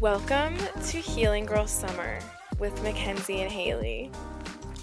Welcome 0.00 0.56
to 0.56 0.98
Healing 0.98 1.44
Girl 1.44 1.66
Summer 1.66 2.18
with 2.58 2.82
Mackenzie 2.82 3.42
and 3.42 3.50
Haley. 3.50 4.10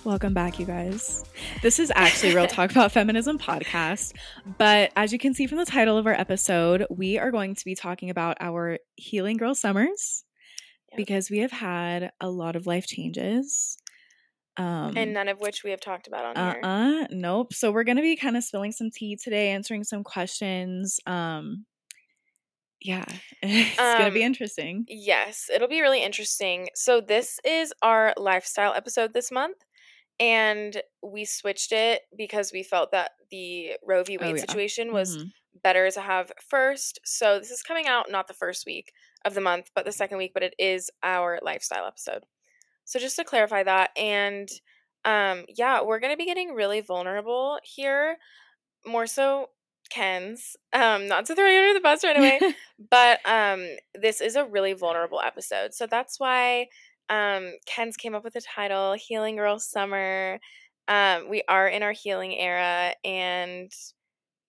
Welcome 0.03 0.33
back, 0.33 0.59
you 0.59 0.65
guys. 0.65 1.25
This 1.63 1.79
is 1.79 1.91
actually 1.95 2.35
Real 2.35 2.45
Talk 2.47 2.71
About 2.71 2.91
Feminism 2.91 3.39
podcast. 3.39 4.13
But 4.57 4.91
as 4.95 5.11
you 5.11 5.19
can 5.19 5.33
see 5.33 5.47
from 5.47 5.57
the 5.57 5.65
title 5.65 5.97
of 5.97 6.05
our 6.05 6.13
episode, 6.13 6.85
we 6.89 7.17
are 7.17 7.31
going 7.31 7.55
to 7.55 7.65
be 7.65 7.73
talking 7.75 8.09
about 8.09 8.37
our 8.39 8.77
Healing 8.95 9.37
Girl 9.37 9.55
Summers 9.55 10.23
Yep. 10.91 10.97
because 10.97 11.29
we 11.29 11.39
have 11.39 11.51
had 11.51 12.11
a 12.21 12.29
lot 12.29 12.55
of 12.55 12.65
life 12.67 12.85
changes. 12.87 13.77
Um, 14.55 14.93
and 14.95 15.13
none 15.13 15.27
of 15.27 15.39
which 15.39 15.63
we 15.63 15.71
have 15.71 15.81
talked 15.81 16.07
about 16.07 16.25
on 16.25 16.37
uh 16.37 16.53
here. 16.53 16.61
uh 16.63 17.07
nope. 17.11 17.53
So 17.53 17.71
we're 17.71 17.83
gonna 17.83 18.01
be 18.01 18.15
kind 18.15 18.37
of 18.37 18.43
spilling 18.43 18.71
some 18.71 18.89
tea 18.91 19.17
today, 19.21 19.49
answering 19.49 19.83
some 19.83 20.03
questions. 20.03 20.99
Um, 21.05 21.65
yeah, 22.81 23.05
it's 23.41 23.97
gonna 23.97 24.11
be 24.11 24.23
Um, 24.23 24.27
interesting. 24.27 24.85
Yes, 24.87 25.49
it'll 25.53 25.67
be 25.67 25.81
really 25.81 26.03
interesting. 26.03 26.69
So, 26.75 27.01
this 27.01 27.39
is 27.45 27.73
our 27.81 28.13
lifestyle 28.17 28.73
episode 28.73 29.13
this 29.13 29.31
month, 29.31 29.57
and 30.19 30.81
we 31.03 31.25
switched 31.25 31.71
it 31.71 32.03
because 32.17 32.51
we 32.53 32.63
felt 32.63 32.91
that 32.91 33.11
the 33.31 33.77
Roe 33.85 34.03
v. 34.03 34.17
Oh, 34.21 34.21
Wade 34.25 34.37
yeah. 34.37 34.41
situation 34.41 34.93
was 34.93 35.17
Mhm. 35.17 35.31
better 35.63 35.89
to 35.91 36.01
have 36.01 36.31
first. 36.41 36.99
So, 37.05 37.39
this 37.39 37.51
is 37.51 37.63
coming 37.63 37.87
out 37.87 38.09
not 38.11 38.27
the 38.27 38.33
first 38.33 38.65
week 38.65 38.93
of 39.25 39.33
the 39.33 39.41
month, 39.41 39.71
but 39.75 39.85
the 39.85 39.91
second 39.91 40.17
week, 40.17 40.33
but 40.33 40.43
it 40.43 40.55
is 40.59 40.89
our 41.03 41.39
lifestyle 41.43 41.85
episode. 41.87 42.25
So, 42.85 42.99
just 42.99 43.15
to 43.17 43.23
clarify 43.25 43.63
that, 43.63 43.91
and 43.97 44.49
um, 45.05 45.45
yeah, 45.49 45.81
we're 45.81 45.99
going 45.99 46.13
to 46.13 46.17
be 46.17 46.25
getting 46.25 46.53
really 46.53 46.81
vulnerable 46.81 47.59
here, 47.63 48.17
more 48.85 49.07
so 49.07 49.49
Ken's. 49.89 50.55
Um, 50.73 51.07
not 51.07 51.25
to 51.27 51.35
throw 51.35 51.47
you 51.47 51.59
under 51.59 51.73
the 51.73 51.79
bus 51.81 52.03
right 52.03 52.17
away, 52.17 52.39
but 52.91 53.19
um 53.25 53.65
this 53.99 54.21
is 54.21 54.35
a 54.35 54.45
really 54.45 54.73
vulnerable 54.73 55.19
episode 55.19 55.73
so 55.73 55.87
that's 55.87 56.19
why 56.19 56.67
um 57.09 57.53
ken's 57.65 57.97
came 57.97 58.13
up 58.13 58.23
with 58.23 58.33
the 58.33 58.41
title 58.41 58.93
healing 58.93 59.35
girl 59.37 59.57
summer 59.59 60.39
um 60.87 61.27
we 61.29 61.41
are 61.47 61.67
in 61.67 61.81
our 61.81 61.91
healing 61.93 62.35
era 62.35 62.93
and 63.03 63.71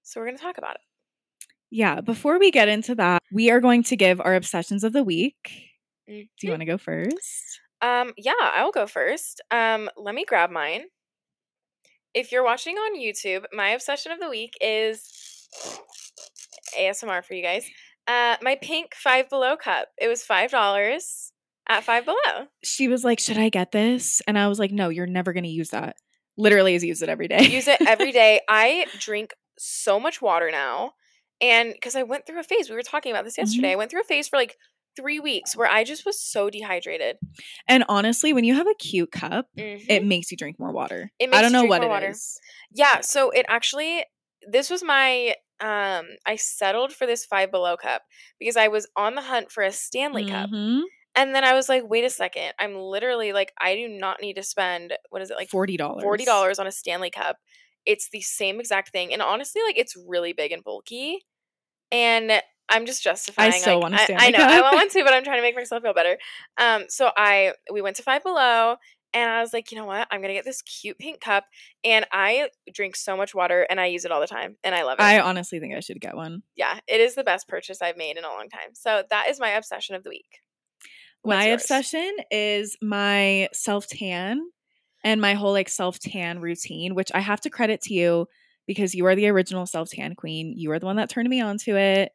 so 0.02 0.20
we're 0.20 0.26
going 0.26 0.36
to 0.36 0.42
talk 0.42 0.58
about 0.58 0.74
it 0.74 0.80
yeah. 1.70 2.00
Before 2.00 2.38
we 2.38 2.50
get 2.50 2.68
into 2.68 2.94
that, 2.94 3.22
we 3.30 3.50
are 3.50 3.60
going 3.60 3.82
to 3.84 3.96
give 3.96 4.20
our 4.22 4.34
obsessions 4.34 4.84
of 4.84 4.92
the 4.94 5.04
week. 5.04 5.36
Do 6.06 6.12
Mhm. 6.14 6.28
you 6.42 6.50
want 6.50 6.60
to 6.60 6.66
go 6.66 6.78
first? 6.78 7.60
um 7.82 8.12
yeah 8.16 8.32
i 8.40 8.64
will 8.64 8.72
go 8.72 8.86
first 8.86 9.40
um 9.52 9.88
let 9.96 10.14
me 10.14 10.24
grab 10.24 10.50
mine 10.50 10.84
if 12.14 12.32
you're 12.32 12.42
watching 12.44 12.76
on 12.76 12.98
youtube 12.98 13.44
my 13.52 13.68
obsession 13.70 14.10
of 14.12 14.18
the 14.20 14.28
week 14.28 14.54
is 14.60 15.08
asmr 16.78 17.24
for 17.24 17.34
you 17.34 17.42
guys 17.42 17.64
uh 18.06 18.36
my 18.42 18.56
pink 18.60 18.94
five 18.94 19.28
below 19.28 19.56
cup 19.56 19.88
it 19.98 20.08
was 20.08 20.22
five 20.22 20.50
dollars 20.50 21.32
at 21.68 21.84
five 21.84 22.04
below 22.06 22.46
She 22.64 22.88
was 22.88 23.04
like, 23.04 23.20
"Should 23.20 23.36
I 23.36 23.50
get 23.50 23.72
this?" 23.72 24.22
And 24.26 24.38
I 24.38 24.48
was 24.48 24.58
like, 24.58 24.70
"No, 24.72 24.88
you're 24.88 25.06
never 25.06 25.34
going 25.34 25.44
to 25.44 25.50
use 25.50 25.68
that." 25.68 25.96
Literally, 26.38 26.74
is 26.74 26.82
use 26.82 27.02
it 27.02 27.10
every 27.10 27.28
day. 27.28 27.42
use 27.46 27.68
it 27.68 27.82
every 27.86 28.10
day. 28.22 28.40
I 28.48 28.86
drink 28.98 29.34
so 29.58 30.00
much 30.00 30.22
water 30.22 30.50
now. 30.50 30.92
And 31.42 31.74
because 31.74 31.94
I 31.94 32.04
went 32.04 32.26
through 32.26 32.40
a 32.40 32.42
phase, 32.42 32.70
we 32.70 32.74
were 32.74 32.80
talking 32.82 33.12
about 33.12 33.24
this 33.26 33.36
yesterday. 33.36 33.72
I 33.72 33.76
went 33.76 33.90
through 33.90 34.00
a 34.00 34.04
phase 34.04 34.28
for 34.28 34.38
like 34.38 34.56
three 34.96 35.20
weeks 35.20 35.54
where 35.54 35.68
I 35.70 35.84
just 35.84 36.06
was 36.06 36.18
so 36.18 36.48
dehydrated. 36.48 37.18
and 37.68 37.84
honestly, 37.86 38.32
when 38.32 38.44
you 38.44 38.54
have 38.54 38.66
a 38.66 38.74
cute 38.78 39.12
cup, 39.12 39.48
Mhm. 39.58 39.84
it 39.90 40.04
makes 40.06 40.30
you 40.30 40.38
drink 40.38 40.58
more 40.58 40.72
water. 40.72 41.12
It 41.18 41.28
I 41.34 41.42
don't 41.42 41.50
you 41.50 41.52
know 41.52 41.60
drink 41.60 41.70
what 41.70 41.82
more 41.82 41.90
it 41.90 41.92
water. 41.92 42.08
is. 42.12 42.40
yeah, 42.72 43.02
so 43.02 43.28
it 43.30 43.44
actually, 43.50 44.04
this 44.46 44.70
was 44.70 44.82
my, 44.82 45.34
um, 45.60 46.06
I 46.26 46.36
settled 46.36 46.92
for 46.92 47.06
this 47.06 47.24
five 47.24 47.50
below 47.50 47.76
cup 47.76 48.02
because 48.38 48.56
I 48.56 48.68
was 48.68 48.86
on 48.96 49.14
the 49.14 49.22
hunt 49.22 49.50
for 49.50 49.62
a 49.62 49.72
Stanley 49.72 50.26
cup. 50.26 50.50
Mhm. 50.50 50.82
And 51.16 51.34
then 51.34 51.42
I 51.42 51.54
was 51.54 51.68
like, 51.68 51.82
wait 51.88 52.04
a 52.04 52.10
second. 52.10 52.52
I'm 52.60 52.76
literally 52.76 53.32
like, 53.32 53.52
I 53.60 53.74
do 53.74 53.88
not 53.88 54.20
need 54.20 54.34
to 54.34 54.42
spend, 54.44 54.92
what 55.10 55.20
is 55.22 55.30
it, 55.30 55.36
like 55.36 55.48
Forty 55.50 55.76
dollars. 55.76 56.02
forty 56.04 56.24
dollars 56.24 56.58
on 56.60 56.66
a 56.68 56.70
Stanley 56.72 57.10
Cup. 57.10 57.38
It's 57.84 58.08
the 58.10 58.20
same 58.20 58.60
exact 58.60 58.90
thing, 58.92 59.12
and 59.12 59.22
honestly, 59.22 59.62
like 59.66 59.78
it's 59.78 59.94
really 60.06 60.32
big 60.34 60.52
and 60.52 60.62
bulky, 60.62 61.24
and 61.90 62.42
I'm 62.68 62.84
just 62.86 63.02
justifying. 63.02 63.52
I 63.52 63.56
still 63.58 63.74
like, 63.76 63.82
want 63.82 63.94
a 63.94 63.98
I- 63.98 64.00
I, 64.00 64.04
Stanley 64.04 64.30
know 64.32 64.44
I 64.44 64.48
Cup. 64.52 64.62
want 64.62 64.76
one 64.76 64.90
too, 64.90 65.04
but 65.04 65.14
I'm 65.14 65.24
trying 65.24 65.38
to 65.38 65.42
make 65.42 65.56
myself 65.56 65.82
feel 65.82 65.94
better. 65.94 66.18
Um, 66.58 66.84
so 66.88 67.10
I 67.16 67.54
we 67.72 67.80
went 67.80 67.96
to 67.96 68.02
Five 68.02 68.22
Below, 68.22 68.76
and 69.14 69.30
I 69.30 69.40
was 69.40 69.52
like, 69.52 69.70
you 69.70 69.78
know 69.78 69.86
what? 69.86 70.06
I'm 70.10 70.20
gonna 70.20 70.34
get 70.34 70.44
this 70.44 70.62
cute 70.62 70.98
pink 70.98 71.20
cup, 71.20 71.44
and 71.84 72.06
I 72.12 72.48
drink 72.72 72.96
so 72.96 73.16
much 73.16 73.34
water, 73.34 73.66
and 73.68 73.80
I 73.80 73.86
use 73.86 74.04
it 74.04 74.10
all 74.10 74.20
the 74.20 74.26
time, 74.26 74.56
and 74.64 74.74
I 74.74 74.82
love 74.84 74.98
it. 74.98 75.02
I 75.02 75.20
honestly 75.20 75.60
think 75.60 75.74
I 75.74 75.80
should 75.80 76.00
get 76.00 76.16
one. 76.16 76.42
yeah, 76.56 76.78
it 76.86 77.00
is 77.00 77.14
the 77.14 77.24
best 77.24 77.48
purchase 77.48 77.82
I've 77.82 77.96
made 77.96 78.16
in 78.16 78.24
a 78.24 78.28
long 78.28 78.48
time. 78.48 78.74
So 78.74 79.02
that 79.10 79.28
is 79.28 79.40
my 79.40 79.50
obsession 79.50 79.94
of 79.94 80.04
the 80.04 80.10
week. 80.10 80.40
What's 81.22 81.36
my 81.38 81.48
yours? 81.48 81.62
obsession 81.62 82.16
is 82.30 82.76
my 82.80 83.48
self 83.52 83.86
tan 83.86 84.40
and 85.04 85.20
my 85.20 85.34
whole 85.34 85.52
like 85.52 85.68
self 85.68 85.98
tan 85.98 86.40
routine, 86.40 86.94
which 86.94 87.10
I 87.14 87.20
have 87.20 87.40
to 87.42 87.50
credit 87.50 87.80
to 87.82 87.94
you 87.94 88.26
because 88.66 88.94
you 88.94 89.04
are 89.06 89.16
the 89.16 89.28
original 89.28 89.66
self 89.66 89.90
tan 89.90 90.14
queen. 90.14 90.54
You 90.56 90.70
are 90.72 90.78
the 90.78 90.86
one 90.86 90.96
that 90.96 91.10
turned 91.10 91.28
me 91.28 91.40
on 91.40 91.58
to 91.58 91.76
it. 91.76 92.12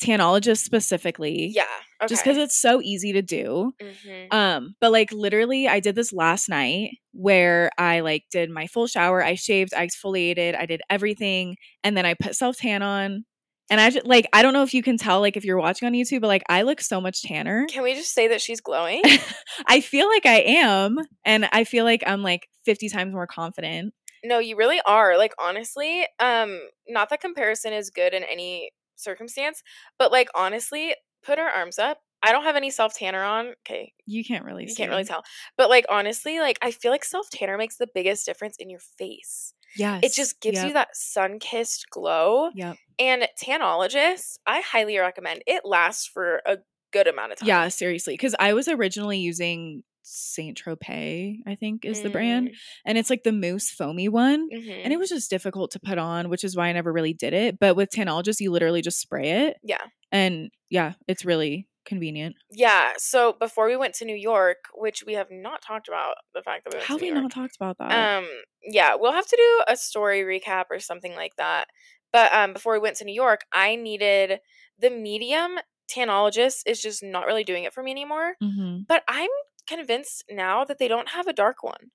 Tanologist 0.00 0.64
specifically. 0.64 1.52
Yeah, 1.54 1.64
okay. 2.02 2.08
Just 2.08 2.24
because 2.24 2.38
it's 2.38 2.56
so 2.56 2.80
easy 2.82 3.12
to 3.12 3.22
do. 3.22 3.72
Mhm. 3.80 4.32
Um, 4.32 4.74
but 4.80 4.92
like 4.92 5.12
literally, 5.12 5.68
I 5.68 5.80
did 5.80 5.94
this 5.94 6.12
last 6.12 6.48
night 6.48 6.92
where 7.12 7.70
I 7.78 8.00
like 8.00 8.24
did 8.30 8.50
my 8.50 8.66
full 8.66 8.86
shower, 8.86 9.22
I 9.22 9.34
shaved, 9.34 9.74
I 9.74 9.86
exfoliated, 9.86 10.56
I 10.56 10.66
did 10.66 10.80
everything, 10.88 11.56
and 11.84 11.96
then 11.96 12.06
I 12.06 12.14
put 12.14 12.34
self 12.36 12.56
tan 12.56 12.82
on. 12.82 13.24
And 13.70 13.80
I 13.80 13.90
just 13.90 14.06
like 14.06 14.26
I 14.32 14.42
don't 14.42 14.52
know 14.52 14.62
if 14.64 14.74
you 14.74 14.82
can 14.82 14.96
tell 14.96 15.20
like 15.20 15.36
if 15.36 15.44
you're 15.44 15.58
watching 15.58 15.86
on 15.86 15.92
YouTube, 15.92 16.22
but 16.22 16.26
like 16.28 16.42
I 16.48 16.62
look 16.62 16.80
so 16.80 17.00
much 17.00 17.22
tanner. 17.22 17.66
Can 17.68 17.82
we 17.84 17.94
just 17.94 18.12
say 18.12 18.26
that 18.28 18.40
she's 18.40 18.60
glowing? 18.60 19.02
I 19.66 19.80
feel 19.80 20.08
like 20.08 20.26
I 20.26 20.40
am, 20.40 20.98
and 21.24 21.48
I 21.52 21.64
feel 21.64 21.84
like 21.84 22.02
I'm 22.06 22.22
like 22.22 22.48
50 22.64 22.88
times 22.88 23.12
more 23.12 23.26
confident. 23.28 23.94
No, 24.24 24.38
you 24.38 24.56
really 24.56 24.80
are. 24.86 25.16
Like 25.16 25.34
honestly, 25.38 26.06
um 26.18 26.60
not 26.88 27.10
that 27.10 27.20
comparison 27.20 27.72
is 27.72 27.90
good 27.90 28.12
in 28.12 28.24
any 28.24 28.70
circumstance, 29.00 29.62
but 29.98 30.12
like 30.12 30.28
honestly, 30.34 30.94
put 31.22 31.38
our 31.38 31.48
arms 31.48 31.78
up. 31.78 31.98
I 32.22 32.32
don't 32.32 32.44
have 32.44 32.56
any 32.56 32.70
self 32.70 32.94
tanner 32.94 33.22
on. 33.22 33.54
Okay, 33.66 33.92
You 34.06 34.24
can't 34.24 34.44
really 34.44 34.66
you 34.68 34.74
can't 34.74 34.90
really 34.90 35.04
tell. 35.04 35.22
But 35.56 35.70
like 35.70 35.86
honestly, 35.88 36.38
like 36.38 36.58
I 36.62 36.70
feel 36.70 36.90
like 36.90 37.04
self 37.04 37.30
tanner 37.30 37.56
makes 37.56 37.76
the 37.76 37.88
biggest 37.94 38.26
difference 38.26 38.56
in 38.58 38.68
your 38.70 38.80
face. 38.98 39.54
Yes. 39.76 40.00
It 40.02 40.12
just 40.12 40.40
gives 40.40 40.62
you 40.64 40.72
that 40.72 40.88
sun-kissed 40.94 41.86
glow. 41.90 42.50
Yep. 42.54 42.76
And 42.98 43.28
Tanologist, 43.42 44.38
I 44.46 44.60
highly 44.60 44.98
recommend. 44.98 45.42
It 45.46 45.62
lasts 45.64 46.06
for 46.06 46.42
a 46.44 46.58
good 46.92 47.06
amount 47.06 47.32
of 47.32 47.38
time. 47.38 47.46
Yeah, 47.46 47.68
seriously. 47.68 48.14
Because 48.14 48.34
I 48.40 48.52
was 48.52 48.66
originally 48.66 49.18
using 49.18 49.84
Saint 50.02 50.60
Tropez, 50.60 51.38
I 51.46 51.54
think 51.54 51.84
is 51.84 52.02
the 52.02 52.10
brand. 52.10 52.50
And 52.84 52.98
it's 52.98 53.10
like 53.10 53.22
the 53.22 53.32
mousse 53.32 53.70
foamy 53.70 54.08
one. 54.08 54.48
Mhm. 54.50 54.80
And 54.84 54.92
it 54.92 54.98
was 54.98 55.08
just 55.10 55.30
difficult 55.30 55.70
to 55.72 55.80
put 55.80 55.98
on, 55.98 56.28
which 56.28 56.44
is 56.44 56.56
why 56.56 56.68
I 56.68 56.72
never 56.72 56.92
really 56.92 57.12
did 57.12 57.32
it. 57.32 57.58
But 57.58 57.76
with 57.76 57.90
Tanologist, 57.90 58.40
you 58.40 58.50
literally 58.50 58.82
just 58.82 59.00
spray 59.00 59.46
it. 59.46 59.56
yeah. 59.62 59.82
And 60.12 60.50
yeah, 60.70 60.94
it's 61.06 61.24
really 61.24 61.68
convenient. 61.84 62.34
Yeah. 62.50 62.92
So 62.98 63.32
before 63.32 63.66
we 63.66 63.76
went 63.76 63.94
to 63.96 64.04
New 64.04 64.16
York, 64.16 64.58
which 64.74 65.04
we 65.06 65.14
have 65.14 65.28
not 65.30 65.62
talked 65.62 65.88
about 65.88 66.14
the 66.34 66.42
fact 66.42 66.64
that 66.64 66.72
we 66.74 66.78
went 66.78 66.86
How 66.88 66.96
to 66.98 67.04
have 67.04 67.12
New 67.14 67.14
we 67.16 67.22
not 67.22 67.30
talked 67.32 67.56
about 67.56 67.78
that? 67.78 68.18
Um, 68.18 68.28
yeah, 68.64 68.94
we'll 68.98 69.12
have 69.12 69.26
to 69.26 69.36
do 69.36 69.64
a 69.72 69.76
story 69.76 70.20
recap 70.22 70.64
or 70.70 70.78
something 70.80 71.14
like 71.14 71.36
that. 71.36 71.66
But 72.12 72.32
um, 72.34 72.52
before 72.52 72.72
we 72.72 72.80
went 72.80 72.96
to 72.96 73.04
New 73.04 73.14
York, 73.14 73.42
I 73.52 73.76
needed 73.76 74.40
the 74.78 74.90
medium 74.90 75.58
tanologist 75.90 76.62
is 76.66 76.80
just 76.82 77.02
not 77.02 77.26
really 77.26 77.44
doing 77.44 77.64
it 77.64 77.72
for 77.72 77.82
me 77.82 77.90
anymore. 77.90 78.34
Mhm. 78.42 78.86
But 78.86 79.02
I'm 79.08 79.30
convinced 79.70 80.24
now 80.30 80.64
that 80.66 80.78
they 80.78 80.88
don't 80.88 81.10
have 81.10 81.28
a 81.28 81.32
dark 81.32 81.62
one 81.64 81.92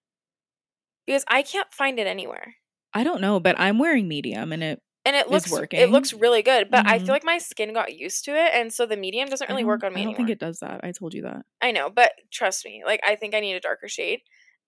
because 1.06 1.24
I 1.28 1.42
can't 1.44 1.72
find 1.74 2.00
it 2.00 2.08
anywhere. 2.08 2.56
I 2.94 3.04
don't 3.04 3.22
know, 3.22 3.40
but 3.40 3.60
I'm 3.60 3.80
wearing 3.80 4.08
medium 4.08 4.54
and 4.54 4.64
it 4.64 4.82
And 5.06 5.16
it 5.16 5.30
Is 5.30 5.48
looks 5.48 5.52
working. 5.52 5.80
it 5.80 5.92
looks 5.92 6.14
really 6.14 6.42
good, 6.42 6.72
but 6.72 6.84
I 6.88 6.98
Mhm. 6.98 7.06
feel 7.06 7.14
like 7.14 7.24
my 7.24 7.38
skin 7.38 7.74
got 7.74 7.94
used 7.96 8.26
to 8.26 8.32
it, 8.36 8.54
and 8.54 8.74
so 8.74 8.86
the 8.86 8.98
medium 8.98 9.30
doesn't 9.30 9.48
really 9.50 9.64
work 9.66 9.84
on 9.84 9.94
me 9.94 10.02
I 10.02 10.04
don't 10.04 10.14
anymore. 10.14 10.16
think 10.16 10.30
it 10.30 10.40
does 10.40 10.60
that. 10.60 10.82
I 10.84 10.92
told 10.92 11.14
you 11.14 11.22
that. 11.24 11.46
I 11.62 11.72
know, 11.72 11.90
but 11.90 12.14
trust 12.32 12.66
me, 12.66 12.84
like 12.86 13.02
I 13.06 13.16
think 13.16 13.34
I 13.34 13.40
need 13.40 13.56
a 13.56 13.60
darker 13.60 13.88
shade. 13.88 14.22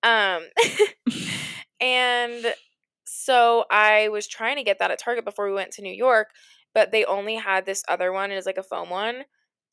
Um 0.03 0.45
and 1.79 2.55
so 3.05 3.65
I 3.71 4.09
was 4.09 4.27
trying 4.27 4.57
to 4.57 4.63
get 4.63 4.79
that 4.79 4.91
at 4.91 4.99
Target 4.99 5.25
before 5.25 5.47
we 5.47 5.53
went 5.53 5.71
to 5.73 5.81
New 5.81 5.93
York, 5.93 6.29
but 6.73 6.91
they 6.91 7.05
only 7.05 7.35
had 7.35 7.65
this 7.65 7.83
other 7.87 8.11
one, 8.11 8.31
it's 8.31 8.45
like 8.45 8.57
a 8.57 8.63
foam 8.63 8.89
one, 8.89 9.23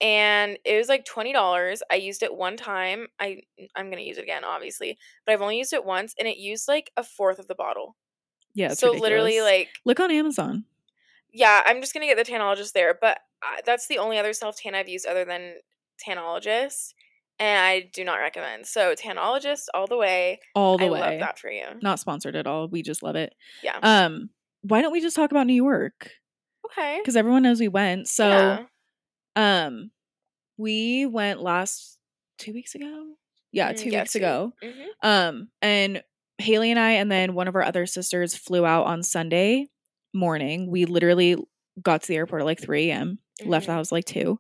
and 0.00 0.58
it 0.64 0.76
was 0.76 0.88
like 0.88 1.04
$20. 1.06 1.78
I 1.90 1.94
used 1.96 2.22
it 2.22 2.34
one 2.34 2.56
time. 2.56 3.06
I 3.20 3.42
I'm 3.76 3.86
going 3.86 3.98
to 4.02 4.08
use 4.08 4.18
it 4.18 4.22
again 4.24 4.44
obviously, 4.44 4.98
but 5.24 5.32
I've 5.32 5.42
only 5.42 5.58
used 5.58 5.72
it 5.72 5.84
once 5.84 6.14
and 6.18 6.26
it 6.28 6.36
used 6.38 6.68
like 6.68 6.90
a 6.96 7.04
fourth 7.04 7.38
of 7.38 7.46
the 7.48 7.54
bottle. 7.54 7.96
Yeah. 8.54 8.74
So 8.74 8.92
literally 8.92 9.40
like 9.40 9.68
look 9.84 10.00
on 10.00 10.10
Amazon. 10.10 10.64
yeah, 11.32 11.62
I'm 11.66 11.80
just 11.80 11.92
gonna 11.92 12.06
get 12.06 12.16
the 12.16 12.30
tanologist 12.32 12.72
there, 12.72 12.96
but 13.00 13.18
uh, 13.42 13.60
that's 13.66 13.88
the 13.88 13.98
only 13.98 14.18
other 14.18 14.32
self 14.32 14.56
tan 14.56 14.74
I've 14.76 14.88
used 14.88 15.06
other 15.06 15.24
than 15.24 15.54
tanologist, 16.06 16.94
and 17.38 17.58
I 17.64 17.90
do 17.92 18.04
not 18.04 18.16
recommend. 18.16 18.66
So 18.66 18.94
tanologist 18.94 19.64
all 19.74 19.86
the 19.86 19.96
way. 19.96 20.40
All 20.54 20.78
the 20.78 20.86
I 20.86 20.90
way. 20.90 21.00
love 21.00 21.18
that 21.20 21.38
for 21.38 21.50
you. 21.50 21.64
Not 21.82 21.98
sponsored 21.98 22.36
at 22.36 22.46
all. 22.46 22.68
We 22.68 22.82
just 22.82 23.02
love 23.02 23.16
it. 23.16 23.34
Yeah. 23.62 23.78
Um, 23.82 24.30
why 24.62 24.80
don't 24.82 24.92
we 24.92 25.00
just 25.00 25.16
talk 25.16 25.30
about 25.30 25.46
New 25.46 25.54
York? 25.54 26.10
okay. 26.66 26.98
Because 27.02 27.16
everyone 27.16 27.42
knows 27.42 27.60
we 27.60 27.68
went. 27.68 28.08
So 28.08 28.28
Yeah. 28.28 28.64
Um 29.36 29.90
we 30.56 31.06
went 31.06 31.40
last 31.42 31.98
two 32.38 32.52
weeks 32.52 32.74
ago. 32.74 33.14
Yeah, 33.52 33.72
Mm, 33.72 33.78
two 33.78 33.90
weeks 33.90 34.14
ago. 34.14 34.52
Mhm. 34.62 34.84
Um, 35.02 35.48
and 35.62 36.02
Haley 36.38 36.70
and 36.70 36.80
I, 36.80 36.92
and 36.92 37.10
then 37.10 37.34
one 37.34 37.48
of 37.48 37.54
our 37.54 37.62
other 37.62 37.86
sisters 37.86 38.34
flew 38.36 38.64
out 38.66 38.86
on 38.86 39.02
Sunday 39.02 39.68
morning. 40.12 40.70
We 40.70 40.84
literally 40.84 41.36
got 41.82 42.02
to 42.02 42.08
the 42.08 42.16
airport 42.16 42.42
at 42.42 42.46
like 42.46 42.60
3 42.60 42.90
a.m., 42.90 43.18
left 43.44 43.66
the 43.66 43.72
Mhm. 43.72 43.76
house 43.76 43.92
like 43.92 44.04
2. 44.04 44.38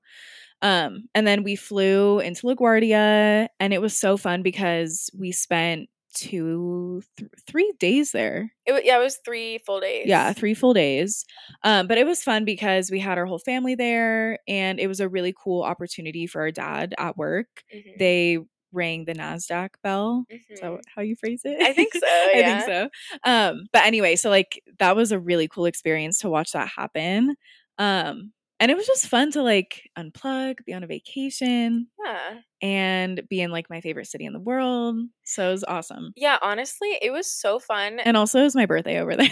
Um, 0.62 1.08
and 1.14 1.26
then 1.26 1.42
we 1.42 1.56
flew 1.56 2.20
into 2.20 2.46
LaGuardia, 2.46 3.48
and 3.60 3.72
it 3.74 3.80
was 3.80 3.98
so 3.98 4.16
fun 4.16 4.42
because 4.42 5.10
we 5.16 5.32
spent 5.32 5.88
two, 6.14 7.02
th- 7.16 7.30
three 7.46 7.72
days 7.78 8.12
there. 8.12 8.52
It, 8.66 8.84
yeah, 8.84 8.96
it 8.98 9.02
was 9.02 9.18
three 9.24 9.58
full 9.58 9.80
days. 9.80 10.06
Yeah, 10.06 10.32
three 10.32 10.54
full 10.54 10.74
days. 10.74 11.24
Um, 11.64 11.86
but 11.86 11.98
it 11.98 12.06
was 12.06 12.22
fun 12.22 12.44
because 12.44 12.90
we 12.90 13.00
had 13.00 13.18
our 13.18 13.26
whole 13.26 13.38
family 13.38 13.74
there, 13.74 14.38
and 14.48 14.78
it 14.80 14.86
was 14.88 15.00
a 15.00 15.08
really 15.08 15.34
cool 15.42 15.62
opportunity 15.62 16.26
for 16.26 16.40
our 16.42 16.50
dad 16.50 16.94
at 16.98 17.16
work. 17.16 17.46
Mhm. 17.74 17.98
They 17.98 18.38
rang 18.72 19.04
the 19.04 19.14
Nasdaq 19.14 19.70
bell. 19.82 20.26
Is 20.50 20.60
that 20.60 20.70
Mhm. 20.72 20.80
how 20.94 21.02
you 21.02 21.16
phrase 21.16 21.42
it? 21.44 21.60
I 21.62 21.72
think 21.72 21.92
so, 21.94 22.00
I 22.06 22.32
yeah. 22.34 22.60
think 22.64 22.90
so. 23.24 23.30
Um, 23.30 23.66
but 23.72 23.84
anyway, 23.86 24.16
so 24.16 24.30
like 24.30 24.62
that 24.78 24.96
was 24.96 25.12
a 25.12 25.18
really 25.18 25.48
cool 25.48 25.66
experience 25.66 26.18
to 26.20 26.28
watch 26.30 26.52
that 26.52 26.68
happen. 26.68 27.36
Um, 27.78 28.32
and 28.60 28.70
it 28.70 28.76
was 28.76 28.86
just 28.86 29.06
fun 29.08 29.30
to 29.32 29.42
like 29.42 29.88
unplug, 29.98 30.64
be 30.64 30.72
on 30.72 30.82
a 30.84 30.86
vacation, 30.86 31.88
Yeah. 32.04 32.38
and 32.62 33.20
be 33.28 33.40
in 33.40 33.50
like 33.50 33.68
my 33.70 33.80
favorite 33.80 34.06
city 34.06 34.24
in 34.24 34.32
the 34.32 34.40
world. 34.40 34.96
So 35.24 35.48
it 35.48 35.52
was 35.52 35.64
awesome. 35.64 36.12
Yeah, 36.16 36.38
honestly, 36.42 36.96
it 37.02 37.10
was 37.10 37.26
so 37.30 37.58
fun. 37.58 37.98
And 38.00 38.16
also, 38.16 38.40
it 38.40 38.44
was 38.44 38.54
my 38.54 38.66
birthday 38.66 38.98
over 39.00 39.16
there. 39.16 39.28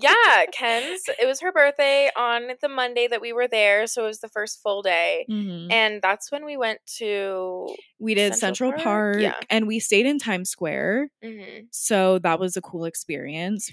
yeah, 0.00 0.44
Ken's, 0.52 1.02
it 1.20 1.26
was 1.26 1.40
her 1.40 1.52
birthday 1.52 2.10
on 2.16 2.48
the 2.60 2.68
Monday 2.68 3.06
that 3.08 3.20
we 3.20 3.32
were 3.32 3.48
there. 3.48 3.86
So 3.86 4.04
it 4.04 4.08
was 4.08 4.20
the 4.20 4.28
first 4.28 4.60
full 4.62 4.82
day. 4.82 5.26
Mhm. 5.30 5.70
And 5.72 6.02
that's 6.02 6.30
when 6.32 6.44
we 6.44 6.56
went 6.56 6.80
to. 6.98 7.68
We 7.98 8.14
did 8.14 8.34
Central 8.34 8.70
Central, 8.70 8.72
Park? 8.72 9.14
Park, 9.14 9.20
Yeah. 9.22 9.40
and 9.48 9.66
we 9.66 9.78
stayed 9.78 10.06
in 10.06 10.18
Times 10.18 10.50
Square. 10.50 11.08
Mhm. 11.24 11.66
So 11.70 12.18
that 12.20 12.38
was 12.40 12.56
a 12.56 12.62
cool 12.62 12.84
experience. 12.84 13.70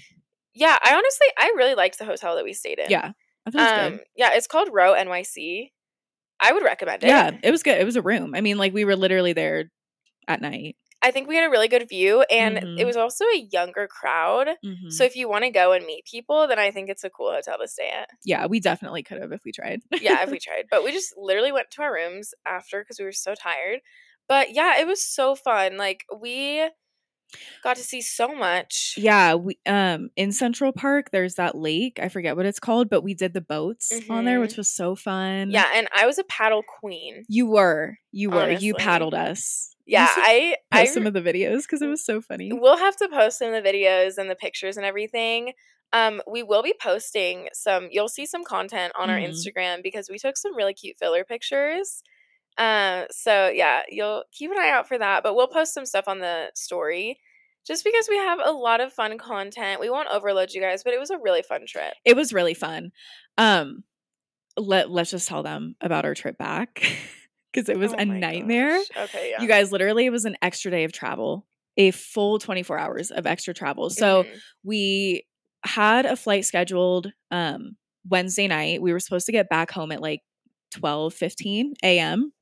Yeah, 0.54 0.78
I 0.82 0.94
honestly, 0.94 1.26
I 1.36 1.52
really 1.56 1.74
liked 1.74 1.98
the 1.98 2.04
hotel 2.04 2.36
that 2.36 2.44
we 2.44 2.52
stayed 2.52 2.78
in. 2.78 2.88
Yeah. 2.88 3.10
It 3.46 3.54
was 3.54 3.70
Um, 3.70 3.92
good. 3.96 4.04
yeah, 4.16 4.30
it's 4.34 4.46
called 4.46 4.68
Row 4.72 4.94
NYC. 4.94 5.72
I 6.40 6.52
would 6.52 6.62
recommend 6.64 7.04
it. 7.04 7.08
Yeah, 7.08 7.30
it 7.42 7.50
was 7.50 7.62
good. 7.62 7.78
It 7.80 7.84
was 7.84 7.96
a 7.96 8.02
room. 8.02 8.34
I 8.34 8.40
mean, 8.40 8.58
like 8.58 8.72
we 8.74 8.84
were 8.84 8.96
literally 8.96 9.32
there 9.32 9.70
at 10.28 10.40
night. 10.40 10.76
I 11.02 11.10
think 11.10 11.28
we 11.28 11.36
had 11.36 11.44
a 11.46 11.50
really 11.50 11.68
good 11.68 11.86
view, 11.88 12.22
and 12.30 12.56
it 12.56 12.64
Mhm. 12.64 12.86
was 12.86 12.96
also 12.96 13.26
a 13.26 13.36
younger 13.52 13.86
crowd. 13.86 14.56
Mhm. 14.64 14.90
So 14.90 15.04
if 15.04 15.16
you 15.16 15.28
want 15.28 15.44
to 15.44 15.50
go 15.50 15.72
and 15.72 15.84
meet 15.84 16.06
people, 16.06 16.46
then 16.48 16.58
I 16.58 16.70
think 16.70 16.88
it's 16.88 17.04
a 17.04 17.10
cool 17.10 17.30
hotel 17.30 17.58
to 17.58 17.68
stay 17.68 17.90
at. 17.90 18.08
yeah, 18.24 18.46
we 18.46 18.58
definitely 18.58 19.02
could 19.02 19.20
have 19.20 19.30
if 19.32 19.44
we 19.44 19.52
tried. 19.52 19.82
Yeah, 20.00 20.22
if 20.22 20.30
we 20.30 20.38
tried, 20.40 20.64
but 20.70 20.82
we 20.82 20.92
just 20.92 21.12
literally 21.18 21.52
went 21.52 21.70
to 21.72 21.82
our 21.82 21.92
rooms 21.92 22.32
after 22.46 22.80
because 22.80 22.98
we 22.98 23.04
were 23.04 23.12
so 23.12 23.34
tired. 23.34 23.80
But 24.28 24.52
yeah, 24.54 24.80
it 24.80 24.86
was 24.86 25.02
so 25.04 25.34
fun. 25.34 25.76
Like 25.76 26.04
we 26.18 26.70
got 27.62 27.76
to 27.76 27.82
see 27.82 28.00
so 28.00 28.34
much. 28.34 28.94
yeah, 28.96 29.34
we 29.34 29.58
um 29.66 30.10
in 30.16 30.32
Central 30.32 30.72
Park 30.72 31.10
there's 31.10 31.34
that 31.34 31.54
lake. 31.56 31.98
I 32.02 32.08
forget 32.08 32.36
what 32.36 32.46
it's 32.46 32.60
called, 32.60 32.88
but 32.90 33.02
we 33.02 33.14
did 33.14 33.32
the 33.34 33.40
boats 33.40 33.92
on 34.10 34.24
there, 34.24 34.40
which 34.40 34.56
was 34.56 34.70
so 34.70 34.94
fun. 34.94 35.50
Yeah, 35.50 35.66
and 35.74 35.88
I 35.94 36.06
was 36.06 36.18
a 36.18 36.24
paddle 36.24 36.62
queen. 36.80 37.24
You 37.28 37.46
were. 37.46 37.96
You 38.12 38.30
were. 38.30 38.50
You 38.50 38.74
paddled 38.74 39.14
us. 39.14 39.70
Yeah, 39.86 40.08
I 40.10 40.56
I 40.72 40.82
post 40.82 40.94
some 40.94 41.06
of 41.06 41.12
the 41.12 41.20
videos 41.20 41.62
because 41.62 41.82
it 41.82 41.88
was 41.88 42.04
so 42.04 42.20
funny. 42.22 42.50
We'll 42.52 42.78
have 42.78 42.96
to 42.96 43.08
post 43.08 43.38
some 43.38 43.52
of 43.52 43.62
the 43.62 43.68
videos 43.68 44.16
and 44.16 44.30
the 44.30 44.34
pictures 44.36 44.76
and 44.76 44.86
everything. 44.86 45.52
Um, 45.92 46.22
we 46.26 46.42
will 46.42 46.62
be 46.62 46.74
posting 46.80 47.48
some. 47.52 47.88
You'll 47.90 48.08
see 48.08 48.26
some 48.26 48.44
content 48.44 48.94
on 48.98 49.10
our 49.10 49.18
Mhm. 49.18 49.28
Instagram 49.30 49.82
because 49.82 50.08
we 50.10 50.18
took 50.18 50.36
some 50.36 50.56
really 50.56 50.74
cute 50.74 50.96
filler 50.98 51.22
pictures. 51.22 52.02
Uh, 52.58 53.04
so 53.10 53.48
yeah, 53.48 53.82
you'll 53.88 54.24
keep 54.32 54.50
an 54.50 54.58
eye 54.58 54.70
out 54.70 54.86
for 54.88 54.98
that. 54.98 55.22
But 55.22 55.34
we'll 55.34 55.48
post 55.48 55.74
some 55.74 55.86
stuff 55.86 56.06
on 56.08 56.18
the 56.20 56.50
story, 56.54 57.18
just 57.66 57.84
because 57.84 58.06
we 58.08 58.16
have 58.16 58.38
a 58.44 58.50
lot 58.52 58.80
of 58.80 58.92
fun 58.92 59.18
content. 59.18 59.80
We 59.80 59.90
won't 59.90 60.08
overload 60.10 60.52
you 60.52 60.60
guys, 60.60 60.84
but 60.84 60.92
it 60.92 61.00
was 61.00 61.10
a 61.10 61.18
really 61.18 61.42
fun 61.42 61.62
trip. 61.66 61.94
It 62.04 62.16
was 62.16 62.32
really 62.32 62.54
fun. 62.54 62.92
Um 63.38 63.84
let 64.56 64.88
let's 64.90 65.10
just 65.10 65.26
tell 65.28 65.42
them 65.42 65.74
about 65.80 66.04
our 66.04 66.14
trip 66.14 66.38
back 66.38 66.80
because 67.52 67.68
it 67.68 67.78
was 67.78 67.92
Oh 67.92 67.96
a 67.98 68.04
nightmare. 68.04 68.78
gosh. 68.94 69.08
Okay, 69.08 69.30
yeah. 69.30 69.42
You 69.42 69.48
guys 69.48 69.72
literally 69.72 70.06
it 70.06 70.10
was 70.10 70.24
an 70.24 70.36
extra 70.42 70.70
day 70.70 70.84
of 70.84 70.92
travel. 70.92 71.46
A 71.76 71.90
full 71.90 72.38
24 72.38 72.78
hours 72.78 73.10
of 73.10 73.26
extra 73.26 73.52
travel. 73.52 73.90
So 73.90 74.22
Mhm. 74.24 74.38
we 74.62 75.26
had 75.64 76.06
a 76.06 76.14
flight 76.14 76.44
scheduled 76.44 77.12
um 77.32 77.76
Wednesday 78.08 78.46
night. 78.46 78.80
We 78.80 78.92
were 78.92 79.00
supposed 79.00 79.26
to 79.26 79.32
get 79.32 79.48
back 79.48 79.72
home 79.72 79.90
at 79.90 80.00
like 80.00 80.20
12 80.70 81.14
15 81.14 81.74
a.m. 81.82 82.32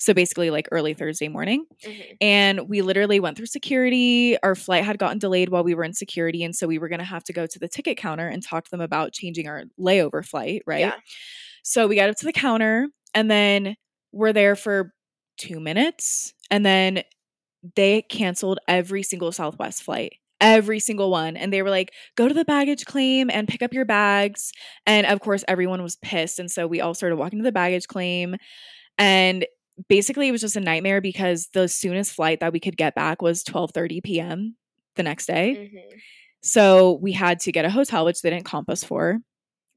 So 0.00 0.12
basically 0.14 0.50
like 0.50 0.66
early 0.72 0.94
Thursday 0.94 1.28
morning. 1.28 1.66
Mhm. 1.86 2.16
And 2.20 2.68
we 2.68 2.82
literally 2.82 3.20
went 3.20 3.36
through 3.36 3.46
security. 3.46 4.36
Our 4.42 4.56
flight 4.56 4.82
had 4.84 4.98
gotten 4.98 5.18
delayed 5.18 5.50
while 5.50 5.62
we 5.62 5.74
were 5.74 5.84
in 5.84 5.92
security. 5.92 6.42
And 6.42 6.56
so 6.56 6.66
we 6.66 6.78
were 6.78 6.88
going 6.88 6.98
to 7.00 7.04
have 7.04 7.22
to 7.24 7.32
go 7.32 7.46
to 7.46 7.58
the 7.58 7.68
ticket 7.68 7.98
counter 7.98 8.26
and 8.26 8.42
talk 8.42 8.64
to 8.64 8.70
them 8.70 8.80
about 8.80 9.12
changing 9.12 9.46
our 9.46 9.64
layover 9.78 10.26
flight, 10.26 10.62
right? 10.66 10.80
Yeah. 10.80 10.94
So 11.62 11.86
we 11.86 11.96
got 11.96 12.10
up 12.10 12.16
to 12.16 12.24
the 12.24 12.32
counter 12.32 12.88
and 13.14 13.30
then 13.30 13.76
we're 14.12 14.32
there 14.32 14.56
for 14.56 14.92
two 15.38 15.60
minutes. 15.60 16.32
And 16.50 16.64
then 16.66 17.02
they 17.76 18.02
canceled 18.02 18.58
every 18.66 19.02
single 19.02 19.32
Southwest 19.32 19.82
flight. 19.82 20.14
Every 20.40 20.80
single 20.80 21.10
one. 21.10 21.36
And 21.36 21.52
they 21.52 21.60
were 21.62 21.68
like, 21.68 21.92
go 22.16 22.26
to 22.26 22.32
the 22.32 22.46
baggage 22.46 22.86
claim 22.86 23.28
and 23.30 23.46
pick 23.46 23.60
up 23.60 23.74
your 23.74 23.84
bags. 23.84 24.52
And 24.86 25.06
of 25.06 25.20
course, 25.20 25.44
everyone 25.46 25.82
was 25.82 25.96
pissed. 25.96 26.38
And 26.38 26.50
so 26.50 26.66
we 26.66 26.80
all 26.80 26.94
started 26.94 27.16
walking 27.16 27.40
to 27.40 27.42
the 27.42 27.52
baggage 27.52 27.86
claim. 27.88 28.36
And 28.98 29.44
basically 29.88 30.28
it 30.28 30.32
was 30.32 30.40
just 30.40 30.56
a 30.56 30.60
nightmare 30.60 31.00
because 31.00 31.48
the 31.52 31.68
soonest 31.68 32.12
flight 32.12 32.40
that 32.40 32.52
we 32.52 32.60
could 32.60 32.76
get 32.76 32.94
back 32.94 33.22
was 33.22 33.42
12:30 33.44 34.02
p.m. 34.02 34.56
the 34.96 35.02
next 35.02 35.26
day. 35.26 35.56
Mhm. 35.72 36.00
So 36.42 36.98
we 37.02 37.12
had 37.12 37.40
to 37.40 37.52
get 37.52 37.64
a 37.64 37.70
hotel, 37.70 38.04
which 38.04 38.22
they 38.22 38.30
didn't 38.30 38.44
comp 38.46 38.70
us 38.70 38.82
for. 38.84 39.18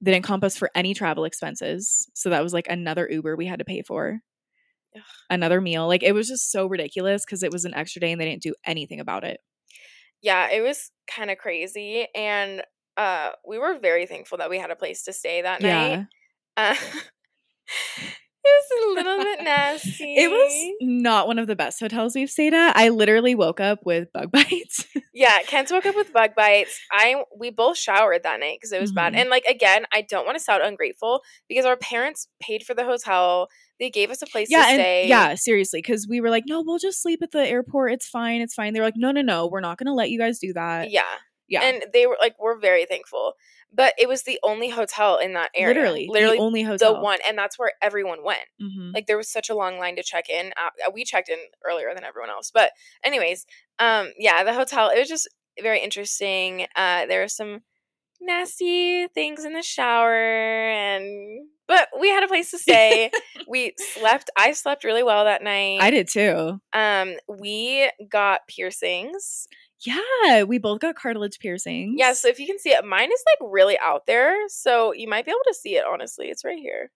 They 0.01 0.11
didn't 0.11 0.25
comp 0.25 0.43
us 0.43 0.57
for 0.57 0.69
any 0.75 0.93
travel 0.93 1.25
expenses. 1.25 2.07
So 2.13 2.29
that 2.29 2.43
was 2.43 2.53
like 2.53 2.67
another 2.69 3.07
Uber 3.09 3.35
we 3.35 3.45
had 3.45 3.59
to 3.59 3.65
pay 3.65 3.81
for. 3.81 4.19
Ugh. 4.95 5.01
Another 5.29 5.59
meal. 5.61 5.87
Like 5.87 6.03
it 6.03 6.13
was 6.13 6.27
just 6.27 6.51
so 6.51 6.67
ridiculous 6.67 7.25
because 7.25 7.43
it 7.43 7.51
was 7.51 7.65
an 7.65 7.73
extra 7.73 7.99
day 8.01 8.11
and 8.11 8.19
they 8.21 8.25
didn't 8.29 8.43
do 8.43 8.53
anything 8.65 8.99
about 8.99 9.23
it. 9.23 9.39
yeah 10.21 10.49
it 10.51 10.61
was 10.61 10.91
kind 11.07 11.29
of 11.31 11.37
crazy 11.37 12.07
and 12.15 12.61
uh 12.97 13.31
we 13.47 13.57
were 13.59 13.77
very 13.79 14.05
thankful 14.05 14.37
that 14.37 14.49
we 14.49 14.57
had 14.59 14.71
a 14.71 14.75
place 14.75 15.03
to 15.03 15.11
stay 15.11 15.41
that 15.41 15.61
night 15.61 16.05
Yeah. 16.57 16.73
uh, 16.73 16.75
it 18.45 18.49
was 18.49 18.83
a 18.83 19.03
little 19.05 19.23
bit 19.23 19.43
nasty 19.43 20.15
It 20.15 20.29
was 20.29 20.75
not 20.81 21.27
one 21.27 21.39
of 21.39 21.47
the 21.47 21.55
best 21.55 21.79
hotels 21.79 22.13
we've 22.15 22.29
stayed 22.29 22.53
at. 22.53 22.75
I 22.75 22.89
literally 22.89 23.35
woke 23.35 23.59
up 23.59 23.79
with 23.85 24.11
bug 24.13 24.31
bites. 24.33 24.85
yeah 25.13 25.39
kent 25.47 25.71
woke 25.71 25.85
up 25.85 25.95
with 25.95 26.11
bug 26.11 26.31
bites 26.35 26.79
i 26.91 27.23
we 27.37 27.49
both 27.51 27.77
showered 27.77 28.23
that 28.23 28.39
night 28.39 28.57
because 28.59 28.71
it 28.71 28.81
was 28.81 28.91
bad 28.91 29.13
Mhm. 29.13 29.17
and 29.17 29.29
like 29.29 29.45
again 29.45 29.85
i 29.93 30.01
don't 30.01 30.25
want 30.25 30.37
to 30.37 30.43
sound 30.43 30.63
ungrateful 30.63 31.21
because 31.47 31.65
our 31.65 31.77
parents 31.77 32.27
paid 32.41 32.63
for 32.63 32.73
the 32.73 32.83
hotel 32.83 33.47
they 33.79 33.89
gave 33.89 34.11
us 34.11 34.21
a 34.21 34.25
place 34.25 34.47
yeah, 34.51 34.63
to 34.63 34.67
and 34.69 34.75
stay 34.79 35.07
yeah, 35.07 35.35
seriously, 35.35 35.79
because 35.79 36.07
we 36.07 36.21
were 36.21 36.29
like, 36.29 36.43
no, 36.47 36.61
we'll 36.65 36.77
just 36.77 37.01
sleep 37.01 37.21
at 37.23 37.31
the 37.31 37.39
airport. 37.45 37.91
It's 37.91 38.07
fine. 38.07 38.39
It's 38.39 38.53
fine. 38.53 38.71
They 38.73 38.79
were 38.79 38.85
like, 38.85 38.93
no, 38.95 39.11
no, 39.11 39.21
no, 39.21 39.47
we're 39.47 39.61
not 39.61 39.77
going 39.79 39.87
to 39.87 39.93
let 39.93 40.09
you 40.11 40.19
guys 40.19 40.37
do 40.39 40.53
that. 40.53 40.91
yeah 40.91 41.01
yeah. 41.49 41.61
and 41.63 41.83
they 41.91 42.05
were 42.07 42.15
like 42.21 42.35
we're 42.39 42.57
very 42.59 42.85
thankful 42.85 43.33
but 43.75 43.93
it 43.97 44.07
was 44.07 44.23
the 44.23 44.39
only 44.43 44.69
hotel 44.69 45.17
in 45.17 45.33
that 45.33 45.49
area 45.55 45.73
literally, 45.75 46.07
literally 46.09 46.37
the 46.37 46.43
only 46.43 46.63
hotel. 46.63 46.93
the 46.95 46.99
one 47.01 47.19
and 47.27 47.37
that's 47.37 47.57
where 47.57 47.71
everyone 47.81 48.23
went 48.23 48.39
Mhm. 48.61 48.93
like 48.93 49.07
there 49.07 49.17
was 49.17 49.29
such 49.31 49.49
a 49.49 49.55
long 49.55 49.79
line 49.79 49.95
to 49.95 50.03
check 50.03 50.29
in 50.29 50.53
uh, 50.57 50.91
we 50.93 51.03
checked 51.03 51.29
in 51.29 51.39
earlier 51.65 51.91
than 51.95 52.03
everyone 52.03 52.29
else 52.29 52.51
but 52.53 52.71
anyways 53.03 53.45
um 53.79 54.11
yeah 54.17 54.43
the 54.43 54.53
hotel 54.53 54.89
it 54.89 54.99
was 54.99 55.09
just 55.09 55.27
very 55.61 55.79
interesting 55.81 56.67
uh 56.75 57.05
there 57.05 57.21
were 57.21 57.27
some 57.27 57.61
nasty 58.21 59.07
things 59.07 59.43
in 59.45 59.53
the 59.53 59.61
shower 59.61 60.13
and 60.69 61.47
but 61.67 61.87
we 61.99 62.09
had 62.09 62.23
a 62.23 62.27
place 62.27 62.51
to 62.51 62.57
stay 62.57 63.11
we 63.47 63.73
slept 63.95 64.29
i 64.37 64.51
slept 64.53 64.83
really 64.83 65.03
well 65.03 65.25
that 65.25 65.43
night 65.43 65.79
I 65.81 65.91
did 65.91 66.07
too. 66.07 66.59
um 66.73 67.15
we 67.27 67.89
got 68.09 68.47
piercings 68.47 69.47
Yeah, 69.85 70.43
we 70.43 70.57
both 70.59 70.79
got 70.79 70.95
cartilage 70.95 71.39
piercings. 71.39 71.95
yeah 71.97 72.13
so 72.13 72.27
if 72.27 72.39
you 72.39 72.47
can 72.47 72.59
see 72.59 72.69
it 72.71 72.85
mine 72.85 73.09
is 73.11 73.23
like 73.39 73.51
really 73.51 73.77
out 73.79 74.05
there 74.07 74.35
so 74.47 74.93
you 74.93 75.07
might 75.07 75.25
be 75.25 75.31
able 75.31 75.39
to 75.47 75.53
see 75.53 75.75
it 75.75 75.83
honestly 75.91 76.27
it's 76.29 76.43
right 76.45 76.59
here 76.59 76.91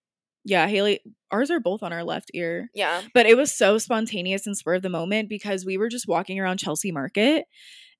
yeah, 0.49 0.65
Haley, 0.67 1.01
ours 1.29 1.51
are 1.51 1.59
both 1.59 1.83
on 1.83 1.91
our 1.91 2.05
left 2.05 2.31
ear. 2.33 2.69
yeah 2.73 3.01
But 3.13 3.25
it 3.25 3.35
was 3.35 3.51
so 3.51 3.77
spontaneous 3.77 4.47
and 4.47 4.55
spur 4.55 4.75
of 4.75 4.81
the 4.81 4.87
moment 4.89 5.27
because 5.27 5.65
we 5.65 5.77
were 5.77 5.89
just 5.89 6.07
walking 6.07 6.39
around 6.39 6.57
Chelsea 6.59 6.89
Market 6.93 7.43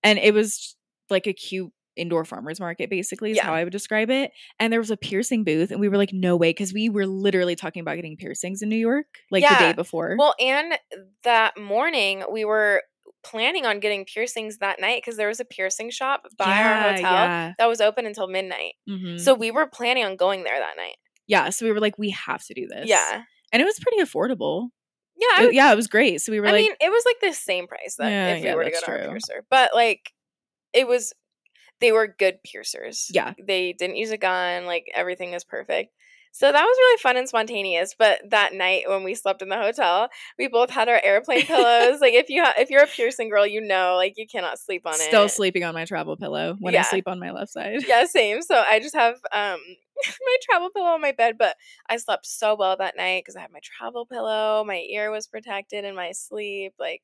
and 0.02 0.18
it 0.18 0.34
was 0.34 0.78
like 1.10 1.28
a 1.28 1.34
cute 1.34 1.74
indoor 1.98 2.24
farmers 2.24 2.62
market 2.62 2.90
basically 2.90 3.32
is 3.32 3.38
Yeah. 3.38 3.44
how 3.44 3.54
I 3.54 3.66
would 3.66 3.74
describe 3.74 4.10
it. 4.10 4.32
And 4.60 4.72
there 4.72 4.80
was 4.80 4.92
a 4.92 4.96
piercing 4.98 5.44
booth 5.44 5.72
and 5.72 5.82
we 5.82 5.90
were 5.90 5.98
like, 5.98 6.14
no 6.14 6.38
way, 6.38 6.52
because 6.52 6.72
we 6.72 6.88
were 6.88 7.06
literally 7.08 7.58
talking 7.58 7.82
about 7.82 7.96
getting 7.96 8.16
piercings 8.16 8.62
in 8.62 8.70
New 8.70 8.78
York 8.78 9.08
like 9.30 9.44
the 9.44 9.56
day 9.56 9.74
before. 9.74 10.16
Well, 10.18 10.36
and 10.40 10.80
that 11.24 11.58
morning 11.60 12.24
we 12.32 12.46
were 12.46 12.82
planning 13.30 13.66
on 13.66 13.80
getting 13.80 14.06
piercings 14.06 14.58
that 14.60 14.80
night 14.80 15.02
because 15.04 15.18
there 15.18 15.28
was 15.28 15.40
a 15.40 15.46
piercing 15.46 15.90
shop 15.90 16.26
by 16.38 16.46
our 16.62 16.82
hotel 16.92 17.14
Yeah. 17.14 17.54
that 17.58 17.66
was 17.68 17.82
open 17.82 18.06
until 18.06 18.28
midnight. 18.28 18.74
mhm. 18.90 19.20
So 19.20 19.34
we 19.34 19.52
were 19.52 19.68
planning 19.68 20.04
on 20.06 20.16
going 20.16 20.44
there 20.44 20.58
that 20.60 20.78
night. 20.78 20.96
yeah, 21.28 21.50
so 21.50 21.66
we 21.66 21.72
were 21.74 21.80
like, 21.82 21.98
we 21.98 22.12
have 22.12 22.42
to 22.46 22.54
do 22.54 22.68
this. 22.68 22.88
Yeah. 22.88 23.24
And 23.52 23.62
it 23.62 23.66
was 23.66 23.80
pretty 23.80 24.02
affordable. 24.02 24.70
Yeah, 25.18 25.44
It- 25.44 25.54
yeah, 25.54 25.72
it 25.74 25.76
was 25.76 25.88
great. 25.88 26.22
So 26.22 26.32
we 26.32 26.40
were 26.40 26.48
I 26.48 26.52
like, 26.52 26.62
mean, 26.64 26.76
it 26.80 26.90
was 26.90 27.04
like 27.06 27.20
the 27.22 27.34
same 27.34 27.68
price 27.68 27.96
that 27.98 28.10
Yeah, 28.10 28.28
if 28.36 28.42
we 28.42 28.48
yeah, 28.48 28.56
were 28.56 28.64
to 28.64 28.72
go 28.72 28.80
to 28.80 28.92
our 28.92 28.98
piercer, 29.10 29.44
but 29.50 29.74
like 29.74 30.14
it 30.74 30.88
was, 30.88 31.14
they 31.82 31.92
were 31.92 32.08
good 32.08 32.42
piercers. 32.44 33.08
Yeah. 33.14 33.34
they 33.46 33.74
didn't 33.74 33.98
use 33.98 34.12
a 34.12 34.18
gun. 34.18 34.66
Like 34.66 34.86
everything 34.96 35.34
is 35.34 35.44
perfect. 35.44 35.94
So 36.38 36.52
that 36.52 36.62
was 36.62 36.78
really 36.78 36.98
fun 37.00 37.18
and 37.18 37.28
spontaneous. 37.28 37.96
But 37.98 38.20
that 38.30 38.54
night 38.54 38.84
when 38.88 39.04
we 39.04 39.16
slept 39.16 39.42
in 39.42 39.50
the 39.50 39.58
hotel, 39.58 40.08
we 40.38 40.48
both 40.48 40.70
had 40.70 40.88
our 40.88 41.02
airplane 41.04 41.42
pillows. 41.48 42.00
like 42.00 42.14
if 42.14 42.30
you 42.30 42.44
ha- 42.44 42.54
if 42.60 42.70
you're 42.70 42.84
a 42.84 42.88
piercing 42.88 43.30
girl, 43.30 43.48
you 43.48 43.60
know, 43.60 43.96
like 43.96 44.14
you 44.18 44.28
cannot 44.28 44.60
sleep 44.60 44.84
on 44.86 44.94
it. 44.94 45.00
still 45.00 45.30
sleeping 45.30 45.64
on 45.64 45.74
my 45.74 45.84
travel 45.86 46.16
pillow 46.16 46.56
when 46.60 46.76
I 46.76 46.84
sleep 46.84 47.08
on 47.08 47.20
my 47.20 47.32
left 47.32 47.52
side. 47.52 47.80
Yeah, 47.88 48.06
same. 48.06 48.44
So 48.44 48.64
I 48.70 48.80
just 48.80 48.94
have 48.94 49.16
um 49.34 49.60
my 50.06 50.38
travel 50.44 50.70
pillow 50.70 50.90
on 50.90 51.02
my 51.02 51.12
bed, 51.12 51.38
but 51.40 51.56
I 51.90 51.98
slept 51.98 52.28
so 52.28 52.54
well 52.54 52.78
that 52.78 52.96
night 52.96 53.24
because 53.24 53.36
I 53.36 53.42
had 53.42 53.52
my 53.52 53.62
travel 53.64 54.06
pillow. 54.06 54.64
My 54.64 54.86
ear 54.92 55.10
was 55.10 55.26
protected 55.26 55.86
in 55.86 55.96
my 55.96 56.12
sleep. 56.12 56.74
Like 56.78 57.02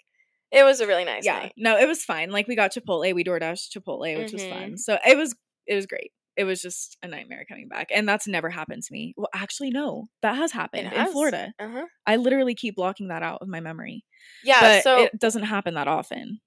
it 0.51 0.63
was 0.63 0.79
a 0.79 0.85
really 0.85 1.05
nice 1.05 1.25
yeah, 1.25 1.39
night. 1.39 1.53
no, 1.57 1.79
it 1.79 1.87
was 1.87 2.03
fine. 2.05 2.29
Like 2.29 2.47
we 2.47 2.55
got 2.55 2.71
Chipotle, 2.71 3.15
we 3.15 3.23
DoorDash 3.23 3.75
Chipotle, 3.75 4.15
which 4.15 4.31
was 4.31 4.43
Mhm. 4.43 4.49
fun. 4.49 4.77
So 4.77 4.99
it 5.03 5.17
was 5.17 5.35
it 5.65 5.73
was 5.73 5.87
great. 5.87 6.11
It 6.35 6.45
was 6.45 6.61
just 6.61 6.97
a 7.03 7.07
nightmare 7.07 7.45
coming 7.47 7.67
back, 7.67 7.89
and 7.93 8.07
that's 8.07 8.27
never 8.27 8.49
happened 8.49 8.83
to 8.83 8.93
me. 8.93 9.13
Well, 9.17 9.29
actually, 9.33 9.69
no, 9.71 10.07
that 10.21 10.35
has 10.35 10.51
happened 10.51 10.91
in 10.91 10.91
has. 10.91 11.11
Florida. 11.11 11.53
Uh 11.59 11.69
huh. 11.69 11.85
I 12.07 12.15
literally 12.17 12.55
keep 12.55 12.75
blocking 12.75 13.07
that 13.09 13.23
out 13.23 13.41
of 13.41 13.47
my 13.47 13.59
memory, 13.59 14.03
Yeah. 14.43 14.59
but 14.61 14.83
so 14.83 15.03
it 15.05 15.19
doesn't 15.19 15.43
happen 15.43 15.75
that 15.75 15.87
often. 15.87 16.39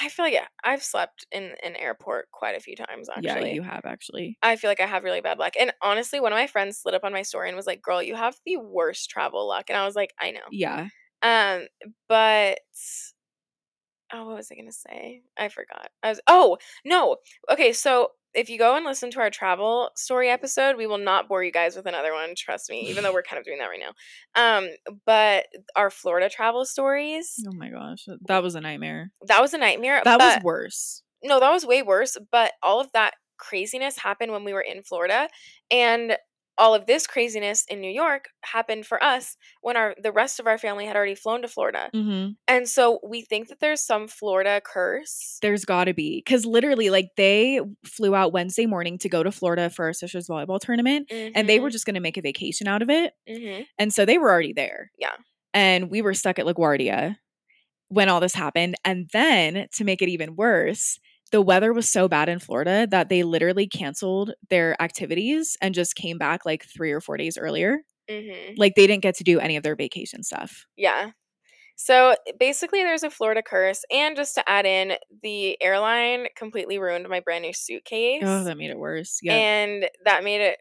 I 0.00 0.08
feel 0.08 0.24
like 0.24 0.32
yeah, 0.32 0.46
I've 0.64 0.82
slept 0.82 1.26
in 1.30 1.54
an 1.62 1.76
airport 1.76 2.30
quite 2.32 2.56
a 2.56 2.60
few 2.60 2.76
times 2.76 3.08
Yeah, 3.20 3.34
actually. 3.34 3.54
you 3.54 3.62
have 3.62 3.84
actually. 3.84 4.38
I 4.42 4.56
feel 4.56 4.70
like 4.70 4.80
I 4.80 4.86
have 4.86 5.04
really 5.04 5.20
bad 5.20 5.38
luck. 5.38 5.52
And 5.58 5.72
honestly, 5.82 6.18
one 6.18 6.32
of 6.32 6.36
my 6.36 6.46
friends 6.46 6.78
slid 6.78 6.94
up 6.94 7.04
on 7.04 7.12
my 7.12 7.22
story 7.22 7.48
and 7.48 7.56
was 7.56 7.66
like, 7.66 7.82
"Girl, 7.82 8.02
you 8.02 8.14
have 8.16 8.36
the 8.46 8.56
worst 8.56 9.10
travel 9.10 9.46
luck." 9.46 9.66
And 9.68 9.76
I 9.78 9.84
was 9.84 9.94
like, 9.94 10.14
"I 10.18 10.30
know." 10.30 10.40
Yeah, 10.50 10.88
Um, 11.22 11.66
but 12.08 12.58
oh, 14.12 14.26
what 14.26 14.36
was 14.36 14.50
I 14.50 14.56
gonna 14.56 14.72
say? 14.72 15.22
I 15.38 15.48
forgot. 15.48 15.90
I 16.02 16.08
was 16.10 16.20
oh 16.26 16.58
no. 16.84 17.16
Okay, 17.50 17.72
so 17.72 18.10
if 18.34 18.48
you 18.48 18.58
go 18.58 18.76
and 18.76 18.84
listen 18.84 19.10
to 19.12 19.20
our 19.20 19.30
travel 19.30 19.90
story 19.96 20.28
episode, 20.28 20.76
we 20.76 20.86
will 20.86 20.98
not 20.98 21.28
bore 21.28 21.44
you 21.44 21.52
guys 21.52 21.76
with 21.76 21.86
another 21.86 22.12
one. 22.12 22.34
Trust 22.36 22.70
me, 22.70 22.88
even 22.88 23.02
though 23.02 23.12
we're 23.14 23.22
kind 23.22 23.38
of 23.38 23.44
doing 23.44 23.58
that 23.58 23.66
right 23.66 23.80
now. 23.80 23.92
Um, 24.40 24.68
but 25.06 25.46
our 25.76 25.90
Florida 25.90 26.28
travel 26.28 26.64
stories 26.64 27.34
oh 27.46 27.52
my 27.54 27.68
gosh, 27.68 28.06
that 28.26 28.42
was 28.42 28.54
a 28.54 28.60
nightmare. 28.60 29.10
that 29.26 29.40
was 29.40 29.54
a 29.54 29.58
nightmare. 29.58 30.02
That 30.04 30.18
was 30.18 30.42
worse. 30.42 31.02
no, 31.22 31.40
that 31.40 31.50
was 31.50 31.66
way 31.66 31.82
worse. 31.82 32.16
But 32.30 32.52
all 32.62 32.80
of 32.80 32.90
that 32.92 33.14
craziness 33.38 33.98
happened 33.98 34.32
when 34.32 34.44
we 34.44 34.52
were 34.52 34.60
in 34.60 34.82
Florida, 34.82 35.28
and 35.70 36.16
all 36.58 36.74
of 36.74 36.86
this 36.86 37.06
craziness 37.06 37.64
in 37.68 37.80
New 37.80 37.90
York 37.90 38.28
happened 38.44 38.86
for 38.86 39.02
us 39.02 39.36
when 39.62 39.76
our 39.76 39.94
the 40.02 40.12
rest 40.12 40.38
of 40.38 40.46
our 40.46 40.58
family 40.58 40.86
had 40.86 40.96
already 40.96 41.14
flown 41.14 41.42
to 41.42 41.48
Florida. 41.48 41.90
hmm 41.92 42.28
And 42.48 42.68
so 42.68 43.00
we 43.02 43.22
think 43.22 43.48
that 43.48 43.60
there's 43.60 43.80
some 43.80 44.08
Florida 44.08 44.60
curse. 44.64 45.38
There's 45.42 45.64
got 45.64 45.84
to 45.84 45.94
be 45.94 46.18
because 46.24 46.44
literally, 46.44 46.90
like 46.90 47.10
they 47.16 47.60
flew 47.84 48.14
out 48.14 48.32
Wednesday 48.32 48.66
morning 48.66 48.98
to 48.98 49.08
go 49.08 49.22
to 49.22 49.32
Florida 49.32 49.70
for 49.70 49.86
our 49.86 49.92
sister's 49.92 50.28
volleyball 50.28 50.60
tournament, 50.60 51.08
and 51.10 51.48
they 51.48 51.58
were 51.60 51.70
just 51.70 51.86
going 51.86 51.94
to 51.94 52.00
make 52.00 52.16
a 52.16 52.22
vacation 52.22 52.68
out 52.68 52.82
of 52.82 52.90
it. 52.90 53.14
hmm 53.28 53.62
And 53.78 53.92
so 53.92 54.04
they 54.04 54.18
were 54.18 54.30
already 54.30 54.52
there. 54.52 54.90
Yeah. 54.98 55.16
And 55.54 55.90
we 55.90 56.02
were 56.02 56.14
stuck 56.14 56.38
at 56.38 56.46
LaGuardia 56.46 57.16
when 57.88 58.08
all 58.08 58.20
this 58.20 58.34
happened. 58.34 58.74
And 58.84 59.08
then 59.12 59.66
to 59.74 59.84
make 59.84 60.02
it 60.02 60.08
even 60.08 60.36
worse, 60.36 60.98
the 61.32 61.42
weather 61.42 61.72
was 61.72 61.88
so 61.88 62.08
bad 62.08 62.28
in 62.28 62.38
Florida 62.38 62.86
that 62.90 63.08
they 63.08 63.22
literally 63.24 63.66
canceled 63.66 64.32
their 64.50 64.80
activities 64.80 65.56
and 65.60 65.74
just 65.74 65.96
came 65.96 66.18
back 66.18 66.46
like 66.46 66.64
three 66.64 66.92
or 66.92 67.00
four 67.00 67.16
days 67.16 67.36
earlier. 67.36 67.80
hmm 68.08 68.54
Like 68.56 68.74
they 68.76 68.86
didn't 68.86 69.02
get 69.02 69.16
to 69.16 69.24
do 69.24 69.40
any 69.40 69.56
of 69.56 69.62
their 69.64 69.76
vacation 69.76 70.22
stuff. 70.22 70.66
Yeah. 70.76 71.10
So 71.74 72.14
basically, 72.38 72.82
there's 72.82 73.02
a 73.02 73.10
Florida 73.10 73.42
curse, 73.42 73.82
and 73.90 74.14
just 74.14 74.34
to 74.36 74.48
add 74.48 74.66
in, 74.66 74.92
the 75.22 75.60
airline 75.60 76.26
completely 76.36 76.78
ruined 76.78 77.08
my 77.08 77.20
brand 77.20 77.42
new 77.42 77.52
suitcase. 77.52 78.22
Oh, 78.24 78.44
that 78.44 78.56
made 78.58 78.70
it 78.70 78.78
worse. 78.78 79.18
Yeah. 79.22 79.34
And 79.34 79.88
that 80.04 80.22
made 80.22 80.42
it 80.42 80.58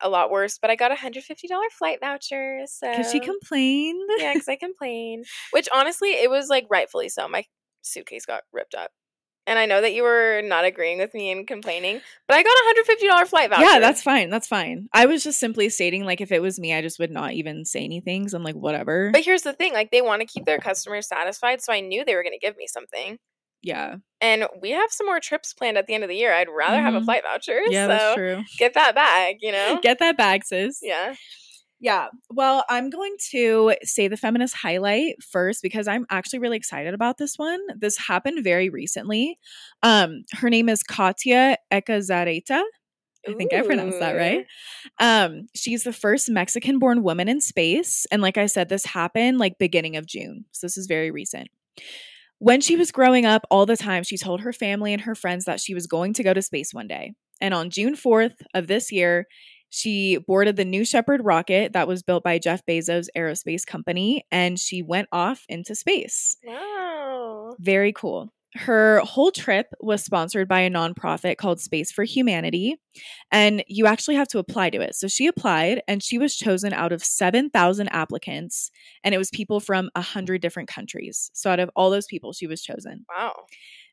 a 0.00 0.08
lot 0.08 0.30
worse. 0.30 0.58
But 0.58 0.70
I 0.70 0.76
got 0.76 0.90
a 0.90 0.96
hundred 0.96 1.24
fifty 1.24 1.46
dollar 1.46 1.68
flight 1.70 2.00
voucher. 2.00 2.62
So 2.66 2.90
Because 2.90 3.12
she 3.12 3.20
complained. 3.20 4.02
yeah, 4.18 4.32
because 4.32 4.48
I 4.48 4.56
complained. 4.56 5.26
Which 5.52 5.68
honestly, 5.72 6.10
it 6.10 6.30
was 6.30 6.48
like 6.48 6.66
rightfully 6.70 7.08
so. 7.08 7.28
My 7.28 7.44
suitcase 7.82 8.24
got 8.26 8.42
ripped 8.52 8.74
up, 8.74 8.90
and 9.46 9.58
I 9.58 9.66
know 9.66 9.80
that 9.80 9.92
you 9.94 10.02
were 10.02 10.40
not 10.44 10.64
agreeing 10.64 10.98
with 10.98 11.12
me 11.14 11.30
and 11.30 11.46
complaining, 11.46 12.00
but 12.28 12.34
I 12.36 12.42
got 12.42 12.50
a 12.50 12.64
hundred 12.64 12.86
fifty 12.86 13.06
dollar 13.06 13.26
flight 13.26 13.50
voucher. 13.50 13.62
Yeah, 13.64 13.78
that's 13.78 14.02
fine. 14.02 14.30
That's 14.30 14.46
fine. 14.48 14.88
I 14.92 15.06
was 15.06 15.22
just 15.24 15.38
simply 15.40 15.68
stating, 15.68 16.04
like, 16.04 16.20
if 16.20 16.32
it 16.32 16.40
was 16.42 16.58
me, 16.58 16.74
I 16.74 16.80
just 16.82 16.98
would 16.98 17.10
not 17.10 17.32
even 17.32 17.64
say 17.64 17.84
anything. 17.84 18.28
So 18.28 18.36
I'm 18.36 18.42
like, 18.44 18.54
whatever. 18.56 19.10
But 19.12 19.24
here's 19.24 19.42
the 19.42 19.52
thing: 19.52 19.72
like 19.72 19.90
they 19.90 20.02
want 20.02 20.20
to 20.20 20.26
keep 20.26 20.44
their 20.46 20.58
customers 20.58 21.06
satisfied, 21.08 21.62
so 21.62 21.72
I 21.72 21.80
knew 21.80 22.04
they 22.04 22.14
were 22.14 22.22
going 22.22 22.38
to 22.38 22.44
give 22.46 22.56
me 22.56 22.66
something. 22.66 23.18
yeah. 23.62 23.96
And 24.20 24.46
we 24.62 24.70
have 24.70 24.90
some 24.90 25.06
more 25.06 25.20
trips 25.20 25.52
planned 25.52 25.76
at 25.76 25.86
the 25.86 25.92
end 25.94 26.02
of 26.02 26.08
the 26.08 26.16
year. 26.16 26.32
I'd 26.32 26.48
rather 26.48 26.80
have 26.80 26.94
a 26.94 27.00
Mhm. 27.00 27.04
flight 27.04 27.22
voucher. 27.24 27.60
Yeah, 27.68 27.84
so 27.84 27.88
that's 27.88 28.14
true. 28.14 28.42
get 28.58 28.72
that 28.74 28.94
bag, 28.94 29.36
you 29.42 29.52
know? 29.52 29.78
Get 29.82 29.98
that 29.98 30.16
bag, 30.16 30.44
sis. 30.46 30.78
yeah. 30.82 31.14
Yeah. 31.84 32.08
Well, 32.30 32.64
I'm 32.70 32.88
going 32.88 33.14
to 33.32 33.74
say 33.82 34.08
the 34.08 34.16
feminist 34.16 34.54
highlight 34.54 35.22
first 35.22 35.62
because 35.62 35.86
I'm 35.86 36.06
actually 36.08 36.38
really 36.38 36.56
excited 36.56 36.94
about 36.94 37.18
this 37.18 37.34
one. 37.36 37.60
This 37.76 37.98
happened 37.98 38.42
very 38.42 38.70
recently. 38.70 39.38
Um, 39.82 40.24
her 40.32 40.48
name 40.48 40.70
is 40.70 40.82
Katya 40.82 41.58
Echazarreta. 41.70 42.62
I 43.28 43.34
think 43.34 43.52
I 43.52 43.60
pronounced 43.60 44.00
that 44.00 44.16
right. 44.16 44.46
Um, 44.98 45.46
she's 45.54 45.84
the 45.84 45.92
first 45.92 46.30
Mexican 46.30 46.78
born 46.78 47.02
woman 47.02 47.28
in 47.28 47.42
space. 47.42 48.06
And 48.10 48.22
like 48.22 48.38
I 48.38 48.46
said, 48.46 48.70
this 48.70 48.86
happened 48.86 49.36
like 49.36 49.58
beginning 49.58 49.96
of 49.96 50.06
June. 50.06 50.46
So 50.52 50.66
this 50.66 50.78
is 50.78 50.86
very 50.86 51.10
recent. 51.10 51.48
When 52.38 52.62
she 52.62 52.76
was 52.76 52.92
growing 52.92 53.26
up, 53.26 53.46
all 53.50 53.66
the 53.66 53.76
time, 53.76 54.04
she 54.04 54.16
told 54.16 54.40
her 54.40 54.54
family 54.54 54.94
and 54.94 55.02
her 55.02 55.14
friends 55.14 55.44
that 55.44 55.60
she 55.60 55.74
was 55.74 55.86
going 55.86 56.14
to 56.14 56.22
go 56.22 56.32
to 56.32 56.40
space 56.40 56.72
one 56.72 56.88
day. 56.88 57.12
And 57.42 57.52
on 57.52 57.68
June 57.68 57.94
4th 57.94 58.36
of 58.54 58.68
this 58.68 58.90
year, 58.90 59.26
she 59.74 60.18
boarded 60.18 60.54
the 60.54 60.64
New 60.64 60.84
Shepard 60.84 61.24
rocket 61.24 61.72
that 61.72 61.88
was 61.88 62.04
built 62.04 62.22
by 62.22 62.38
Jeff 62.38 62.64
Bezos' 62.64 63.08
aerospace 63.16 63.66
company 63.66 64.24
and 64.30 64.56
she 64.56 64.82
went 64.82 65.08
off 65.10 65.44
into 65.48 65.74
space. 65.74 66.36
Wow. 66.44 67.56
Very 67.58 67.92
cool. 67.92 68.32
Her 68.54 69.00
whole 69.00 69.32
trip 69.32 69.66
was 69.80 70.04
sponsored 70.04 70.46
by 70.46 70.60
a 70.60 70.70
nonprofit 70.70 71.38
called 71.38 71.60
Space 71.60 71.90
for 71.90 72.04
Humanity, 72.04 72.76
and 73.32 73.64
you 73.66 73.86
actually 73.86 74.14
have 74.14 74.28
to 74.28 74.38
apply 74.38 74.70
to 74.70 74.80
it. 74.80 74.94
So 74.94 75.08
she 75.08 75.26
applied 75.26 75.82
and 75.88 76.00
she 76.00 76.18
was 76.18 76.36
chosen 76.36 76.72
out 76.72 76.92
of 76.92 77.02
7,000 77.02 77.88
applicants, 77.88 78.70
and 79.02 79.12
it 79.12 79.18
was 79.18 79.28
people 79.30 79.58
from 79.58 79.90
100 79.96 80.40
different 80.40 80.68
countries. 80.68 81.32
So 81.34 81.50
out 81.50 81.58
of 81.58 81.68
all 81.74 81.90
those 81.90 82.06
people, 82.06 82.32
she 82.32 82.46
was 82.46 82.62
chosen. 82.62 83.04
Wow. 83.12 83.34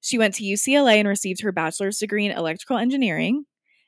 She 0.02 0.20
went 0.20 0.36
to 0.36 0.44
UCLA 0.44 0.98
and 0.98 1.08
received 1.08 1.42
her 1.42 1.52
bachelor's 1.52 1.98
degree 1.98 2.28
in 2.28 2.32
electrical 2.32 2.78
engineering, 2.78 3.46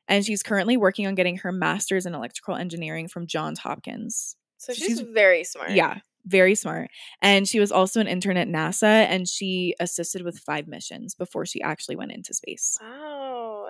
and 0.07 0.25
she's 0.25 0.43
currently 0.43 0.77
working 0.77 1.07
on 1.07 1.15
getting 1.15 1.37
her 1.37 1.51
master's 1.51 2.05
in 2.05 2.13
electrical 2.13 2.55
engineering 2.55 3.07
from 3.07 3.27
Johns 3.27 3.59
Hopkins. 3.59 4.35
So 4.57 4.73
she's, 4.73 4.85
she's- 4.85 4.99
very 4.99 5.43
smart. 5.43 5.71
Yeah, 5.71 5.99
very 6.25 6.55
smart. 6.55 6.89
And 7.21 7.47
she 7.47 7.59
was 7.59 7.71
also 7.71 7.99
an 7.99 8.07
intern 8.07 8.37
at 8.37 8.47
NASA 8.47 8.83
and 8.83 9.27
she 9.27 9.75
assisted 9.79 10.21
with 10.23 10.39
five 10.39 10.67
missions 10.67 11.15
before 11.15 11.45
she 11.45 11.61
actually 11.61 11.95
went 11.95 12.11
into 12.11 12.33
space. 12.33 12.77
Wow. 12.81 13.69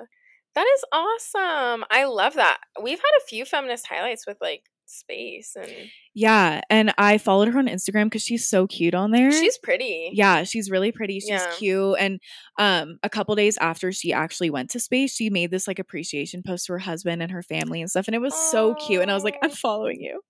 That 0.56 0.68
is 0.76 0.84
awesome. 0.92 1.84
I 1.90 2.04
love 2.06 2.36
that. 2.36 2.60
We've 2.82 3.00
had 3.00 3.18
a 3.18 3.28
few 3.28 3.44
feminist 3.44 3.88
highlights 3.88 4.28
with 4.28 4.38
like 4.40 4.64
space 4.86 5.56
and 5.56 5.72
Yeah, 6.14 6.62
and 6.70 6.94
I 6.98 7.18
followed 7.18 7.48
her 7.50 7.58
on 7.60 7.68
Instagram 7.68 8.12
cuz 8.12 8.22
she's 8.24 8.48
so 8.48 8.68
cute 8.68 8.94
on 8.94 9.12
there. 9.12 9.32
she's 9.32 9.58
pretty. 9.58 10.12
yeah, 10.14 10.44
she's 10.44 10.70
really 10.70 10.92
pretty. 10.92 11.20
She's 11.20 11.30
Yeah. 11.30 11.52
cute 11.58 11.96
and 12.00 12.20
um 12.60 13.00
a 13.04 13.10
couple 13.10 13.34
days 13.36 13.58
after 13.60 13.92
she 13.92 14.14
actually 14.14 14.50
went 14.50 14.70
to 14.72 14.80
space, 14.80 15.16
she 15.16 15.30
made 15.30 15.50
this 15.52 15.68
like 15.68 15.80
appreciation 15.80 16.44
post 16.46 16.68
to 16.68 16.74
her 16.74 16.80
husband 16.80 17.22
and 17.24 17.32
her 17.32 17.42
family 17.44 17.82
and 17.82 17.90
stuff 17.90 18.08
and 18.08 18.16
it 18.16 18.20
was 18.20 18.36
so 18.52 18.76
cute 18.76 19.02
and 19.02 19.10
I 19.10 19.14
was 19.16 19.24
like 19.24 19.38
I'm 19.42 19.50
following 19.50 20.00
you. 20.02 20.22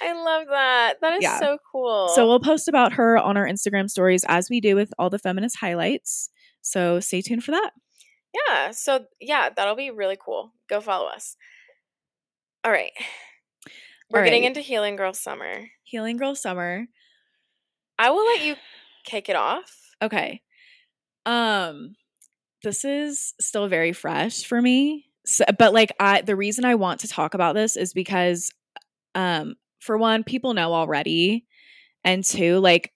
I 0.00 0.12
love 0.12 0.46
that. 0.48 0.94
That 1.00 1.14
is 1.14 1.22
Yeah. 1.22 1.38
so 1.40 1.58
cool. 1.72 2.08
So 2.14 2.26
we'll 2.26 2.40
post 2.40 2.68
about 2.68 2.92
her 2.94 3.18
on 3.18 3.36
our 3.36 3.46
Instagram 3.46 3.90
stories 3.90 4.24
as 4.28 4.48
we 4.50 4.60
do 4.60 4.76
with 4.76 4.92
all 4.98 5.10
the 5.10 5.18
feminist 5.18 5.56
highlights. 5.58 6.28
So 6.62 7.00
stay 7.00 7.20
tuned 7.22 7.44
for 7.44 7.50
that. 7.52 7.70
yeah. 8.48 8.70
So 8.72 9.06
yeah, 9.20 9.50
that'll 9.54 9.76
be 9.76 9.90
really 9.90 10.16
cool. 10.22 10.52
Go 10.68 10.80
follow 10.80 11.06
us. 11.08 11.36
All 12.64 12.72
right. 12.72 12.92
We're 14.14 14.20
All 14.20 14.26
getting 14.26 14.44
into 14.44 14.60
Healing 14.60 14.94
Girl 14.94 15.12
Summer. 15.12 15.70
Healing 15.82 16.18
Girl 16.18 16.36
Summer. 16.36 16.86
I 17.98 18.10
will 18.10 18.24
let 18.24 18.44
you 18.44 18.54
kick 19.04 19.28
it 19.28 19.34
off. 19.34 19.74
Okay. 20.00 20.40
Um 21.26 21.96
this 22.62 22.84
is 22.84 23.34
still 23.40 23.66
very 23.66 23.92
fresh 23.92 24.44
for 24.44 24.62
me. 24.62 25.06
So, 25.26 25.44
but 25.58 25.74
like 25.74 25.90
I 25.98 26.20
the 26.20 26.36
reason 26.36 26.64
I 26.64 26.76
want 26.76 27.00
to 27.00 27.08
talk 27.08 27.34
about 27.34 27.56
this 27.56 27.76
is 27.76 27.92
because 27.92 28.50
um 29.16 29.56
for 29.80 29.98
one 29.98 30.22
people 30.22 30.54
know 30.54 30.74
already 30.74 31.44
and 32.04 32.22
two 32.22 32.60
like 32.60 32.92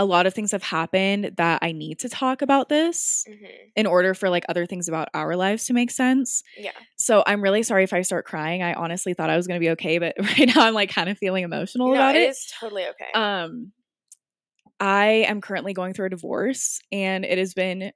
a 0.00 0.04
lot 0.06 0.24
of 0.26 0.32
things 0.32 0.52
have 0.52 0.62
happened 0.62 1.32
that 1.36 1.58
I 1.60 1.72
need 1.72 1.98
to 1.98 2.08
talk 2.08 2.40
about 2.40 2.70
this 2.70 3.24
hmm 3.28 3.46
in 3.76 3.86
order 3.86 4.14
for 4.14 4.28
like 4.28 4.44
other 4.48 4.66
things 4.66 4.88
about 4.88 5.08
our 5.14 5.36
lives 5.36 5.66
to 5.66 5.72
make 5.72 5.92
sense. 5.92 6.42
Yeah. 6.58 6.72
So 6.96 7.22
I'm 7.24 7.40
really 7.40 7.62
sorry 7.62 7.84
if 7.84 7.92
I 7.92 8.02
start 8.02 8.26
crying. 8.26 8.64
I 8.64 8.74
honestly 8.74 9.14
thought 9.14 9.30
I 9.30 9.36
was 9.36 9.46
going 9.46 9.60
to 9.60 9.64
be 9.64 9.70
okay, 9.70 9.98
but 9.98 10.16
right 10.20 10.50
now 10.54 10.66
I'm 10.66 10.74
like 10.74 10.90
kind 10.90 11.08
of 11.08 11.16
feeling 11.18 11.44
emotional 11.44 11.86
No, 11.88 11.94
about 11.94 12.16
it 12.16 12.22
it. 12.22 12.30
is 12.30 12.52
totally 12.58 12.84
okay. 12.86 13.12
Um 13.14 13.70
I 14.80 15.24
am 15.28 15.40
currently 15.40 15.72
going 15.72 15.92
through 15.92 16.06
a 16.06 16.10
divorce 16.10 16.80
and 16.90 17.24
it 17.24 17.38
has 17.38 17.54
been 17.54 17.92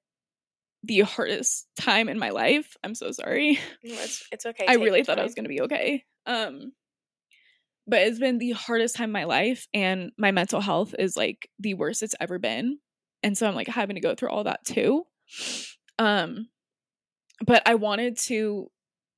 the 0.84 1.00
hardest 1.00 1.66
time 1.76 2.08
in 2.08 2.18
my 2.18 2.30
life. 2.30 2.76
I'm 2.84 2.94
so 2.94 3.10
sorry. 3.10 3.58
No, 3.82 3.94
it's, 3.94 4.28
it's 4.32 4.46
okay. 4.46 4.66
I 4.68 4.74
Take 4.76 4.84
really 4.84 5.02
thought 5.02 5.18
I 5.18 5.24
was 5.24 5.34
going 5.34 5.44
to 5.44 5.48
be 5.48 5.62
okay. 5.62 6.04
Um 6.26 6.72
but 7.86 8.00
it's 8.02 8.18
been 8.18 8.38
the 8.38 8.52
hardest 8.52 8.96
time 8.96 9.10
in 9.10 9.12
my 9.12 9.24
life 9.24 9.66
and 9.74 10.10
my 10.18 10.30
mental 10.30 10.60
health 10.60 10.94
is 10.98 11.16
like 11.16 11.48
the 11.58 11.74
worst 11.74 12.02
it's 12.02 12.14
ever 12.20 12.38
been. 12.38 12.78
And 13.22 13.36
so 13.36 13.46
I'm 13.46 13.54
like 13.54 13.68
having 13.68 13.94
to 13.96 14.00
go 14.00 14.14
through 14.14 14.30
all 14.30 14.44
that 14.44 14.64
too. 14.64 15.04
Um 15.98 16.48
but 17.44 17.62
I 17.66 17.74
wanted 17.74 18.16
to 18.18 18.68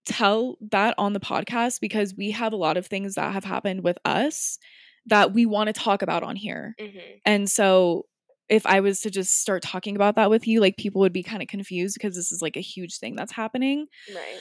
tell 0.06 0.56
that 0.70 0.94
on 0.98 1.12
the 1.12 1.20
podcast 1.20 1.80
because 1.80 2.14
we 2.16 2.30
have 2.30 2.52
a 2.52 2.56
lot 2.56 2.76
of 2.76 2.86
things 2.86 3.14
that 3.14 3.32
have 3.32 3.44
happened 3.44 3.82
with 3.82 3.98
us 4.04 4.58
that 5.06 5.32
we 5.32 5.46
want 5.46 5.68
to 5.68 5.72
talk 5.72 6.02
about 6.02 6.22
on 6.22 6.36
here. 6.36 6.74
Mhm. 6.80 7.20
And 7.24 7.50
so 7.50 8.06
if 8.48 8.64
I 8.66 8.80
was 8.80 9.00
to 9.00 9.10
just 9.10 9.40
start 9.40 9.62
talking 9.62 9.96
about 9.96 10.16
that 10.16 10.30
with 10.30 10.46
you, 10.46 10.60
like 10.60 10.76
people 10.76 11.00
would 11.00 11.12
be 11.12 11.22
kind 11.22 11.42
of 11.42 11.48
confused 11.48 11.96
because 11.96 12.14
this 12.14 12.30
is 12.30 12.40
like 12.40 12.56
a 12.56 12.60
huge 12.60 12.98
thing 12.98 13.16
that's 13.16 13.32
happening. 13.32 13.86
Right. 14.14 14.40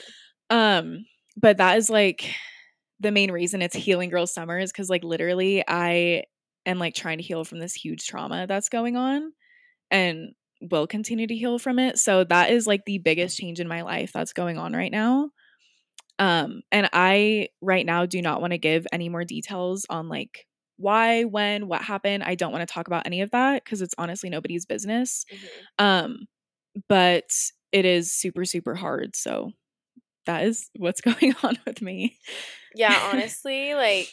Um, 0.50 1.04
but 1.36 1.56
that 1.58 1.76
is 1.76 1.90
like 1.90 2.32
the 3.00 3.12
main 3.12 3.30
reason 3.30 3.62
it's 3.62 3.76
healing 3.76 4.10
girl 4.10 4.26
summer 4.26 4.58
is 4.58 4.72
because 4.72 4.88
like 4.90 5.04
literally 5.04 5.62
I 5.66 6.24
am 6.64 6.78
like 6.78 6.94
trying 6.94 7.18
to 7.18 7.24
heal 7.24 7.44
from 7.44 7.58
this 7.58 7.74
huge 7.74 8.06
trauma 8.06 8.46
that's 8.46 8.68
going 8.68 8.96
on 8.96 9.32
and 9.90 10.34
will 10.70 10.86
continue 10.86 11.26
to 11.26 11.36
heal 11.36 11.58
from 11.58 11.78
it. 11.78 11.98
So 11.98 12.24
that 12.24 12.50
is 12.50 12.66
like 12.66 12.84
the 12.86 12.98
biggest 12.98 13.38
change 13.38 13.60
in 13.60 13.68
my 13.68 13.82
life 13.82 14.12
that's 14.12 14.32
going 14.32 14.58
on 14.58 14.72
right 14.74 14.92
now. 14.92 15.30
Um, 16.18 16.62
and 16.72 16.88
I 16.92 17.48
right 17.60 17.84
now 17.84 18.06
do 18.06 18.22
not 18.22 18.40
want 18.40 18.52
to 18.52 18.58
give 18.58 18.86
any 18.92 19.08
more 19.08 19.24
details 19.24 19.86
on 19.90 20.08
like 20.08 20.46
why, 20.78 21.24
when, 21.24 21.68
what 21.68 21.82
happened. 21.82 22.22
I 22.22 22.34
don't 22.34 22.52
want 22.52 22.66
to 22.66 22.72
talk 22.72 22.86
about 22.86 23.06
any 23.06 23.20
of 23.20 23.30
that 23.32 23.64
because 23.64 23.82
it's 23.82 23.94
honestly 23.98 24.30
nobody's 24.30 24.66
business. 24.66 25.24
Mhm. 25.32 25.48
Um, 25.78 26.26
but 26.88 27.30
it 27.72 27.84
is 27.84 28.12
super, 28.12 28.44
super 28.44 28.74
hard. 28.74 29.16
So 29.16 29.52
that 30.26 30.44
is 30.44 30.70
what's 30.76 31.00
going 31.02 31.34
on 31.42 31.58
with 31.66 31.82
me. 31.82 32.18
Yeah, 32.74 32.98
honestly, 33.12 33.74
like 33.74 34.12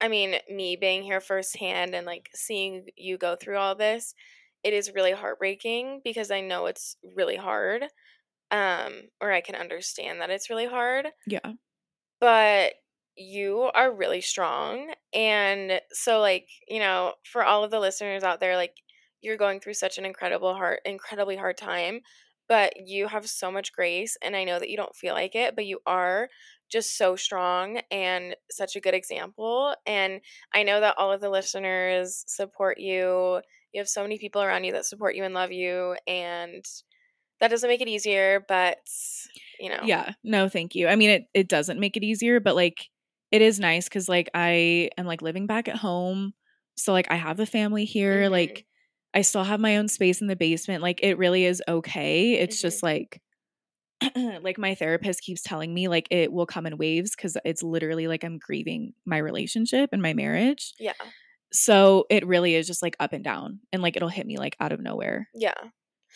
I 0.00 0.08
mean, 0.08 0.36
me 0.50 0.76
being 0.76 1.02
here 1.02 1.20
firsthand 1.20 1.94
and 1.94 2.06
like 2.06 2.30
seeing 2.34 2.86
you 2.96 3.16
go 3.16 3.36
through 3.36 3.56
all 3.58 3.74
this, 3.74 4.14
it 4.62 4.72
is 4.74 4.92
really 4.94 5.12
heartbreaking 5.12 6.00
because 6.04 6.30
I 6.30 6.40
know 6.40 6.66
it's 6.66 6.96
really 7.14 7.36
hard. 7.36 7.84
Um, 8.50 9.02
or 9.20 9.32
I 9.32 9.40
can 9.40 9.56
understand 9.56 10.20
that 10.20 10.30
it's 10.30 10.50
really 10.50 10.66
hard, 10.66 11.08
Yeah. 11.26 11.54
but 12.20 12.74
you 13.16 13.70
are 13.74 13.94
really 13.94 14.20
strong. 14.20 14.92
And 15.12 15.80
so 15.92 16.20
like, 16.20 16.48
you 16.68 16.78
know, 16.80 17.14
for 17.24 17.44
all 17.44 17.64
of 17.64 17.70
the 17.70 17.80
listeners 17.80 18.22
out 18.24 18.40
there, 18.40 18.56
like 18.56 18.74
you're 19.20 19.36
going 19.36 19.60
through 19.60 19.74
such 19.74 19.98
an 19.98 20.04
incredible 20.04 20.54
hard 20.54 20.80
incredibly 20.84 21.36
hard 21.36 21.56
time, 21.56 22.00
but 22.48 22.72
you 22.86 23.08
have 23.08 23.28
so 23.28 23.50
much 23.50 23.72
grace 23.72 24.16
and 24.22 24.36
I 24.36 24.44
know 24.44 24.58
that 24.58 24.70
you 24.70 24.76
don't 24.76 24.94
feel 24.94 25.14
like 25.14 25.34
it, 25.34 25.54
but 25.54 25.66
you 25.66 25.80
are 25.86 26.28
just 26.70 26.96
so 26.96 27.16
strong 27.16 27.80
and 27.90 28.36
such 28.50 28.76
a 28.76 28.80
good 28.80 28.94
example. 28.94 29.74
And 29.86 30.20
I 30.52 30.62
know 30.62 30.80
that 30.80 30.96
all 30.98 31.12
of 31.12 31.20
the 31.20 31.30
listeners 31.30 32.24
support 32.26 32.78
you. 32.78 33.40
You 33.72 33.80
have 33.80 33.88
so 33.88 34.02
many 34.02 34.18
people 34.18 34.42
around 34.42 34.64
you 34.64 34.72
that 34.72 34.86
support 34.86 35.14
you 35.14 35.24
and 35.24 35.34
love 35.34 35.52
you. 35.52 35.96
And 36.06 36.64
that 37.40 37.48
doesn't 37.48 37.68
make 37.68 37.80
it 37.80 37.88
easier, 37.88 38.44
but 38.48 38.78
you 39.58 39.68
know. 39.68 39.84
Yeah. 39.84 40.12
No, 40.22 40.48
thank 40.48 40.74
you. 40.74 40.88
I 40.88 40.96
mean, 40.96 41.10
it, 41.10 41.24
it 41.34 41.48
doesn't 41.48 41.80
make 41.80 41.96
it 41.96 42.04
easier, 42.04 42.40
but 42.40 42.54
like 42.54 42.88
it 43.30 43.42
is 43.42 43.58
nice 43.60 43.84
because 43.88 44.08
like 44.08 44.30
I 44.34 44.90
am 44.96 45.06
like 45.06 45.22
living 45.22 45.46
back 45.46 45.68
at 45.68 45.76
home. 45.76 46.34
So 46.76 46.92
like 46.92 47.10
I 47.10 47.16
have 47.16 47.36
the 47.36 47.46
family 47.46 47.84
here. 47.84 48.28
Mhm. 48.28 48.30
Like 48.30 48.66
I 49.14 49.22
still 49.22 49.44
have 49.44 49.60
my 49.60 49.76
own 49.76 49.88
space 49.88 50.20
in 50.20 50.26
the 50.26 50.36
basement. 50.36 50.82
Like 50.82 51.00
it 51.02 51.18
really 51.18 51.44
is 51.44 51.62
okay. 51.68 52.34
It's 52.34 52.58
Mhm. 52.58 52.60
just 52.60 52.82
like 52.82 53.22
like 54.16 54.58
my 54.58 54.74
therapist 54.74 55.22
keeps 55.22 55.42
telling 55.42 55.72
me 55.74 55.88
like 55.88 56.08
it 56.10 56.32
will 56.32 56.46
come 56.46 56.66
in 56.66 56.76
waves 56.78 57.14
because 57.16 57.36
it's 57.44 57.62
literally 57.62 58.06
like 58.08 58.24
I'm 58.24 58.38
grieving 58.38 58.94
my 59.06 59.18
relationship 59.18 59.90
and 59.92 60.02
my 60.02 60.14
marriage. 60.14 60.74
Yeah. 60.78 60.94
So 61.52 62.06
it 62.10 62.26
really 62.26 62.54
is 62.54 62.66
just 62.66 62.82
like 62.82 62.96
up 63.00 63.12
and 63.12 63.22
down 63.24 63.60
and 63.72 63.82
like 63.82 63.96
it'll 63.96 64.08
hit 64.08 64.26
me 64.26 64.38
like 64.38 64.56
out 64.60 64.72
of 64.72 64.80
nowhere. 64.80 65.28
Yeah. 65.34 65.54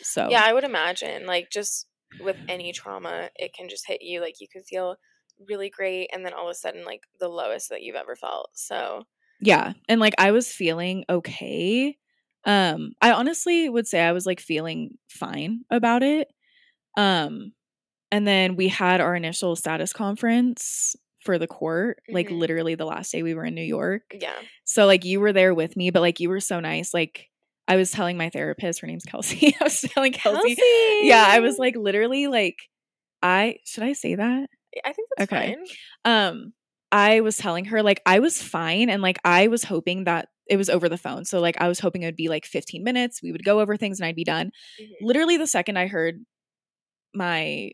So 0.03 0.29
Yeah, 0.31 0.43
I 0.45 0.53
would 0.53 0.65
imagine. 0.65 1.27
Like 1.27 1.51
just 1.51 1.89
with 2.19 2.39
any 2.49 2.73
trauma, 2.73 3.31
it 3.37 3.55
can 3.55 3.69
just 3.69 3.87
hit 3.87 4.03
you. 4.03 4.21
Like 4.21 4.41
you 4.41 4.49
could 4.53 4.65
feel 4.67 4.97
really 5.49 5.71
great 5.71 6.11
and 6.13 6.25
then 6.27 6.35
all 6.35 6.49
of 6.49 6.51
a 6.51 6.55
sudden 6.55 6.85
like 6.85 7.03
the 7.21 7.29
lowest 7.29 7.69
that 7.71 7.83
you've 7.83 7.97
ever 7.97 8.17
felt. 8.17 8.51
So 8.55 9.05
yeah 9.41 9.73
and 9.89 10.01
like 10.01 10.15
i 10.19 10.31
was 10.31 10.53
feeling 10.53 11.05
okay 11.09 11.97
um 12.45 12.93
i 13.03 13.13
honestly 13.13 13.69
would 13.69 13.87
say 13.87 14.01
i 14.01 14.13
was 14.13 14.25
like 14.27 14.41
feeling 14.41 14.97
fine 15.09 15.65
about 15.71 16.03
it 16.03 16.29
um 16.97 17.53
and 18.11 18.27
then 18.27 18.57
we 18.57 18.69
had 18.69 19.01
our 19.01 19.15
initial 19.15 19.55
status 19.57 19.93
conference 19.93 20.97
for 21.25 21.39
the 21.39 21.47
court 21.49 21.99
like 22.09 22.29
Mhm. 22.29 22.39
literally 22.39 22.75
the 22.75 22.87
last 22.87 23.13
day 23.13 23.23
we 23.23 23.35
were 23.35 23.45
in 23.45 23.55
new 23.55 23.63
york 23.63 24.03
yeah. 24.19 24.35
so 24.65 24.87
like 24.87 25.05
you 25.05 25.21
were 25.21 25.33
there 25.33 25.53
with 25.55 25.77
me 25.77 25.91
but 25.91 26.01
like 26.01 26.21
you 26.21 26.29
were 26.29 26.41
so 26.41 26.61
nice 26.61 26.95
like 26.95 27.27
i 27.67 27.77
was 27.77 27.91
telling 27.91 28.17
my 28.17 28.31
therapist 28.31 28.81
her 28.81 28.87
name's 28.87 29.05
kelsey 29.05 29.55
i 29.61 29.65
was 29.65 29.81
telling 29.81 30.13
kelsey, 30.13 30.57
yeah 31.03 31.25
i 31.29 31.41
was 31.41 31.59
like 31.59 31.77
literally 31.77 32.29
like 32.29 32.57
i 33.23 33.57
should 33.65 33.83
i 33.83 33.93
say 33.93 34.15
that 34.15 34.49
I 34.85 34.93
think 34.93 35.09
that's 35.17 35.33
Okay. 35.33 35.57
fine. 36.05 36.31
um 36.31 36.53
i 36.93 37.21
was 37.21 37.37
telling 37.37 37.65
her 37.67 37.83
like 37.83 38.01
i 38.07 38.21
was 38.21 38.41
fine 38.41 38.89
and 38.91 39.03
like 39.03 39.19
i 39.25 39.49
was 39.49 39.65
hoping 39.65 40.05
that 40.05 40.29
it 40.49 40.57
was 40.57 40.69
over 40.71 40.89
the 40.89 40.99
phone 40.99 41.25
so 41.25 41.41
like 41.41 41.57
i 41.61 41.69
was 41.69 41.79
hoping 41.81 42.03
it 42.03 42.07
would 42.07 42.17
be 42.17 42.29
like 42.29 42.45
15 42.47 42.83
minutes 42.85 43.23
we 43.23 43.33
would 43.33 43.45
go 43.45 43.61
over 43.61 43.77
things 43.77 44.01
and 44.01 44.07
i'd 44.07 44.17
be 44.17 44.25
done 44.25 44.51
Mhm. 44.81 44.89
literally 45.03 45.37
the 45.37 45.47
second 45.47 45.77
i 45.79 45.87
heard 45.87 46.25
my 47.15 47.71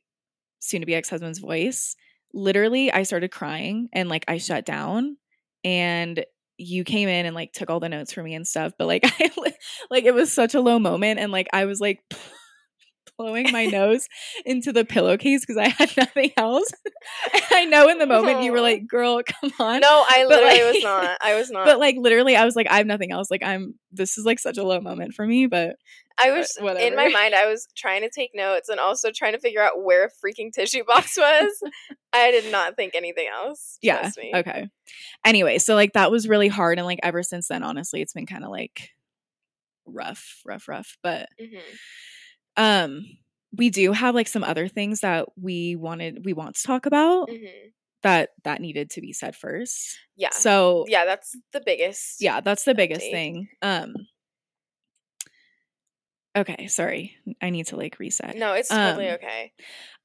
soon 0.61 0.81
to 0.81 0.87
be 0.87 0.95
ex-husband's 0.95 1.39
voice 1.39 1.97
literally 2.33 2.93
i 2.93 3.03
started 3.03 3.31
crying 3.31 3.89
and 3.93 4.09
like 4.09 4.25
i 4.29 4.39
shut 4.39 4.65
down 4.65 5.17
and 5.65 6.25
you 6.57 6.85
came 6.85 7.09
in 7.09 7.27
and 7.27 7.35
like 7.35 7.53
took 7.53 7.69
all 7.71 7.81
the 7.81 7.89
notes 7.89 8.13
for 8.13 8.23
me 8.23 8.35
and 8.35 8.47
stuff 8.47 8.73
but 8.79 8.87
like 8.87 9.03
i 9.21 9.31
like 9.91 10.05
it 10.05 10.15
was 10.15 10.33
such 10.33 10.55
a 10.55 10.61
low 10.61 10.79
moment 10.79 11.19
and 11.21 11.33
like 11.33 11.49
i 11.53 11.65
was 11.65 11.81
like 11.81 12.01
blowing 13.19 13.51
my 13.53 13.67
nose 13.67 14.09
into 14.45 14.73
the 14.73 14.85
pillowcase 14.85 15.41
because 15.41 15.57
i 15.57 15.69
had 15.69 15.95
nothing 15.97 16.31
else 16.37 16.71
i 17.51 17.65
know 17.65 17.89
in 17.89 17.99
the 17.99 18.07
moment 18.07 18.43
you 18.43 18.51
were 18.53 18.61
like 18.61 18.87
girl 18.87 19.21
come 19.25 19.53
on 19.59 19.81
No, 19.81 20.05
I 20.09 20.25
But, 20.29 20.41
literally 20.43 20.63
like- 20.65 20.75
was 20.75 20.83
not. 20.83 21.19
I 21.23 21.35
was 21.35 21.51
not. 21.53 21.65
but 21.67 21.79
like 21.79 21.97
literally 21.99 22.37
i 22.37 22.45
was 22.45 22.57
like 22.57 22.67
i 22.71 22.77
have 22.79 22.87
nothing 22.87 23.13
else 23.13 23.31
like 23.31 23.43
i'm 23.45 23.75
this 23.93 24.19
is 24.19 24.25
like 24.25 24.39
such 24.39 24.59
a 24.59 24.65
low 24.65 24.81
moment 24.81 25.15
for 25.15 25.27
me 25.27 25.47
but 25.47 25.77
I 26.17 26.31
was 26.31 26.57
in 26.61 26.95
my 26.95 27.09
mind. 27.09 27.35
I 27.35 27.49
was 27.49 27.67
trying 27.77 28.03
to 28.03 28.09
take 28.09 28.31
notes 28.37 28.69
and 28.69 28.79
also 28.79 29.11
trying 29.13 29.33
to 29.33 29.41
figure 29.41 29.61
out 29.61 29.83
where 29.83 30.05
a 30.05 30.09
freaking 30.09 30.53
tissue 30.53 30.85
box 30.85 31.17
was. 31.19 31.51
I 32.13 32.31
did 32.31 32.53
not 32.53 32.77
think 32.77 32.95
anything 32.95 33.27
else. 33.27 33.79
yeah 33.83 33.99
Trust 34.03 34.19
me. 34.19 34.31
okay 34.33 34.69
anyway 35.25 35.59
so 35.59 35.75
like 35.75 35.95
that 35.95 36.13
was 36.13 36.29
really 36.29 36.47
hard 36.47 36.79
and 36.79 36.87
like 36.87 37.01
ever 37.03 37.25
since 37.25 37.49
then 37.49 37.65
honestly 37.65 38.01
it's 38.01 38.13
been 38.13 38.27
kind 38.27 38.45
of 38.45 38.51
like 38.51 38.91
rough 39.87 40.41
rough 40.47 40.69
rough 40.69 40.97
but 41.03 41.29
Mhm. 41.43 41.59
Um 42.57 43.05
we 43.57 43.71
do 43.71 43.93
have 43.93 44.15
like 44.15 44.29
some 44.29 44.45
other 44.45 44.69
things 44.69 45.01
that 45.01 45.29
we 45.41 45.77
wanted 45.77 46.25
we 46.25 46.33
want 46.33 46.55
to 46.57 46.63
talk 46.63 46.87
about 46.87 47.29
Mhm. 47.29 47.73
that 48.03 48.31
that 48.45 48.61
needed 48.61 48.91
to 48.91 49.01
be 49.01 49.13
said 49.13 49.35
first 49.37 49.99
Yeah. 50.17 50.31
so 50.31 50.85
yeah, 50.89 51.05
that's 51.05 51.37
the 51.53 51.61
biggest. 51.65 52.21
yeah 52.21 52.41
that's 52.41 52.65
the 52.65 52.75
biggest 52.75 53.01
thing 53.01 53.49
um 53.63 53.95
okay 56.37 56.67
sorry 56.67 57.17
i 57.41 57.51
need 57.51 57.67
to 57.67 57.77
like 57.77 57.99
reset 57.99 58.37
No, 58.37 58.55
it's 58.55 58.69
totally 58.69 59.09
Um, 59.09 59.15
okay. 59.17 59.53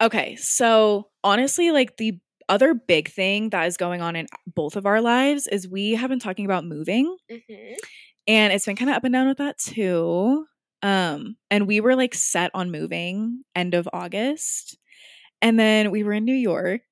Okay, 0.02 0.36
so 0.38 1.10
honestly, 1.24 1.72
like 1.72 1.98
the 1.98 2.20
other 2.50 2.74
big 2.74 3.10
thing 3.10 3.50
that 3.52 3.68
is 3.68 3.78
going 3.78 4.02
on 4.02 4.16
in 4.16 4.28
both 4.48 4.76
of 4.76 4.86
our 4.86 5.02
lives 5.02 5.48
is 5.48 5.68
we 5.68 5.92
have 5.94 6.10
been 6.10 6.20
talking 6.20 6.46
about 6.46 6.66
moving, 6.66 7.16
hmm 7.30 7.74
and 8.28 8.54
it's 8.54 8.66
been 8.66 8.76
kind 8.76 8.92
of 8.92 8.96
up 8.98 9.04
and 9.04 9.14
down 9.14 9.28
with 9.28 9.40
that 9.40 9.58
too. 9.58 10.46
Um, 10.82 11.38
and 11.52 11.68
we 11.68 11.82
were 11.82 11.96
like 11.96 12.14
set 12.16 12.52
on 12.54 12.72
moving 12.72 13.44
end 13.56 13.74
of 13.74 13.90
August, 13.94 14.78
and 15.42 15.60
then 15.60 15.92
we 15.92 16.04
were 16.04 16.14
in 16.14 16.26
New 16.26 16.36
York. 16.36 16.84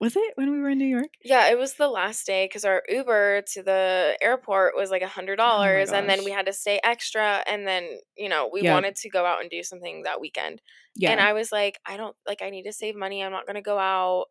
Was 0.00 0.16
it 0.16 0.32
when 0.36 0.52
we 0.52 0.60
were 0.60 0.70
in 0.70 0.78
New 0.78 0.86
York? 0.86 1.10
Yeah, 1.24 1.48
it 1.50 1.56
was 1.58 1.74
the 1.74 1.86
last 1.88 2.26
day 2.26 2.46
because 2.46 2.64
our 2.64 2.82
Uber 2.88 3.42
to 3.52 3.62
the 3.62 4.18
airport 4.20 4.74
was 4.76 4.90
like 4.90 5.02
a 5.02 5.08
hundred 5.08 5.36
dollars, 5.36 5.92
and 5.92 6.08
then 6.08 6.24
we 6.24 6.32
Oh 6.32 6.32
had 6.32 6.46
to 6.46 6.52
stay 6.52 6.80
extra, 6.82 7.44
and 7.46 7.66
then 7.66 8.00
you 8.16 8.28
know 8.28 8.50
we 8.52 8.62
wanted 8.64 8.96
to 8.96 9.08
go 9.10 9.24
out 9.24 9.40
and 9.40 9.48
do 9.50 9.62
something 9.62 10.02
that 10.02 10.20
weekend, 10.20 10.60
Yeah, 10.94 11.12
and 11.12 11.20
I 11.20 11.32
was 11.32 11.52
like, 11.52 11.78
I 11.86 11.96
don't 11.96 12.16
like, 12.26 12.42
I 12.42 12.50
need 12.50 12.64
to 12.64 12.72
save 12.72 12.96
money. 12.96 13.22
I'm 13.22 13.30
not 13.32 13.46
gonna 13.46 13.62
go 13.62 13.78
out, 13.78 14.26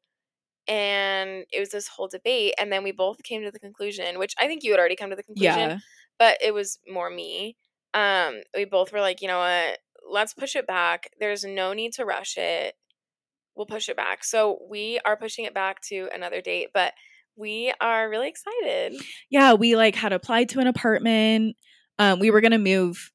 and 0.67 1.45
it 1.53 1.59
was 1.61 1.69
this 1.71 1.87
whole 1.87 2.07
debate, 2.09 2.55
and 2.59 2.71
then 2.73 2.83
we 2.83 2.91
both 2.93 3.23
came 3.23 3.43
to 3.43 3.51
the 3.51 3.59
conclusion, 3.59 4.19
which 4.19 4.35
I 4.39 4.47
think 4.47 4.63
you 4.63 4.71
had 4.71 4.79
already 4.79 4.95
come 4.97 5.11
to 5.11 5.15
the 5.17 5.23
conclusion, 5.23 5.69
yeah, 5.69 5.79
but 6.19 6.37
it 6.41 6.53
was 6.53 6.79
more 6.87 7.09
me. 7.09 7.57
Um, 7.93 8.41
we 8.55 8.65
both 8.65 8.91
were 8.93 9.01
like, 9.01 9.21
you 9.21 9.27
know 9.27 9.39
what? 9.39 9.79
Let's 10.09 10.33
push 10.33 10.55
it 10.55 10.67
back. 10.67 11.09
There's 11.19 11.43
no 11.43 11.73
need 11.73 11.93
to 11.93 12.05
rush 12.05 12.37
it. 12.37 12.73
We'll 13.55 13.65
push 13.65 13.89
it 13.89 13.97
back. 13.97 14.23
So 14.23 14.59
we 14.69 14.99
are 15.05 15.17
pushing 15.17 15.45
it 15.45 15.53
back 15.53 15.81
to 15.89 16.09
another 16.13 16.41
date, 16.41 16.69
but 16.73 16.93
we 17.35 17.73
are 17.81 18.09
really 18.09 18.27
excited. 18.29 18.95
yeah. 19.29 19.53
We 19.53 19.75
like 19.75 19.95
had 19.95 20.13
applied 20.13 20.49
to 20.49 20.59
an 20.59 20.67
apartment. 20.67 21.55
Um, 21.99 22.19
we 22.19 22.31
were 22.31 22.41
gonna 22.41 22.57
move. 22.59 23.11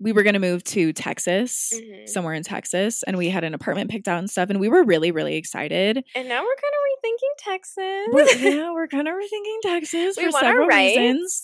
We 0.00 0.12
were 0.12 0.22
gonna 0.24 0.40
move 0.40 0.64
to 0.64 0.92
Texas, 0.92 1.72
Mhm. 1.72 2.08
somewhere 2.08 2.34
in 2.34 2.42
Texas, 2.42 3.02
and 3.04 3.16
we 3.16 3.28
had 3.30 3.44
an 3.44 3.54
apartment 3.54 3.90
picked 3.90 4.08
out 4.08 4.18
and 4.18 4.28
stuff, 4.30 4.50
and 4.50 4.58
we 4.60 4.68
were 4.68 4.82
really, 4.84 5.10
really 5.12 5.36
excited. 5.36 6.04
And 6.14 6.28
now 6.28 6.42
we're 6.42 6.56
kind 6.56 6.74
of 6.74 6.80
rethinking 6.90 7.34
Texas. 7.38 8.08
We're, 8.42 8.50
yeah, 8.56 8.72
we're 8.72 8.88
kind 8.88 9.06
of 9.08 9.14
rethinking 9.14 9.60
Texas 9.62 10.16
we 10.18 10.24
for 10.26 10.32
several 10.32 10.66
reasons. 10.68 11.42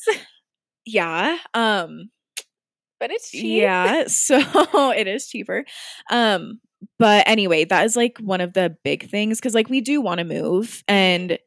Yeah. 0.84 1.38
Um. 1.54 2.10
But 3.00 3.10
it's 3.10 3.30
cheap. 3.30 3.62
Yeah. 3.62 4.04
So 4.08 4.90
it 4.92 5.08
is 5.08 5.26
cheaper. 5.28 5.64
Um. 6.10 6.60
But 6.98 7.28
anyway, 7.28 7.64
that 7.66 7.84
is 7.84 7.94
like 7.96 8.16
one 8.18 8.40
of 8.40 8.54
the 8.54 8.74
big 8.84 9.10
things 9.10 9.38
because 9.38 9.54
like 9.54 9.68
we 9.68 9.80
do 9.82 10.00
want 10.00 10.18
to 10.18 10.24
move 10.24 10.82
and 10.88 11.38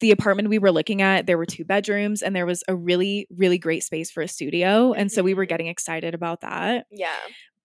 the 0.00 0.10
apartment 0.12 0.48
we 0.48 0.58
were 0.58 0.70
looking 0.70 1.02
at 1.02 1.26
there 1.26 1.38
were 1.38 1.46
two 1.46 1.64
bedrooms 1.64 2.22
and 2.22 2.36
there 2.36 2.46
was 2.46 2.62
a 2.68 2.76
really 2.76 3.26
really 3.36 3.58
great 3.58 3.82
space 3.82 4.10
for 4.10 4.22
a 4.22 4.28
studio 4.28 4.92
and 4.92 5.10
so 5.10 5.22
we 5.22 5.34
were 5.34 5.44
Mhm. 5.46 5.48
getting 5.48 5.66
excited 5.66 6.14
about 6.14 6.42
that 6.42 6.86
Yeah. 6.92 7.08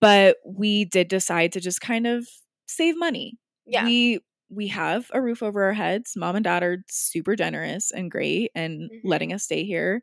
but 0.02 0.38
we 0.46 0.86
did 0.86 1.08
decide 1.08 1.52
to 1.54 1.60
just 1.60 1.82
kind 1.82 2.08
of 2.08 2.28
save 2.68 2.98
money 2.98 3.38
Yeah. 3.66 3.84
we 3.84 4.20
we 4.50 4.68
have 4.70 5.12
a 5.14 5.22
roof 5.22 5.44
over 5.44 5.64
our 5.66 5.74
heads 5.74 6.14
mom 6.16 6.36
and 6.36 6.44
dad 6.46 6.64
are 6.64 6.84
super 6.88 7.36
generous 7.36 7.92
and 7.92 8.10
great 8.10 8.52
and 8.56 8.90
letting 9.04 9.30
Mm-hmm. 9.30 9.36
us 9.36 9.44
stay 9.44 9.64
here 9.66 10.02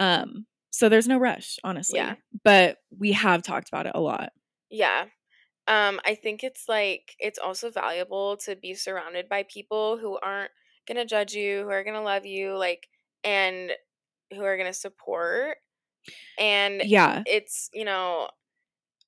um 0.00 0.46
so 0.70 0.88
there's 0.88 1.08
no 1.08 1.18
rush 1.18 1.58
honestly 1.64 1.96
Yeah. 1.96 2.16
but 2.44 2.78
we 2.96 3.12
have 3.12 3.42
talked 3.42 3.68
about 3.68 3.86
it 3.86 3.92
a 3.94 4.00
lot 4.00 4.32
Yeah. 4.70 5.06
Um, 5.68 6.00
I 6.06 6.14
think 6.16 6.44
it's 6.44 6.68
like 6.68 7.16
it's 7.20 7.38
also 7.38 7.70
valuable 7.70 8.36
to 8.38 8.56
be 8.56 8.74
surrounded 8.74 9.28
by 9.28 9.44
people 9.44 9.98
who 9.98 10.18
aren't 10.20 10.52
gonna 10.88 11.04
judge 11.06 11.34
you, 11.34 11.62
who 11.64 11.70
are 11.70 11.84
gonna 11.84 12.02
love 12.02 12.26
you, 12.26 12.56
like 12.56 12.88
and 13.24 13.72
who 14.32 14.42
are 14.44 14.56
gonna 14.58 14.74
support. 14.74 15.58
And 16.38 16.84
yeah 16.84 17.24
it's, 17.24 17.70
you 17.74 17.84
know, 17.84 18.28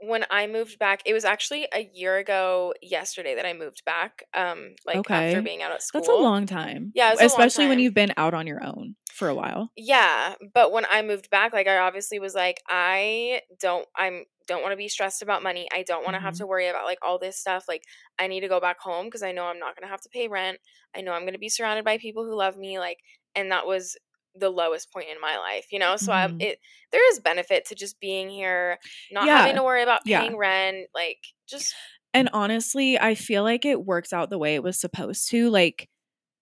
when 0.00 0.24
I 0.30 0.46
moved 0.46 0.78
back, 0.78 1.02
it 1.06 1.12
was 1.12 1.24
actually 1.24 1.68
a 1.74 1.90
year 1.92 2.18
ago 2.18 2.74
yesterday 2.82 3.34
that 3.34 3.46
I 3.46 3.52
moved 3.52 3.84
back. 3.84 4.24
Um, 4.34 4.74
like 4.86 5.00
Okay. 5.00 5.10
after 5.12 5.42
being 5.42 5.62
out 5.62 5.72
at 5.72 5.82
school. 5.82 6.02
that's 6.02 6.08
a 6.08 6.22
long 6.22 6.46
time 6.46 6.94
Yeah, 6.94 7.12
it's 7.12 7.22
a 7.22 7.26
long 7.26 7.48
especially 7.48 7.66
when 7.68 7.78
you've 7.78 7.94
been 7.94 8.12
out 8.16 8.34
on 8.34 8.46
your 8.46 8.64
own 8.64 8.96
for 9.12 9.28
a 9.28 9.34
while 9.34 9.72
Yeah, 9.76 10.34
but 10.52 10.72
when 10.72 10.84
I 10.90 11.02
moved 11.02 11.30
back, 11.30 11.52
like 11.52 11.66
I 11.68 11.78
obviously 11.78 12.18
was 12.18 12.34
like, 12.34 12.58
I 12.68 13.42
don't, 13.60 13.86
I'm 13.96 14.24
don't 14.46 14.62
want 14.62 14.72
to 14.72 14.76
be 14.76 14.88
stressed 14.88 15.22
about 15.22 15.44
money. 15.44 15.68
I 15.72 15.84
don't 15.84 16.02
want 16.04 16.14
to 16.14 16.20
have 16.20 16.34
Mhm. 16.34 16.38
to 16.38 16.46
worry 16.46 16.66
about 16.66 16.84
like 16.84 16.98
all 17.02 17.18
this 17.20 17.38
stuff. 17.38 17.66
Like 17.68 17.84
I 18.18 18.26
need 18.26 18.40
to 18.40 18.48
go 18.48 18.60
back 18.60 18.80
home 18.80 19.06
because 19.06 19.22
I 19.22 19.30
know 19.32 19.44
I'm 19.46 19.60
not 19.60 19.76
gonna 19.76 19.90
have 19.90 20.00
to 20.02 20.08
pay 20.08 20.26
rent. 20.28 20.58
I 20.94 21.02
know 21.02 21.12
I'm 21.12 21.24
gonna 21.24 21.38
be 21.38 21.48
surrounded 21.48 21.84
by 21.84 21.98
people 21.98 22.24
who 22.24 22.34
love 22.36 22.56
me. 22.56 22.78
Like, 22.80 22.98
and 23.36 23.52
that 23.52 23.66
was 23.66 23.96
the 24.35 24.51
lowest 24.51 24.93
point 24.93 25.09
in 25.11 25.21
my 25.21 25.37
life, 25.38 25.66
you 25.73 25.79
know. 25.79 25.97
So 25.97 26.12
I'm 26.12 26.31
Mhm. 26.31 26.40
it. 26.40 26.59
There 26.93 27.09
is 27.12 27.21
benefit 27.21 27.64
to 27.66 27.75
just 27.75 28.01
being 28.01 28.29
here, 28.31 28.79
not 29.11 29.31
Yeah, 29.31 29.33
having 29.33 29.57
to 29.57 29.62
worry 29.62 29.83
about 29.83 30.05
yeah. 30.05 30.31
paying 30.31 30.37
rent. 30.37 30.88
Like 30.95 31.19
just 31.49 31.77
And 32.12 32.29
honestly, 32.33 32.99
I 32.99 33.14
feel 33.14 33.43
like 33.43 33.64
it 33.64 33.85
works 33.85 34.12
out 34.12 34.31
the 34.31 34.38
way 34.38 34.55
it 34.55 34.62
was 34.62 34.81
supposed 34.81 35.29
to. 35.31 35.49
Like, 35.51 35.88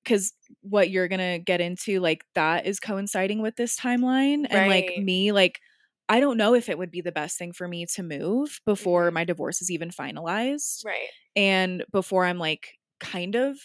because 0.05 0.35
what 0.63 0.91
you're 0.91 1.09
to 1.09 1.41
get 1.45 1.61
into, 1.61 2.01
like, 2.01 2.25
that 2.35 2.67
is 2.67 2.81
coinciding 2.81 3.43
with 3.43 3.57
this 3.57 3.79
timeline. 3.79 4.47
And, 4.51 4.67
like, 4.67 4.93
me, 4.97 5.33
like, 5.33 5.61
I 6.09 6.21
don't 6.21 6.39
know 6.39 6.55
if 6.55 6.69
it 6.69 6.79
would 6.79 6.91
be 6.93 7.03
the 7.03 7.13
best 7.13 7.39
thing 7.39 7.53
for 7.53 7.69
me 7.69 7.87
to 7.95 8.03
move 8.05 8.61
before 8.67 9.11
Mhm. 9.11 9.13
my 9.13 9.25
divorce 9.25 9.63
is 9.63 9.71
even 9.71 9.91
finalized 9.91 10.85
right. 10.85 11.11
and 11.37 11.85
before 11.93 12.25
I'm, 12.27 12.39
like, 12.39 12.71
kind 13.01 13.37
of 13.37 13.59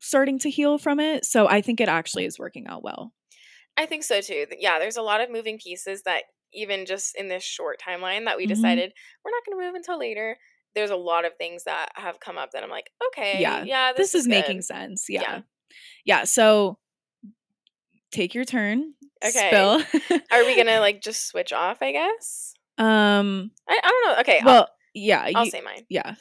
starting 0.00 0.38
to 0.40 0.50
heal 0.50 0.78
from 0.78 1.00
it. 1.00 1.24
So 1.26 1.48
I 1.48 1.62
think 1.62 1.80
it 1.80 1.88
actually 1.88 2.26
is 2.26 2.38
working 2.38 2.66
out 2.68 2.82
well. 2.84 3.12
I 3.80 3.86
think 3.86 4.04
so 4.04 4.20
too. 4.20 4.46
Yeah, 4.58 4.78
there's 4.78 4.96
a 4.96 5.02
lot 5.02 5.20
of 5.20 5.30
moving 5.30 5.58
pieces 5.58 6.02
that 6.02 6.24
even 6.52 6.84
just 6.86 7.16
in 7.16 7.28
this 7.28 7.42
short 7.44 7.80
timeline 7.80 8.24
that 8.26 8.36
we 8.36 8.44
Mhm. 8.44 8.48
decided 8.48 8.92
we're 9.24 9.30
not 9.30 9.44
going 9.46 9.58
to 9.58 9.64
move 9.66 9.74
until 9.74 9.98
later. 9.98 10.36
There's 10.74 10.90
a 10.90 10.96
lot 10.96 11.24
of 11.24 11.34
things 11.36 11.64
that 11.64 11.88
have 11.94 12.20
come 12.20 12.38
up 12.38 12.50
that 12.52 12.62
I'm 12.62 12.70
like, 12.70 12.90
okay, 13.08 13.40
Yeah, 13.40 13.64
yeah, 13.64 13.92
this, 13.92 14.12
This, 14.12 14.22
is, 14.22 14.28
making 14.28 14.58
good. 14.58 14.64
sense. 14.64 15.06
Yeah. 15.08 15.22
Yeah. 15.22 15.40
Yeah. 16.04 16.24
So 16.24 16.78
take 18.12 18.34
your 18.34 18.44
turn. 18.44 18.94
Okay. 19.24 19.48
Spill. 19.48 20.18
Are 20.32 20.44
we 20.44 20.56
gonna 20.56 20.80
like 20.86 21.00
just 21.02 21.26
switch 21.28 21.52
off? 21.52 21.78
I 21.82 21.92
guess. 21.92 22.54
um, 22.78 23.50
I, 23.68 23.80
I 23.82 23.88
don't 23.88 24.06
know. 24.16 24.20
Okay, 24.20 24.40
well, 24.44 24.68
yeah. 24.94 25.22
I'll, 25.26 25.36
I'll 25.38 25.44
you- 25.44 25.50
say 25.50 25.60
mine. 25.60 25.84
yeah. 25.88 26.14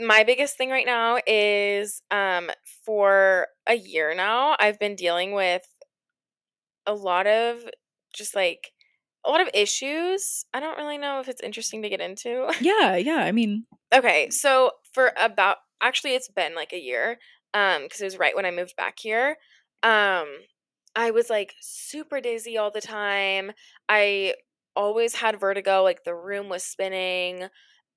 My 0.00 0.24
biggest 0.24 0.56
thing 0.56 0.70
right 0.70 0.86
now 0.86 1.18
is 1.26 2.02
um 2.10 2.50
for 2.84 3.46
a 3.68 3.74
year 3.74 4.12
now 4.14 4.56
I've 4.58 4.78
been 4.78 4.96
dealing 4.96 5.32
with 5.32 5.62
a 6.88 6.94
lot 6.94 7.28
of 7.28 7.64
just 8.14 8.34
like 8.34 8.72
a 9.24 9.30
lot 9.30 9.42
of 9.42 9.50
issues. 9.54 10.44
I 10.54 10.60
don't 10.60 10.78
really 10.78 10.98
know 10.98 11.20
if 11.20 11.28
it's 11.28 11.42
interesting 11.42 11.82
to 11.82 11.90
get 11.90 12.00
into. 12.00 12.52
Yeah, 12.60 12.96
yeah. 12.96 13.18
I 13.18 13.32
mean, 13.32 13.66
Okay, 13.94 14.30
so 14.30 14.72
for 14.92 15.12
about 15.18 15.58
actually 15.82 16.14
it's 16.14 16.28
been 16.28 16.54
like 16.56 16.72
a 16.72 16.80
year 16.80 17.18
um 17.54 17.82
because 17.84 18.00
it 18.00 18.04
was 18.04 18.18
right 18.18 18.36
when 18.36 18.46
I 18.46 18.50
moved 18.50 18.76
back 18.76 18.98
here. 18.98 19.36
Um 19.82 20.26
I 20.96 21.10
was 21.12 21.30
like 21.30 21.54
super 21.60 22.20
dizzy 22.20 22.58
all 22.58 22.70
the 22.70 22.80
time. 22.80 23.52
I 23.88 24.34
always 24.76 25.14
had 25.14 25.40
vertigo, 25.40 25.82
like 25.82 26.04
the 26.04 26.14
room 26.14 26.48
was 26.48 26.64
spinning. 26.64 27.48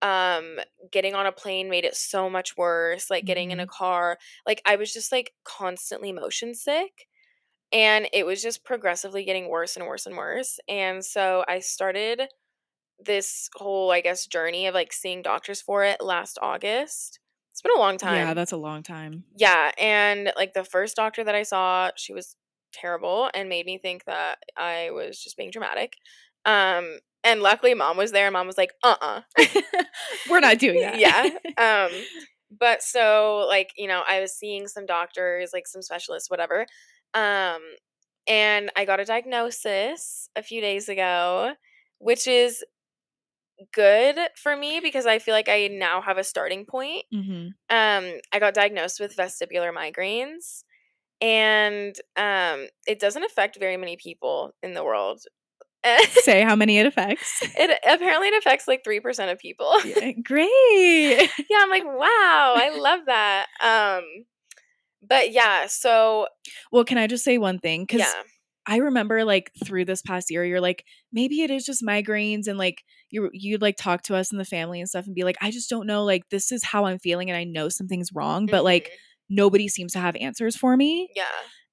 Um 0.01 0.59
getting 0.91 1.13
on 1.15 1.25
a 1.27 1.31
plane 1.31 1.69
made 1.69 1.85
it 1.85 1.95
so 1.95 2.29
much 2.29 2.57
worse, 2.57 3.09
like 3.09 3.25
getting 3.25 3.51
in 3.51 3.59
a 3.59 3.67
car. 3.67 4.17
Like 4.47 4.61
I 4.65 4.75
was 4.77 4.93
just 4.93 5.11
like 5.11 5.33
constantly 5.43 6.11
motion 6.11 6.55
sick 6.55 7.07
and 7.73 8.07
it 8.13 8.25
was 8.25 8.41
just 8.41 8.63
progressively 8.63 9.23
getting 9.23 9.49
worse 9.49 9.75
and 9.77 9.85
worse 9.87 10.05
and 10.05 10.17
worse. 10.17 10.59
And 10.67 11.03
so 11.03 11.43
I 11.47 11.59
started 11.59 12.23
this 13.03 13.49
whole 13.55 13.91
I 13.91 14.01
guess 14.01 14.27
journey 14.27 14.67
of 14.67 14.73
like 14.75 14.93
seeing 14.93 15.21
doctors 15.21 15.61
for 15.61 15.83
it 15.83 16.01
last 16.01 16.37
August. 16.41 17.19
It's 17.51 17.61
been 17.61 17.75
a 17.75 17.79
long 17.79 17.97
time. 17.97 18.15
yeah, 18.27 18.33
that's 18.33 18.53
a 18.53 18.57
long 18.57 18.81
time. 18.83 19.23
Yeah, 19.35 19.71
and 19.77 20.31
like 20.37 20.53
the 20.53 20.63
first 20.63 20.95
doctor 20.95 21.23
that 21.23 21.35
I 21.35 21.43
saw, 21.43 21.89
she 21.97 22.13
was 22.13 22.35
terrible 22.73 23.29
and 23.33 23.49
made 23.49 23.65
me 23.65 23.77
think 23.77 24.05
that 24.05 24.37
I 24.57 24.91
was 24.91 25.21
just 25.21 25.35
being 25.37 25.51
dramatic. 25.51 25.95
Um 26.45 26.99
and 27.23 27.41
luckily 27.41 27.73
mom 27.73 27.97
was 27.97 28.11
there 28.11 28.27
and 28.27 28.33
mom 28.33 28.47
was 28.47 28.57
like, 28.57 28.71
"Uh-uh." 28.83 29.21
We're 30.29 30.39
not 30.39 30.57
doing 30.59 30.81
that. 30.81 30.99
yeah. 30.99 31.27
Um 31.57 31.91
but 32.57 32.81
so 32.83 33.45
like, 33.47 33.71
you 33.77 33.87
know, 33.87 34.01
I 34.09 34.19
was 34.19 34.33
seeing 34.33 34.67
some 34.67 34.85
doctors, 34.85 35.51
like 35.53 35.67
some 35.67 35.81
specialists 35.81 36.29
whatever. 36.29 36.65
Um 37.13 37.61
and 38.27 38.71
I 38.75 38.85
got 38.85 38.99
a 38.99 39.05
diagnosis 39.05 40.29
a 40.35 40.43
few 40.43 40.61
days 40.61 40.89
ago, 40.89 41.53
which 41.99 42.27
is 42.27 42.63
good 43.73 44.17
for 44.35 44.55
me 44.55 44.79
because 44.81 45.05
I 45.05 45.19
feel 45.19 45.33
like 45.33 45.49
I 45.49 45.67
now 45.67 46.01
have 46.01 46.17
a 46.17 46.23
starting 46.23 46.65
point. 46.65 47.03
Hmm 47.13 47.47
um 47.69 48.17
i 48.33 48.39
got 48.39 48.53
diagnosed 48.53 48.99
with 48.99 49.15
vestibular 49.15 49.71
migraines 49.73 50.63
and 51.21 51.95
um 52.17 52.67
it 52.85 52.99
doesn't 52.99 53.23
affect 53.23 53.57
very 53.59 53.77
many 53.77 53.95
people 53.97 54.53
in 54.63 54.73
the 54.73 54.83
world. 54.83 55.21
Say 56.09 56.43
how 56.43 56.55
many 56.55 56.77
it 56.79 56.85
affects. 56.91 57.39
it 57.41 57.79
apparently 57.87 58.27
it 58.27 58.37
affects 58.37 58.67
like 58.67 58.83
3% 58.83 59.31
of 59.31 59.39
people. 59.39 59.73
Yeah, 59.85 60.11
Great. 60.23 60.49
yeah 61.49 61.57
i'm 61.59 61.69
like 61.69 61.85
wow 61.85 62.53
i 62.57 62.71
love 62.75 63.01
that. 63.05 63.45
Um 63.63 64.03
but 65.11 65.31
yeah 65.31 65.67
so 65.67 66.27
Well, 66.71 66.85
can 66.85 66.97
I 66.97 67.07
just 67.07 67.23
say 67.23 67.37
one 67.37 67.59
thing? 67.59 67.83
Because 67.83 67.99
yeah 67.99 68.23
I 68.67 68.77
remember 68.77 69.25
like 69.25 69.51
through 69.65 69.85
this 69.85 70.01
past 70.03 70.29
year, 70.31 70.45
you're 70.45 70.61
like, 70.61 70.85
maybe 71.11 71.41
it 71.41 71.51
is 71.51 71.65
just 71.65 71.83
migraines, 71.83 72.47
and 72.47 72.57
like 72.59 72.83
you 73.09 73.29
you'd 73.33 73.61
like 73.61 73.75
talk 73.77 74.03
to 74.03 74.15
us 74.15 74.31
in 74.31 74.37
the 74.37 74.45
family 74.45 74.79
and 74.79 74.89
stuff, 74.89 75.05
and 75.07 75.15
be 75.15 75.23
like, 75.23 75.37
I 75.41 75.51
just 75.51 75.69
don't 75.69 75.87
know, 75.87 76.03
like 76.03 76.29
this 76.29 76.51
is 76.51 76.63
how 76.63 76.85
I'm 76.85 76.99
feeling, 76.99 77.29
and 77.29 77.37
I 77.37 77.43
know 77.43 77.69
something's 77.69 78.11
wrong, 78.13 78.49
but 78.49 78.63
like 78.63 78.91
mhm, 78.93 78.97
nobody 79.29 79.67
seems 79.67 79.93
to 79.93 79.99
have 79.99 80.15
answers 80.17 80.55
for 80.55 80.77
me, 80.77 81.09
yeah 81.15 81.25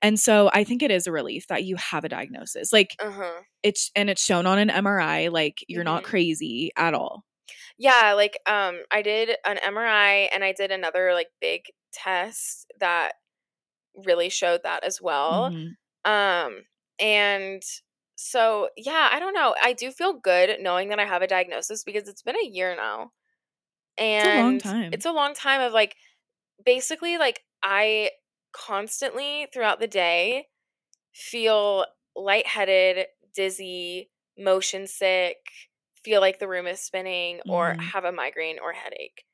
and 0.02 0.18
so 0.20 0.50
I 0.54 0.64
think 0.64 0.82
it 0.82 0.90
is 0.92 1.06
a 1.06 1.12
relief 1.12 1.46
that 1.48 1.64
you 1.64 1.76
have 1.76 2.04
a 2.04 2.08
diagnosis, 2.08 2.72
like 2.72 2.98
uh-huh 2.98 3.42
it's 3.62 3.90
and 3.96 4.10
it's 4.10 4.22
shown 4.24 4.46
on 4.46 4.58
an 4.58 4.70
MRI, 4.70 5.28
like 5.32 5.64
you're 5.68 5.84
not 5.84 6.04
Mhm. 6.04 6.06
crazy 6.06 6.72
at 6.76 6.94
all. 6.94 7.24
yeah 7.78 8.12
like 8.14 8.38
um 8.46 8.82
i 8.90 9.02
did 9.02 9.36
an 9.46 9.56
mri 9.58 10.28
and 10.32 10.44
i 10.44 10.52
did 10.52 10.70
another 10.70 11.12
like 11.14 11.28
big 11.40 11.62
test 11.92 12.70
that 12.80 13.12
really 14.06 14.28
showed 14.28 14.62
that 14.64 14.84
as 14.84 15.00
well 15.02 15.54
Mhm. 15.54 15.76
Um, 16.04 16.64
and 17.00 17.62
so 18.16 18.70
yeah, 18.76 19.10
I 19.12 19.20
don't 19.20 19.34
know. 19.34 19.54
I 19.62 19.72
do 19.74 19.90
feel 19.92 20.14
good 20.14 20.60
knowing 20.62 20.88
that 20.90 21.00
I 21.00 21.06
have 21.06 21.22
a 21.22 21.26
diagnosis 21.28 21.84
because 21.84 22.08
it's 22.08 22.22
been 22.22 22.36
a 22.36 22.46
year 22.46 22.76
now. 22.76 23.12
And 23.98 24.22
a 24.22 24.30
long 24.30 24.58
time. 24.58 24.92
It's 24.92 25.06
a 25.06 25.12
long 25.12 25.34
time 25.34 25.60
of 25.60 25.72
like 25.72 25.96
basically 26.64 27.18
like 27.18 27.42
I 27.62 28.12
constantly 28.52 29.48
throughout 29.52 29.80
the 29.80 29.88
day 29.88 30.48
feel 31.14 31.86
lightheaded, 32.16 33.08
dizzy, 33.34 34.10
motion 34.38 34.86
sick, 34.88 35.38
feel 36.04 36.20
like 36.22 36.40
the 36.40 36.48
room 36.48 36.66
is 36.68 36.80
spinning 36.80 37.42
or 37.48 37.76
Mhm. 37.76 37.92
have 37.92 38.04
a 38.04 38.12
migraine 38.12 38.58
or 38.60 38.72
headache. 38.74 39.24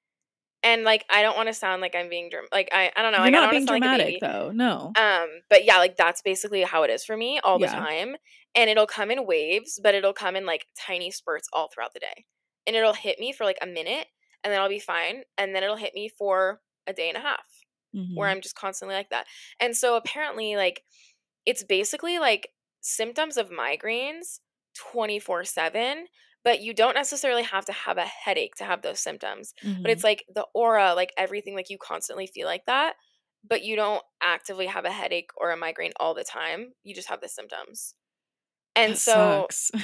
And 0.64 0.85
like 0.85 1.05
I 1.11 1.22
don't 1.22 1.37
want 1.37 1.48
to 1.48 1.55
sound 1.55 1.83
like 1.83 1.94
I'm 1.94 2.09
being 2.11 2.31
like 2.53 2.70
I 2.72 2.92
I 2.96 3.03
don't 3.03 3.12
know. 3.12 3.18
You're 3.18 3.31
like, 3.31 3.37
I 3.37 3.40
not 3.40 3.50
don't 3.50 3.50
being 3.50 3.66
like 3.66 3.66
dramatic 3.66 3.90
baby. 3.90 4.20
though. 4.20 4.50
No. 4.53 4.96
Um, 5.00 5.29
but 5.50 5.64
yeah, 5.64 5.79
like 5.79 5.96
that's 5.96 6.22
basically 6.22 6.62
how 6.62 6.83
it 6.85 6.90
is 6.90 7.05
for 7.05 7.16
me 7.16 7.40
all 7.40 7.59
the 7.59 7.66
Yeah. 7.66 7.87
time. 7.87 8.16
And 8.55 8.70
it'll 8.70 8.87
come 8.87 9.11
in 9.11 9.27
waves, 9.27 9.81
but 9.83 9.94
it'll 9.94 10.12
come 10.14 10.37
in 10.37 10.46
like 10.46 10.66
tiny 10.79 11.11
spurts 11.11 11.48
all 11.53 11.68
throughout 11.68 11.94
the 11.94 12.00
day. 12.00 12.24
And 12.66 12.77
it'll 12.77 12.94
hit 12.94 13.18
me 13.20 13.33
for 13.33 13.44
like 13.44 13.59
a 13.62 13.66
minute 13.66 14.09
and 14.44 14.53
then 14.53 14.61
I'll 14.61 14.68
be 14.68 14.79
fine. 14.81 15.24
And 15.38 15.55
then 15.55 15.62
it'll 15.64 15.77
hit 15.77 15.94
me 15.94 16.09
for 16.09 16.62
a 16.87 16.92
day 16.92 17.09
and 17.09 17.18
a 17.18 17.20
half 17.20 17.44
where 18.14 18.29
Mhm. 18.29 18.31
I'm 18.31 18.40
just 18.40 18.55
constantly 18.57 18.94
like 18.94 19.11
that. 19.11 19.27
And 19.61 19.77
so 19.77 19.96
apparently, 19.96 20.57
like, 20.57 20.83
it's 21.46 21.64
basically 21.64 22.18
like 22.18 22.48
symptoms 22.81 23.37
of 23.37 23.50
migraines 23.50 24.40
24 24.74 25.44
7, 25.44 26.07
but 26.44 26.61
you 26.61 26.74
don't 26.74 26.94
necessarily 26.94 27.42
have 27.42 27.64
to 27.66 27.72
have 27.72 27.98
a 27.98 28.04
headache 28.07 28.54
to 28.57 28.64
have 28.64 28.83
those 28.83 29.00
symptoms. 29.00 29.54
But 29.83 29.90
Mhm. 29.90 29.92
it's 29.92 30.04
like 30.04 30.24
the 30.35 30.46
aura, 30.54 30.94
like 30.94 31.12
everything, 31.16 31.54
like 31.54 31.70
you 31.70 31.78
constantly 31.78 32.26
feel 32.26 32.46
like 32.46 32.66
that, 32.66 32.96
but 33.42 33.62
you 33.64 33.76
don't 33.76 34.02
actively 34.22 34.66
have 34.66 34.85
a 34.85 34.92
headache 34.92 35.30
or 35.37 35.50
a 35.50 35.57
migraine 35.57 35.92
all 35.98 36.14
the 36.14 36.24
time. 36.24 36.72
You 36.85 36.94
just 36.94 37.09
have 37.09 37.20
the 37.20 37.28
symptoms. 37.28 37.94
And 38.76 38.96
That 38.96 38.98
so, 38.98 39.48
sucks. 39.48 39.70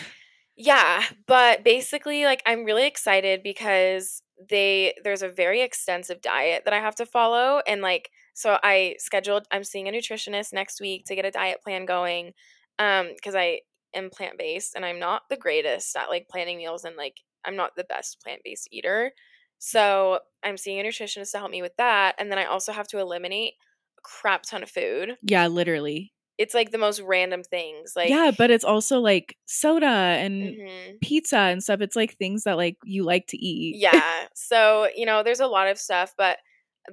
yeah, 0.56 1.04
but 1.26 1.64
basically 1.64 2.24
like 2.24 2.42
I'm 2.46 2.64
really 2.64 2.86
excited 2.86 3.42
because 3.42 4.22
they 4.48 4.94
there's 5.04 5.22
a 5.22 5.28
very 5.28 5.62
extensive 5.62 6.20
diet 6.20 6.64
that 6.64 6.74
I 6.74 6.80
have 6.80 6.94
to 6.96 7.06
follow 7.06 7.62
and 7.66 7.82
like 7.82 8.10
so 8.34 8.58
I 8.62 8.96
scheduled 8.98 9.46
I'm 9.52 9.64
seeing 9.64 9.88
a 9.88 9.92
nutritionist 9.92 10.52
next 10.52 10.80
week 10.80 11.04
to 11.06 11.14
get 11.14 11.24
a 11.26 11.30
diet 11.30 11.62
plan 11.62 11.84
going 11.86 12.32
um 12.78 13.10
cuz 13.22 13.34
I 13.34 13.60
am 13.94 14.10
plant-based 14.10 14.74
and 14.76 14.84
I'm 14.84 14.98
not 14.98 15.22
the 15.28 15.36
greatest 15.36 15.96
at 15.96 16.08
like 16.08 16.28
planning 16.28 16.58
meals 16.58 16.84
and 16.84 16.96
like 16.96 17.16
I'm 17.44 17.56
not 17.56 17.76
the 17.76 17.84
best 17.84 18.20
plant-based 18.22 18.68
eater. 18.70 19.12
So, 19.58 20.20
I'm 20.42 20.56
seeing 20.56 20.80
a 20.80 20.84
nutritionist 20.84 21.32
to 21.32 21.38
help 21.38 21.50
me 21.50 21.60
with 21.62 21.76
that 21.76 22.14
and 22.18 22.30
then 22.30 22.38
I 22.38 22.44
also 22.46 22.72
have 22.72 22.86
to 22.88 22.98
eliminate 22.98 23.54
a 23.98 24.02
crap 24.02 24.42
ton 24.44 24.62
of 24.62 24.70
food. 24.70 25.16
yeah, 25.22 25.46
literally. 25.48 26.12
It's 26.38 26.54
like 26.54 26.70
the 26.70 26.78
most 26.78 27.00
random 27.00 27.42
things 27.42 27.92
like 27.94 28.08
yeah, 28.08 28.30
but 28.36 28.50
it's 28.50 28.64
also 28.64 28.98
like 29.00 29.36
soda 29.44 29.86
and 29.86 30.42
mhm. 30.56 31.00
pizza 31.02 31.36
and 31.36 31.62
stuff. 31.62 31.82
It's 31.82 31.96
like 31.96 32.16
things 32.16 32.44
that 32.44 32.56
like 32.56 32.78
you 32.84 33.02
like 33.04 33.26
to 33.28 33.36
eat. 33.36 33.76
yeah 33.76 34.24
so 34.34 34.88
you 34.96 35.04
know 35.04 35.22
there's 35.22 35.40
a 35.40 35.46
lot 35.46 35.68
of 35.68 35.78
stuff 35.78 36.14
but 36.16 36.38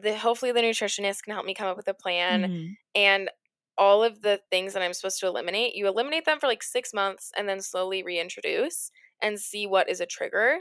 the 0.02 0.14
hopefully 0.18 0.52
the 0.52 0.60
nutritionist 0.60 1.24
can 1.24 1.32
help 1.34 1.46
me 1.46 1.54
come 1.54 1.68
up 1.70 1.78
with 1.78 1.88
a 1.88 1.94
plan 1.94 2.42
Mhm. 2.44 2.76
and 2.96 3.30
all 3.78 4.04
of 4.04 4.22
the 4.22 4.40
things 4.52 4.74
that 4.74 4.82
i'm 4.84 4.94
supposed 4.94 5.20
to 5.20 5.28
eliminate 5.28 5.76
you 5.76 5.88
eliminate 5.88 6.26
them 6.26 6.40
for 6.40 6.48
like 6.48 6.64
six 6.64 6.94
months 6.94 7.32
and 7.38 7.48
then 7.50 7.62
slowly 7.62 8.04
reintroduce 8.04 8.92
and 9.22 9.40
see 9.40 9.68
what 9.68 9.90
is 9.90 10.02
a 10.02 10.06
trigger 10.06 10.60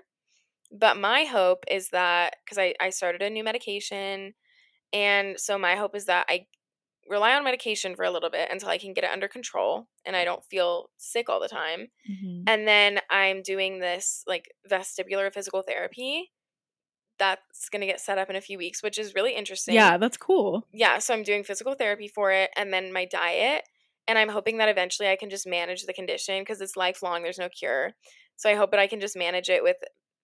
but 0.73 0.97
my 0.97 1.25
hope 1.25 1.65
is 1.71 1.91
that 1.91 2.37
because 2.45 2.59
I, 2.59 2.75
I 2.81 2.91
started 2.91 3.23
a 3.23 3.31
new 3.31 3.45
medication 3.45 4.35
and 4.93 5.39
so 5.41 5.59
my 5.59 5.77
hope 5.77 5.97
is 5.97 6.07
that 6.07 6.27
i 6.31 6.47
rely 7.09 7.35
on 7.35 7.45
medication 7.45 7.97
for 7.97 8.05
a 8.05 8.11
little 8.11 8.31
bit 8.31 8.51
until 8.53 8.69
i 8.71 8.79
can 8.79 8.95
get 8.95 9.05
it 9.05 9.11
under 9.11 9.29
control 9.29 9.89
and 10.07 10.17
i 10.17 10.25
don't 10.25 10.45
feel 10.45 10.91
sick 10.99 11.29
all 11.29 11.41
the 11.41 11.49
time 11.49 11.89
Mhm. 12.09 12.45
and 12.47 12.69
then 12.69 13.01
I'm 13.11 13.43
doing 13.43 13.81
this 13.81 14.25
like 14.27 14.53
vestibular 14.71 15.33
physical 15.33 15.63
therapy 15.63 16.33
that's 17.19 17.69
going 17.69 17.81
to 17.81 17.87
get 17.87 18.01
set 18.01 18.19
up 18.19 18.31
in 18.31 18.37
a 18.37 18.41
few 18.41 18.59
weeks, 18.59 18.83
which 18.83 18.99
is 18.99 19.15
really 19.15 19.35
interesting. 19.35 19.75
Yeah, 19.75 19.97
that's 19.97 20.17
cool. 20.17 20.67
Yeah. 20.73 20.99
So 20.99 21.15
I'm 21.15 21.23
doing 21.23 21.45
physical 21.45 21.75
therapy 21.75 22.09
for 22.09 22.33
it 22.33 22.51
and 22.57 22.73
then 22.73 22.93
my 22.93 23.05
diet. 23.05 23.63
And 24.09 24.19
I'm 24.19 24.29
hoping 24.29 24.59
that 24.59 24.69
eventually 24.69 25.09
I 25.09 25.17
can 25.17 25.31
just 25.31 25.47
manage 25.47 25.83
the 25.83 25.93
condition 25.93 26.41
because 26.41 26.61
it's 26.61 26.77
lifelong. 26.77 27.23
There's 27.23 27.39
no 27.39 27.49
cure. 27.49 27.95
So 28.37 28.49
I 28.49 28.55
hope 28.55 28.71
that 28.71 28.81
I 28.81 28.87
can 28.87 29.01
just 29.01 29.17
manage 29.17 29.49
it 29.49 29.63
with 29.63 29.77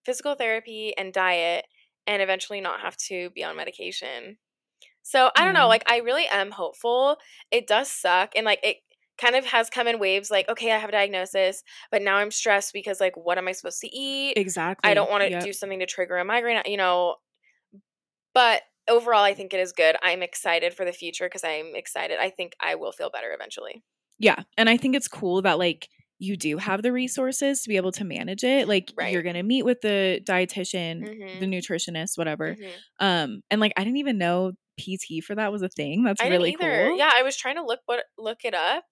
physical 0.05 0.35
therapy 0.35 0.93
and 0.97 1.11
diet 1.11 1.65
and 2.07 2.21
eventually 2.21 2.61
not 2.61 2.81
have 2.81 2.95
to 2.97 3.29
be 3.31 3.43
on 3.43 3.57
medication. 3.57 4.37
So 5.01 5.31
I 5.35 5.43
don't 5.43 5.53
know. 5.53 5.61
Mm-hmm. 5.61 5.69
Like, 5.69 5.83
I 5.87 5.97
really 5.97 6.27
am 6.31 6.51
hopeful. 6.51 7.17
It 7.51 7.67
does 7.67 7.89
suck. 7.89 8.33
And 8.35 8.45
like, 8.45 8.59
it 8.63 8.77
kind 9.23 9.35
of 9.35 9.45
has 9.45 9.69
come 9.69 9.87
in 9.87 9.99
waves 9.99 10.29
like, 10.29 10.49
okay, 10.49 10.71
I 10.71 10.77
have 10.77 10.89
a 10.89 10.91
diagnosis, 10.91 11.63
but 11.91 12.01
now 12.01 12.17
I'm 12.17 12.31
stressed 12.31 12.73
because, 12.73 12.99
like, 12.99 13.15
what 13.15 13.37
am 13.37 13.47
I 13.47 13.51
supposed 13.53 13.79
to 13.81 13.87
eat? 13.95 14.33
Exactly. 14.37 14.89
I 14.89 14.93
don't 14.93 15.09
want 15.09 15.23
to 15.23 15.29
Yep. 15.29 15.43
do 15.43 15.53
something 15.53 15.79
to 15.79 15.85
trigger 15.85 16.17
a 16.17 16.25
migraine, 16.25 16.61
you 16.65 16.77
know. 16.77 17.15
But 18.33 18.63
overall, 18.89 19.23
I 19.23 19.33
think 19.33 19.53
it 19.53 19.59
is 19.59 19.71
good. 19.71 19.95
I'm 20.01 20.23
excited 20.23 20.73
for 20.73 20.85
the 20.85 20.91
future 20.93 21.25
because 21.25 21.43
I'm 21.43 21.75
excited. 21.75 22.17
I 22.19 22.29
think 22.29 22.53
I 22.59 22.75
will 22.75 22.91
feel 22.91 23.09
better 23.09 23.31
eventually. 23.33 23.83
Yeah. 24.19 24.43
And 24.57 24.69
I 24.69 24.77
think 24.77 24.95
it's 24.95 25.07
cool 25.07 25.41
that 25.43 25.57
like 25.57 25.87
you 26.19 26.37
do 26.37 26.57
have 26.57 26.81
the 26.83 26.91
resources 26.91 27.61
to 27.63 27.69
be 27.69 27.77
able 27.77 27.91
to 27.93 28.03
manage 28.05 28.43
it. 28.43 28.67
Like 28.67 28.91
Right. 28.95 29.11
you're 29.11 29.23
gonna 29.23 29.43
meet 29.43 29.63
with 29.65 29.81
the 29.81 30.21
dietitian, 30.27 31.01
Mhm. 31.07 31.39
the 31.39 31.45
nutritionist, 31.45 32.17
whatever. 32.17 32.55
Mhm. 32.55 32.71
Um, 32.99 33.41
and 33.51 33.59
like 33.59 33.73
I 33.77 33.83
didn't 33.83 33.97
even 33.97 34.17
know 34.17 34.53
PT 34.79 35.21
for 35.21 35.35
that 35.35 35.51
was 35.51 35.61
a 35.61 35.69
thing. 35.69 36.03
That's 36.03 36.21
I 36.21 36.27
really 36.29 36.53
cool. 36.53 36.97
Yeah, 36.97 37.11
I 37.13 37.23
was 37.23 37.35
trying 37.35 37.55
to 37.55 37.63
look 37.63 37.81
what 37.85 38.05
look 38.17 38.45
it 38.45 38.53
up, 38.53 38.85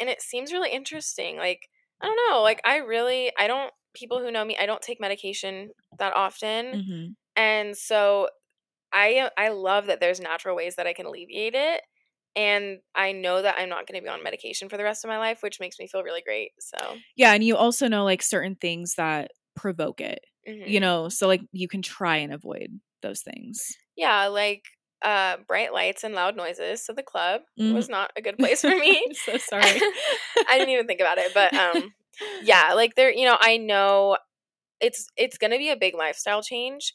and 0.00 0.08
it 0.10 0.22
seems 0.22 0.52
really 0.52 0.70
interesting. 0.72 1.36
Like 1.36 1.68
I 2.00 2.06
don't 2.06 2.30
know. 2.30 2.42
Like 2.42 2.60
I 2.64 2.78
really, 2.78 3.32
I 3.38 3.46
don't. 3.46 3.72
People 3.94 4.20
who 4.20 4.30
know 4.32 4.44
me, 4.44 4.56
I 4.58 4.66
don't 4.66 4.82
take 4.82 5.00
medication 5.00 5.70
that 5.98 6.14
often, 6.16 6.80
hmm 6.82 7.16
and 7.36 7.76
so 7.76 8.28
I 8.92 9.30
I 9.38 9.48
love 9.50 9.86
that 9.86 10.00
there's 10.00 10.20
natural 10.20 10.56
ways 10.56 10.76
that 10.76 10.86
I 10.86 10.92
can 10.94 11.06
alleviate 11.06 11.54
it. 11.54 11.82
And 12.36 12.80
I 12.94 13.12
know 13.12 13.42
that 13.42 13.56
I'm 13.58 13.68
not 13.68 13.86
going 13.86 13.98
to 14.00 14.04
be 14.04 14.08
on 14.10 14.22
medication 14.22 14.68
for 14.68 14.76
the 14.76 14.84
rest 14.84 15.04
of 15.04 15.08
my 15.08 15.18
life, 15.18 15.42
which 15.42 15.60
makes 15.60 15.78
me 15.78 15.88
feel 15.88 16.02
really 16.04 16.22
great. 16.22 16.52
So, 16.60 17.02
Yeah, 17.16 17.32
and 17.32 17.44
you 17.44 17.56
also 17.56 17.88
know 17.88 18.04
like 18.04 18.22
certain 18.22 18.56
things 18.56 18.94
that 18.96 19.32
provoke 19.54 20.00
it. 20.00 20.20
mhm. 20.46 20.64
You 20.64 20.80
know, 20.80 21.08
so 21.08 21.26
like 21.26 21.42
you 21.52 21.68
can 21.68 21.82
try 21.82 22.16
and 22.18 22.32
avoid 22.32 22.80
those 23.02 23.22
things. 23.22 23.78
yeah, 23.96 24.26
like 24.26 24.64
uh, 25.04 25.36
bright 25.46 25.72
lights 25.72 26.04
and 26.04 26.14
loud 26.14 26.36
noises. 26.36 26.84
So 26.84 26.92
the 26.92 27.02
club 27.02 27.42
Mhm. 27.58 27.74
was 27.74 27.88
not 27.88 28.10
a 28.16 28.22
good 28.22 28.38
place 28.38 28.62
for 28.62 28.70
me. 28.78 29.02
So 29.14 29.36
sorry. 29.38 29.80
I 30.48 30.58
didn't 30.58 30.70
even 30.70 30.86
think 30.86 31.00
about 31.00 31.18
it, 31.18 31.32
but 31.34 31.56
um, 31.58 31.92
yeah, 32.42 32.72
like 32.74 32.94
there, 32.94 33.12
you 33.12 33.26
know, 33.26 33.36
I 33.40 33.56
know 33.58 34.16
it's 34.80 35.08
it's 35.16 35.38
gonna 35.38 35.58
be 35.58 35.70
a 35.70 35.76
big 35.76 35.94
lifestyle 35.94 36.42
change, 36.42 36.94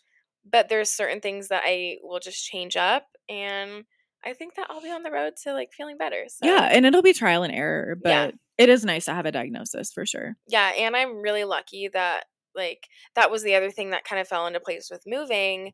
but 0.50 0.70
there's 0.70 0.90
certain 0.90 1.22
things 1.22 1.48
that 1.50 1.64
I 1.66 1.98
will 2.04 2.20
just 2.20 2.46
change 2.46 2.76
up, 2.78 3.06
and 3.30 3.86
I 4.26 4.34
think 4.34 4.56
that 4.56 4.68
I'll 4.70 4.82
be 4.82 4.92
on 4.92 5.04
the 5.04 5.12
road 5.12 5.34
to 5.44 5.54
like 5.54 5.70
feeling 5.74 5.98
better. 5.98 6.26
So 6.28 6.46
Yeah, 6.46 6.70
and 6.72 6.86
it'll 6.86 7.02
be 7.02 7.14
trial 7.14 7.44
and 7.44 7.54
error, 7.54 7.96
but 8.02 8.10
Yeah. 8.10 8.32
it 8.58 8.70
is 8.70 8.84
nice 8.86 9.06
to 9.06 9.14
have 9.14 9.26
a 9.26 9.32
diagnosis 9.32 9.92
for 9.94 10.06
sure. 10.06 10.36
yeah, 10.48 10.72
and 10.78 10.96
I'm 10.96 11.22
really 11.22 11.46
lucky 11.46 11.88
that 11.94 12.26
like 12.56 12.88
that 13.16 13.32
was 13.32 13.44
the 13.44 13.56
other 13.56 13.72
thing 13.72 13.92
that 13.92 14.04
kind 14.04 14.20
of 14.20 14.28
fell 14.28 14.48
into 14.48 14.60
place 14.60 14.90
with 14.92 15.04
moving. 15.08 15.74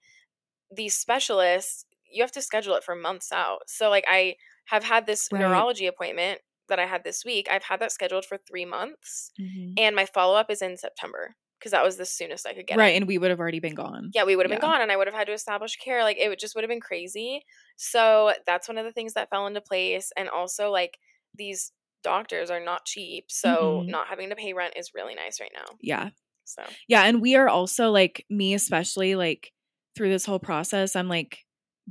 These 0.76 0.96
specialists, 0.96 1.86
you 2.12 2.24
have 2.24 2.32
to 2.34 2.42
schedule 2.42 2.76
it 2.76 2.84
for 2.84 2.96
months 2.96 3.32
out. 3.32 3.62
So 3.70 3.90
like 3.90 4.06
I 4.08 4.36
have 4.66 4.84
had 4.84 5.06
this 5.06 5.30
Right. 5.32 5.42
neurology 5.42 5.88
appointment 5.88 6.42
that 6.70 6.80
I 6.80 6.86
had 6.86 7.04
this 7.04 7.24
week. 7.26 7.48
I've 7.52 7.64
had 7.64 7.80
that 7.82 7.92
scheduled 7.92 8.26
for 8.26 8.38
three 8.38 8.66
months, 8.66 9.32
Mhm. 9.40 9.74
and 9.78 9.96
my 9.96 10.06
follow 10.06 10.36
up 10.36 10.50
is 10.50 10.62
in 10.62 10.78
September 10.78 11.36
because 11.60 11.72
that 11.72 11.84
was 11.84 11.98
the 11.98 12.06
soonest 12.06 12.46
I 12.48 12.54
could 12.54 12.68
get. 12.68 12.82
it. 12.82 12.82
Right, 12.82 12.96
and 12.96 13.08
we 13.08 13.18
would 13.18 13.30
have 13.32 13.40
already 13.40 13.60
been 13.60 13.76
gone. 13.76 14.12
yeah, 14.14 14.24
we 14.24 14.36
would 14.36 14.46
have 14.46 14.52
been 14.52 14.60
gone 14.60 14.82
and 14.82 14.92
I 14.92 14.98
would 14.98 15.08
have 15.08 15.16
had 15.16 15.28
to 15.28 15.34
establish 15.34 15.76
care. 15.78 16.04
Like 16.04 16.18
it 16.18 16.30
would 16.30 16.40
just 16.40 16.56
would 16.56 16.64
have 16.64 16.70
been 16.70 16.80
crazy. 16.82 17.44
So 17.78 18.34
that's 18.46 18.68
one 18.68 18.78
of 18.78 18.86
the 18.86 18.92
things 18.92 19.14
that 19.14 19.30
fell 19.30 19.48
into 19.48 19.62
place. 19.62 20.12
And 20.18 20.30
also 20.30 20.70
like 20.72 20.98
these 21.34 21.72
doctors 22.04 22.50
are 22.52 22.60
not 22.60 22.86
cheap. 22.86 23.26
So 23.32 23.84
Mhm. 23.84 23.90
not 23.90 24.08
having 24.08 24.30
to 24.30 24.36
pay 24.36 24.54
rent 24.54 24.76
is 24.78 24.94
really 24.94 25.16
nice 25.16 25.40
right 25.42 25.52
now. 25.54 25.66
Yeah. 25.82 26.10
So 26.46 26.64
Yeah, 26.88 27.04
and 27.04 27.22
we 27.22 27.36
are 27.36 27.50
also 27.50 27.92
like 27.92 28.26
me 28.30 28.54
especially 28.54 29.16
like 29.16 29.52
through 29.96 30.10
this 30.10 30.26
whole 30.26 30.40
process 30.40 30.96
I'm 30.96 31.10
like 31.10 31.45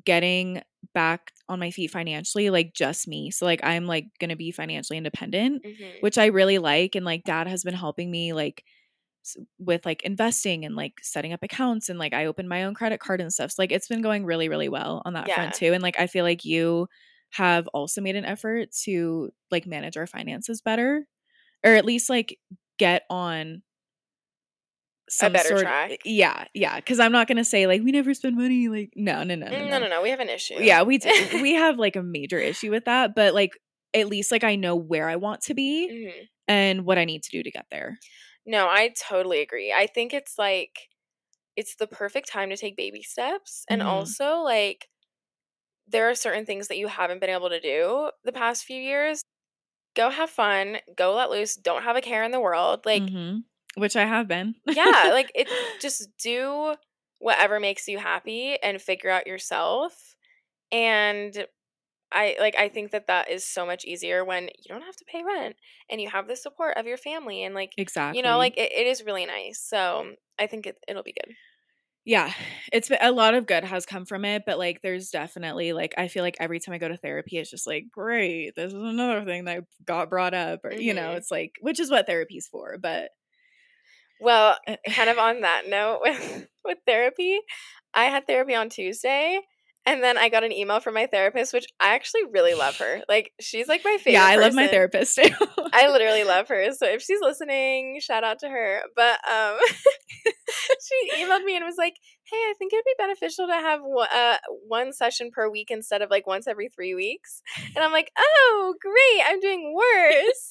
getting 0.05 0.63
back 0.93 1.33
on 1.49 1.59
my 1.61 1.71
feet 1.71 1.91
financially 1.91 2.51
like 2.51 2.75
just 2.75 3.07
me. 3.09 3.31
So 3.31 3.45
like 3.47 3.61
I'm 3.63 3.87
like 3.87 4.07
going 4.19 4.31
to 4.31 4.37
be 4.37 4.51
financially 4.51 4.97
independent, 4.97 5.65
mhm. 5.65 6.01
which 6.01 6.19
I 6.19 6.27
really 6.27 6.59
like 6.59 6.95
and 6.95 7.05
like 7.05 7.25
dad 7.25 7.47
has 7.49 7.65
been 7.65 7.75
helping 7.75 8.11
me 8.11 8.33
like 8.33 8.65
with 9.59 9.87
like 9.87 10.03
investing 10.03 10.65
and 10.65 10.77
like 10.77 10.95
setting 11.03 11.33
up 11.33 11.43
accounts 11.43 11.89
and 11.89 11.99
like 11.99 12.13
I 12.13 12.27
opened 12.27 12.49
my 12.49 12.65
own 12.65 12.75
credit 12.75 13.01
card 13.01 13.21
and 13.21 13.33
stuff. 13.33 13.53
So 13.53 13.63
like 13.63 13.73
it's 13.73 13.89
been 13.89 14.03
going 14.03 14.25
really 14.27 14.49
really 14.49 14.69
well 14.69 15.01
on 15.05 15.15
that 15.15 15.29
Yeah. 15.29 15.35
front 15.35 15.55
too 15.55 15.73
and 15.73 15.83
like 15.83 15.99
I 15.99 16.07
feel 16.07 16.25
like 16.25 16.45
you 16.45 16.89
have 17.31 17.67
also 17.69 18.01
made 18.01 18.17
an 18.17 18.25
effort 18.25 18.71
to 18.85 19.31
like 19.51 19.67
manage 19.67 19.97
our 19.97 20.07
finances 20.07 20.61
better 20.61 21.07
or 21.65 21.73
at 21.75 21.85
least 21.85 22.11
like 22.11 22.39
get 22.79 23.05
on 23.11 23.63
some 25.09 25.33
better 25.33 25.49
sort 25.51 25.63
track. 25.63 25.99
yeah 26.05 26.45
yeah 26.55 26.77
because 26.77 26.99
i'm 26.99 27.13
not 27.13 27.29
gonna 27.29 27.45
say 27.45 27.67
like 27.67 27.83
we 27.83 27.93
never 27.93 28.15
spend 28.15 28.37
money 28.37 28.69
like 28.69 28.91
no 28.97 29.23
no 29.23 29.35
no 29.35 29.47
no 29.51 29.53
Mm, 29.59 29.71
no, 29.71 29.79
no, 29.81 29.89
no. 29.89 30.03
We 30.03 30.11
have 30.11 30.21
an 30.21 30.31
issue. 30.31 30.55
yeah 30.61 30.83
we 30.83 30.99
do 30.99 31.11
we 31.41 31.55
have 31.55 31.79
like 31.79 31.97
a 31.97 32.03
major 32.03 32.39
issue 32.39 32.71
with 32.71 32.87
that 32.87 33.15
but 33.15 33.35
like 33.35 33.53
at 33.93 34.09
least 34.09 34.33
like 34.33 34.45
i 34.45 34.57
know 34.57 34.75
where 34.77 35.09
i 35.09 35.17
want 35.17 35.43
to 35.43 35.55
be 35.55 35.89
Mhm. 35.91 36.29
and 36.49 36.85
what 36.85 36.99
i 36.99 37.05
need 37.05 37.23
to 37.23 37.31
do 37.31 37.43
to 37.43 37.51
get 37.51 37.67
there 37.71 37.99
No, 38.47 38.67
I 38.69 38.93
totally 39.09 39.41
agree. 39.41 39.73
I 39.73 39.87
think 39.87 40.13
it's 40.13 40.37
like 40.39 40.89
it's 41.57 41.77
the 41.77 41.87
perfect 41.87 42.29
time 42.29 42.51
to 42.51 42.57
take 42.57 42.77
baby 42.77 43.03
steps 43.03 43.65
and 43.71 43.81
Mhm. 43.81 43.87
also 43.87 44.39
like 44.41 44.89
there 45.87 46.09
are 46.09 46.15
certain 46.15 46.47
things 46.47 46.69
that 46.69 46.79
you 46.79 46.89
haven't 46.89 47.21
been 47.21 47.31
able 47.31 47.51
to 47.51 47.61
do 47.61 48.11
the 48.25 48.33
past 48.33 48.65
few 48.65 48.81
years. 48.81 49.23
Go 49.97 50.11
have 50.11 50.31
fun, 50.31 50.79
go 50.97 51.15
let 51.15 51.31
loose, 51.31 51.57
don't 51.57 51.83
have 51.85 51.97
a 51.97 52.01
care 52.03 52.25
in 52.25 52.33
the 52.33 52.41
world. 52.41 52.87
Like 52.87 53.03
Mhm. 53.03 53.45
Which 53.77 53.97
i 53.97 54.05
have 54.05 54.29
been 54.29 54.55
yeah, 54.67 55.11
like 55.13 55.31
it 55.35 55.49
just 55.81 56.09
do 56.19 56.75
whatever 57.19 57.61
makes 57.61 57.89
you 57.89 57.99
happy 57.99 58.57
and 58.63 58.81
figure 58.81 59.11
out 59.11 59.27
yourself. 59.27 60.15
And 60.73 61.47
I 62.13 62.37
like 62.41 62.57
I 62.57 62.69
think 62.69 62.93
that 62.93 63.09
that 63.09 63.31
is 63.31 63.45
so 63.47 63.67
much 63.67 63.85
easier 63.85 64.25
when 64.25 64.45
you 64.45 64.69
don't 64.69 64.83
have 64.83 64.97
to 64.97 65.05
pay 65.07 65.23
rent 65.25 65.57
and 65.91 66.01
you 66.01 66.11
have 66.11 66.29
the 66.29 66.37
support 66.37 66.77
of 66.79 66.87
your 66.87 66.99
family 66.99 67.45
and 67.45 67.55
like 67.55 67.73
exactly 67.77 68.19
you 68.19 68.23
know 68.25 68.39
like 68.39 68.57
it, 68.59 68.73
it 68.73 68.87
is 68.87 69.05
really 69.05 69.27
nice. 69.27 69.61
So 69.63 70.15
I 70.39 70.47
think 70.47 70.67
it, 70.67 70.77
it'll 70.89 71.03
be 71.03 71.15
good. 71.15 71.35
yeah 72.05 72.33
it's 72.73 72.89
been, 72.89 72.99
a 73.01 73.11
lot 73.13 73.35
of 73.35 73.47
good 73.47 73.65
has 73.65 73.87
come 73.87 74.05
from 74.05 74.25
it 74.25 74.43
but 74.47 74.59
like 74.59 74.83
there's 74.83 75.11
definitely 75.11 75.73
like 75.73 75.95
i 75.97 76.09
feel 76.09 76.23
like 76.23 76.37
every 76.39 76.61
time 76.61 76.75
i 76.75 76.79
go 76.79 76.89
to 76.89 76.97
therapy 76.97 77.39
it's 77.39 77.51
just 77.51 77.67
like 77.67 77.87
great 77.91 78.55
this 78.57 78.73
is 78.73 78.83
another 78.83 79.25
thing 79.25 79.45
that 79.45 79.65
got 79.85 80.11
brought 80.11 80.35
up 80.35 80.65
or 80.65 80.73
you 80.73 80.93
know 80.93 81.13
Mhm. 81.13 81.17
it's 81.17 81.31
like 81.31 81.53
which 81.61 81.81
is 81.81 81.91
what 81.91 82.07
therapy's 82.07 82.47
for 82.47 82.77
but 82.79 83.11
Well, 84.25 84.57
kind 84.91 85.11
of 85.11 85.19
on 85.19 85.43
that 85.43 85.65
note 85.69 86.01
with 86.03 86.47
with 86.65 86.79
therapy, 86.87 87.39
I 87.93 88.05
had 88.07 88.27
therapy 88.27 88.55
on 88.55 88.71
Tuesday 88.71 89.41
and 89.87 90.03
then 90.03 90.17
I 90.17 90.31
got 90.31 90.45
an 90.45 90.53
email 90.53 90.81
from 90.81 90.95
my 90.95 91.07
therapist 91.07 91.53
which 91.53 91.67
I 91.79 91.95
actually 91.95 92.23
really 92.33 92.55
love 92.55 92.77
her. 92.79 93.03
Like 93.09 93.33
she's 93.41 93.69
like 93.69 93.83
my 93.85 93.99
favorite 93.99 94.13
yeah 94.15 94.27
i 94.27 94.37
love 94.37 94.55
my 94.55 94.67
therapist 94.67 95.17
too 95.17 95.29
I 95.73 95.89
literally 95.93 96.25
love 96.25 96.49
her. 96.49 96.73
So 96.73 96.87
if 96.87 97.03
she's 97.03 97.21
listening, 97.21 97.99
shout 98.01 98.25
out 98.25 98.39
to 98.41 98.49
her. 98.49 98.83
But 98.97 99.19
um 99.31 99.59
she 100.27 101.23
emailed 101.23 101.45
me 101.45 101.57
and 101.57 101.65
was 101.65 101.77
like, 101.77 101.95
"Hey, 102.31 102.37
I 102.37 102.55
think 102.59 102.73
it'd 102.73 102.85
be 102.85 102.95
beneficial 102.97 103.47
to 103.49 103.55
have 103.55 103.81
uh, 103.81 104.37
one 104.67 104.93
session 104.93 105.31
per 105.33 105.51
week 105.51 105.71
instead 105.71 106.01
of 106.01 106.11
like 106.11 106.27
once 106.27 106.47
every 106.47 106.69
3 106.69 106.95
weeks." 106.95 107.43
And 107.75 107.85
I'm 107.85 107.93
like, 107.93 108.11
"Oh, 108.17 108.75
great. 108.81 109.25
I'm 109.27 109.41
doing 109.41 109.75
worse." 109.75 110.49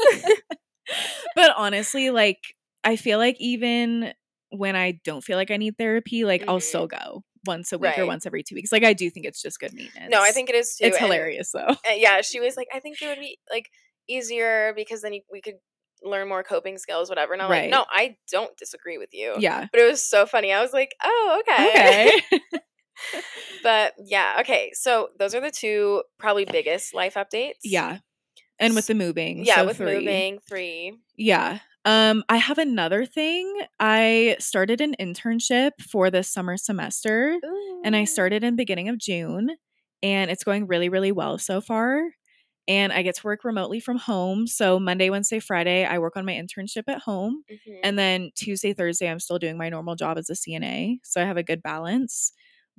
but 1.36 1.52
honestly 1.56 2.10
like 2.10 2.56
i 2.84 2.96
feel 2.96 3.18
like 3.18 3.36
even 3.40 4.14
when 4.50 4.76
i 4.76 5.00
don't 5.04 5.24
feel 5.24 5.38
like 5.38 5.52
i 5.52 5.58
need 5.58 5.78
therapy 5.78 6.26
like 6.26 6.44
i'll 6.48 6.60
Mhm. 6.60 6.64
still 6.64 6.88
go 6.88 7.24
once 7.46 7.74
a 7.74 7.78
week 7.78 7.98
or 7.98 8.06
once 8.06 8.26
every 8.26 8.42
two 8.44 8.56
weeks 8.56 8.72
like 8.72 8.84
i 8.84 8.94
do 8.94 9.10
think 9.10 9.26
it's 9.26 9.42
just 9.42 9.60
good 9.60 9.74
maintenance 9.74 10.12
no, 10.12 10.22
I 10.22 10.32
think 10.32 10.50
it 10.50 10.56
is 10.56 10.76
too. 10.76 10.86
it's 10.86 10.98
and- 10.98 11.06
hilarious 11.06 11.52
though 11.52 11.68
uh, 11.68 11.94
yeah, 11.96 12.22
she 12.22 12.40
was 12.40 12.56
like, 12.56 12.68
I 12.74 12.80
think 12.80 13.02
it 13.02 13.08
would 13.08 13.20
be 13.20 13.38
like 13.52 13.70
easier 14.08 14.74
because 14.76 15.02
then 15.02 15.14
you, 15.14 15.22
we 15.32 15.42
could 15.42 15.56
learn 16.04 16.28
more 16.30 16.44
coping 16.44 16.78
skills, 16.78 17.08
whatever. 17.10 17.34
And 17.34 17.42
I'm 17.42 17.50
Right. 17.50 17.64
like, 17.64 17.72
no, 17.72 17.86
I 17.90 18.18
don't 18.32 18.56
disagree 18.58 18.98
with 18.98 19.10
you. 19.14 19.36
yeah 19.40 19.68
But 19.72 19.80
it 19.82 19.86
was 19.90 20.06
so 20.06 20.26
funny. 20.26 20.52
I 20.54 20.62
was 20.62 20.72
like, 20.74 20.94
oh, 21.04 21.42
okay. 21.42 22.22
okay 22.30 22.40
But 23.64 23.94
yeah, 23.98 24.38
okay. 24.42 24.72
So 24.74 25.10
those 25.18 25.34
are 25.36 25.42
the 25.42 25.52
two 25.52 26.04
probably 26.20 26.46
biggest 26.46 26.94
life 26.94 27.16
updates. 27.16 27.60
yeah 27.64 28.00
and 28.60 28.76
with 28.76 28.88
the 28.88 28.94
moving 28.96 29.44
Yeah, 29.46 29.56
so 29.58 29.66
with 29.66 29.78
three. 29.78 29.96
moving 30.00 30.40
three. 30.48 30.94
Yeah. 31.18 31.60
Um, 31.86 32.24
I 32.30 32.38
have 32.38 32.58
another 32.58 33.06
thing. 33.06 33.62
I 33.80 34.38
started 34.40 34.80
an 34.82 34.96
internship 35.00 35.72
for 35.82 36.10
this 36.10 36.30
summer 36.30 36.56
semester 36.58 37.40
and 37.84 37.96
I 37.96 38.06
started 38.06 38.44
in 38.44 38.56
beginning 38.56 38.88
of 38.90 38.98
June 38.98 39.52
and 40.02 40.32
it's 40.32 40.44
going 40.44 40.68
really, 40.68 40.90
really 40.90 41.12
well 41.12 41.38
so 41.38 41.60
far. 41.60 42.02
And 42.68 42.94
I 42.94 43.02
get 43.04 43.16
to 43.16 43.24
work 43.26 43.44
remotely 43.44 43.82
from 43.82 43.98
home. 43.98 44.48
So 44.48 44.80
Monday, 44.80 45.10
Wednesday, 45.10 45.40
Friday, 45.40 45.86
I 45.86 46.00
work 46.00 46.16
on 46.16 46.26
my 46.26 46.34
internship 46.34 46.84
at 46.88 47.02
home. 47.02 47.44
Mhm. 47.52 47.80
And 47.84 48.00
then 48.00 48.32
Tuesday, 48.36 48.74
Thursday, 48.74 49.10
I'm 49.10 49.20
still 49.20 49.40
doing 49.40 49.58
my 49.58 49.70
normal 49.70 49.96
job 49.96 50.18
as 50.18 50.30
a 50.30 50.36
CNA. 50.36 51.00
So 51.04 51.22
I 51.22 51.26
have 51.26 51.38
a 51.38 51.44
good 51.44 51.62
balance. 51.62 52.32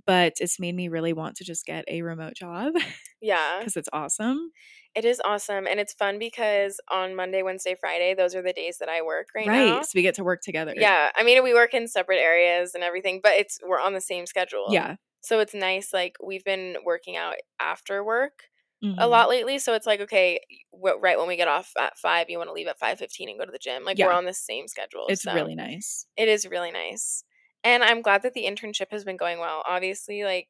But 0.07 0.35
it's 0.41 0.59
made 0.59 0.75
me 0.75 0.89
really 0.89 1.13
want 1.13 1.37
to 1.37 1.45
just 1.45 1.67
get 1.67 1.85
a 1.89 2.03
remote 2.03 2.35
job 2.35 2.75
yeah, 3.21 3.61
because 3.61 3.77
it's 3.77 3.89
awesome. 3.93 4.51
It 4.95 5.05
is 5.05 5.21
awesome. 5.25 5.67
And 5.67 5.81
it's 5.81 5.93
fun 5.93 6.19
because 6.19 6.81
on 6.91 7.15
Monday, 7.17 7.43
Wednesday, 7.43 7.75
Friday, 7.79 8.15
those 8.15 8.35
are 8.35 8.43
the 8.43 8.53
days 8.53 8.79
that 8.79 8.89
I 8.89 9.03
work 9.03 9.29
right, 9.35 9.47
Right. 9.47 9.67
now. 9.67 9.83
So 9.83 9.91
we 9.95 10.03
get 10.03 10.15
to 10.17 10.25
work 10.25 10.43
together. 10.43 10.73
Yeah. 10.77 11.11
I 11.17 11.23
mean, 11.25 11.43
we 11.43 11.53
work 11.55 11.75
in 11.75 11.89
separate 11.89 12.19
areas 12.21 12.75
and 12.75 12.85
everything, 12.85 13.21
but 13.23 13.33
it's 13.33 13.59
we're 13.67 13.81
on 13.81 13.93
the 13.95 14.01
same 14.01 14.27
schedule. 14.27 14.67
Yeah. 14.71 14.97
So 15.21 15.41
it's 15.41 15.55
nice. 15.55 15.93
Like 15.93 16.17
we've 16.25 16.45
been 16.45 16.77
working 16.85 17.17
out 17.17 17.35
after 17.59 18.05
work 18.05 18.45
a 18.83 18.87
Mhm. 18.87 19.09
lot 19.09 19.31
lately. 19.31 19.59
So 19.59 19.73
it's 19.73 19.87
like, 19.87 20.01
okay, 20.01 20.39
w- 20.71 20.99
right 21.01 21.17
when 21.19 21.27
we 21.27 21.37
get 21.37 21.49
off 21.49 21.73
at 21.79 21.97
five, 21.97 22.29
you 22.29 22.37
want 22.37 22.49
to 22.49 22.53
leave 22.53 22.67
at 22.67 22.79
five 22.79 22.99
fifteen 22.99 23.31
and 23.31 23.39
go 23.39 23.47
to 23.47 23.51
the 23.53 23.59
gym. 23.59 23.83
Like 23.83 23.97
Yeah. 23.99 24.07
we're 24.09 24.13
on 24.13 24.27
the 24.27 24.35
same 24.35 24.69
schedule. 24.69 25.07
It's 25.09 25.23
so 25.23 25.33
really 25.33 25.55
nice. 25.55 26.07
it 26.19 26.29
is 26.29 26.47
really 26.47 26.71
nice, 26.71 27.25
and 27.63 27.83
I'm 27.83 28.03
glad 28.03 28.23
that 28.23 28.35
the 28.35 28.45
internship 28.45 28.91
has 28.91 29.03
been 29.03 29.17
going 29.17 29.39
well. 29.39 29.63
Obviously, 29.67 30.23
like 30.25 30.49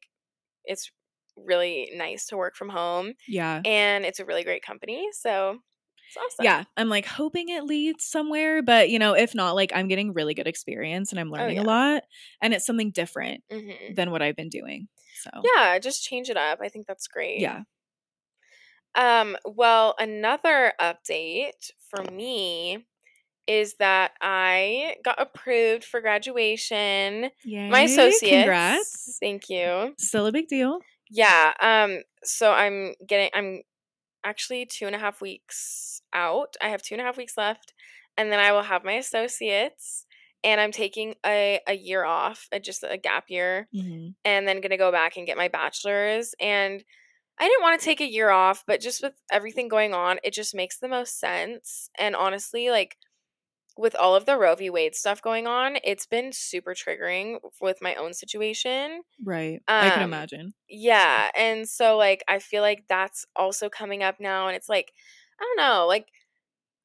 it's 0.65 0.91
really 1.37 1.91
nice 1.95 2.27
to 2.27 2.37
work 2.37 2.55
from 2.55 2.69
home, 2.69 3.13
Yeah. 3.27 3.61
and 3.63 4.05
it's 4.05 4.19
a 4.19 4.25
really 4.25 4.43
great 4.43 4.63
company. 4.63 5.07
So 5.13 5.59
it's 6.07 6.17
awesome. 6.17 6.45
Yeah, 6.45 6.63
I'm 6.77 6.89
like 6.89 7.05
hoping 7.05 7.49
it 7.49 7.63
leads 7.63 8.03
somewhere, 8.05 8.61
but 8.61 8.89
you 8.89 8.99
know, 8.99 9.13
if 9.15 9.33
not, 9.33 9.55
like 9.55 9.71
I'm 9.73 9.87
getting 9.87 10.13
really 10.13 10.33
good 10.33 10.47
experience 10.47 11.11
and 11.11 11.19
I'm 11.19 11.29
learning 11.31 11.57
Oh, 11.57 11.61
yeah. 11.61 11.61
a 11.61 11.65
lot, 11.65 12.03
and 12.41 12.53
it's 12.53 12.65
something 12.65 12.91
different 12.91 13.43
hmm 13.49 13.95
than 13.95 14.11
what 14.11 14.21
I've 14.21 14.35
been 14.35 14.49
doing. 14.49 14.87
So 15.23 15.29
Yeah, 15.55 15.79
just 15.79 16.03
change 16.03 16.29
it 16.29 16.37
up. 16.37 16.59
I 16.61 16.69
think 16.69 16.87
that's 16.87 17.07
great. 17.07 17.41
yeah, 17.41 17.63
Um, 18.95 19.35
well, 19.45 19.95
another 19.99 20.73
update 20.79 21.71
for 21.79 22.03
me 22.03 22.85
is 23.47 23.75
that 23.79 24.13
I 24.21 24.97
got 25.03 25.21
approved 25.21 25.85
for 25.85 26.01
graduation. 26.01 27.31
Yay, 27.43 27.69
My 27.69 27.81
associates. 27.81 28.27
Congrats! 28.29 29.17
Thank 29.21 29.49
you. 29.49 29.95
Still 29.97 30.25
a 30.27 30.31
big 30.31 30.47
deal. 30.47 30.81
Yeah. 31.09 31.53
Um, 31.59 32.01
so 32.23 32.51
I'm 32.51 32.93
getting 33.07 33.29
I'm 33.33 33.61
actually 34.25 34.65
two 34.65 34.87
and 34.87 34.95
a 34.95 34.99
half 34.99 35.21
weeks 35.21 36.01
out. 36.13 36.55
I 36.61 36.69
have 36.69 36.81
two 36.81 36.95
and 36.95 37.01
a 37.01 37.05
half 37.05 37.17
weeks 37.17 37.37
left, 37.37 37.73
and 38.17 38.31
then 38.31 38.39
I 38.39 38.51
will 38.51 38.63
have 38.63 38.83
my 38.85 38.93
associates. 38.93 40.05
And 40.43 40.61
I'm 40.61 40.71
taking 40.71 41.15
a, 41.25 41.59
a 41.67 41.73
year 41.75 42.05
off, 42.05 42.47
uh, 42.53 42.59
just 42.59 42.83
a 42.83 42.97
gap 42.97 43.25
year, 43.29 43.67
Mhm. 43.75 44.15
and 44.25 44.47
then 44.47 44.61
gonna 44.61 44.77
go 44.77 44.91
back 44.91 45.17
and 45.17 45.27
get 45.27 45.37
my 45.37 45.47
bachelor's. 45.49 46.35
And 46.39 46.83
I 47.39 47.47
didn't 47.47 47.63
want 47.63 47.79
to 47.79 47.85
take 47.85 48.01
a 48.01 48.09
year 48.11 48.29
off, 48.29 48.63
but 48.67 48.81
just 48.81 49.03
with 49.03 49.13
everything 49.31 49.67
going 49.69 49.93
on, 49.93 50.19
it 50.23 50.33
just 50.33 50.55
makes 50.55 50.79
the 50.79 50.87
most 50.89 51.19
sense. 51.19 51.89
And 51.97 52.15
honestly, 52.15 52.69
like 52.71 52.97
with 53.77 53.95
all 53.95 54.15
of 54.15 54.25
the 54.25 54.37
Roe 54.37 54.55
v. 54.55 54.69
Wade 54.69 54.95
stuff 54.95 55.21
going 55.21 55.47
on, 55.47 55.77
it's 55.83 56.05
been 56.05 56.31
super 56.33 56.73
triggering 56.73 57.39
with 57.61 57.81
my 57.81 57.95
own 57.95 58.13
situation. 58.13 59.03
Right, 59.23 59.61
I 59.79 59.89
can 59.89 60.03
Um, 60.03 60.03
imagine. 60.03 60.53
Yeah. 60.69 61.31
And 61.35 61.67
so, 61.69 61.97
like, 61.97 62.23
I 62.27 62.39
feel 62.39 62.61
like 62.61 62.85
that's 62.87 63.25
also 63.35 63.69
coming 63.69 64.03
up 64.03 64.19
now. 64.19 64.47
And 64.47 64.55
it's 64.55 64.69
like, 64.69 64.93
I 65.39 65.43
don't 65.43 65.57
know, 65.57 65.87
like, 65.87 66.07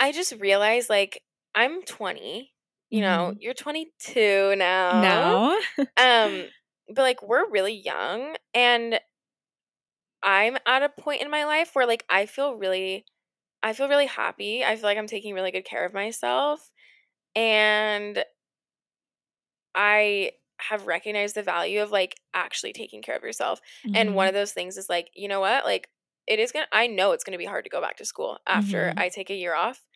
I 0.00 0.12
just 0.12 0.33
realized, 0.35 0.90
like, 0.90 1.22
I'm 1.55 1.83
20. 1.85 2.55
You 2.90 3.00
know, 3.03 3.35
you're 3.38 3.55
22 3.55 4.57
now. 4.57 4.92
Now, 4.92 5.59
Um, 5.96 6.48
but 6.88 7.03
like 7.03 7.22
we're 7.22 7.48
really 7.50 7.74
young 7.74 8.37
and 8.55 9.00
I'm 10.22 10.59
at 10.66 10.83
a 10.83 10.88
point 10.88 11.22
in 11.22 11.31
my 11.31 11.44
life 11.44 11.74
where 11.74 11.87
like 11.87 12.05
I 12.09 12.26
feel 12.26 12.55
really 12.57 13.07
I 13.62 13.74
feel 13.74 13.88
really 13.88 14.07
happy. 14.07 14.64
I 14.64 14.76
feel 14.76 14.85
like 14.85 14.98
I'm 14.98 15.07
taking 15.07 15.35
really 15.35 15.53
good 15.53 15.64
care 15.64 15.85
of 15.87 15.94
myself 15.94 16.70
and 17.35 18.25
I 19.75 20.33
have 20.59 20.87
recognized 20.87 21.35
the 21.35 21.43
value 21.43 21.83
of 21.83 21.90
like 21.90 22.16
actually 22.35 22.73
taking 22.73 23.03
care 23.03 23.16
of 23.16 23.23
yourself. 23.23 23.61
And 23.95 24.14
one 24.14 24.27
Mhm. 24.27 24.29
of 24.29 24.35
those 24.35 24.53
things 24.53 24.77
is 24.77 24.88
like, 24.88 25.11
you 25.14 25.29
know 25.29 25.40
what? 25.40 25.64
Like 25.64 25.88
it 26.27 26.38
is 26.38 26.53
going 26.53 26.64
to 26.71 26.77
I 26.77 26.87
know 26.87 27.12
it's 27.12 27.25
going 27.25 27.33
to 27.33 27.38
be 27.38 27.47
hard 27.47 27.64
to 27.64 27.71
go 27.71 27.81
back 27.81 27.97
to 27.97 28.05
school 28.05 28.38
after 28.47 28.93
Mhm. 28.93 28.99
I 28.99 29.09
take 29.09 29.31
a 29.31 29.35
year 29.35 29.55
off. 29.55 29.87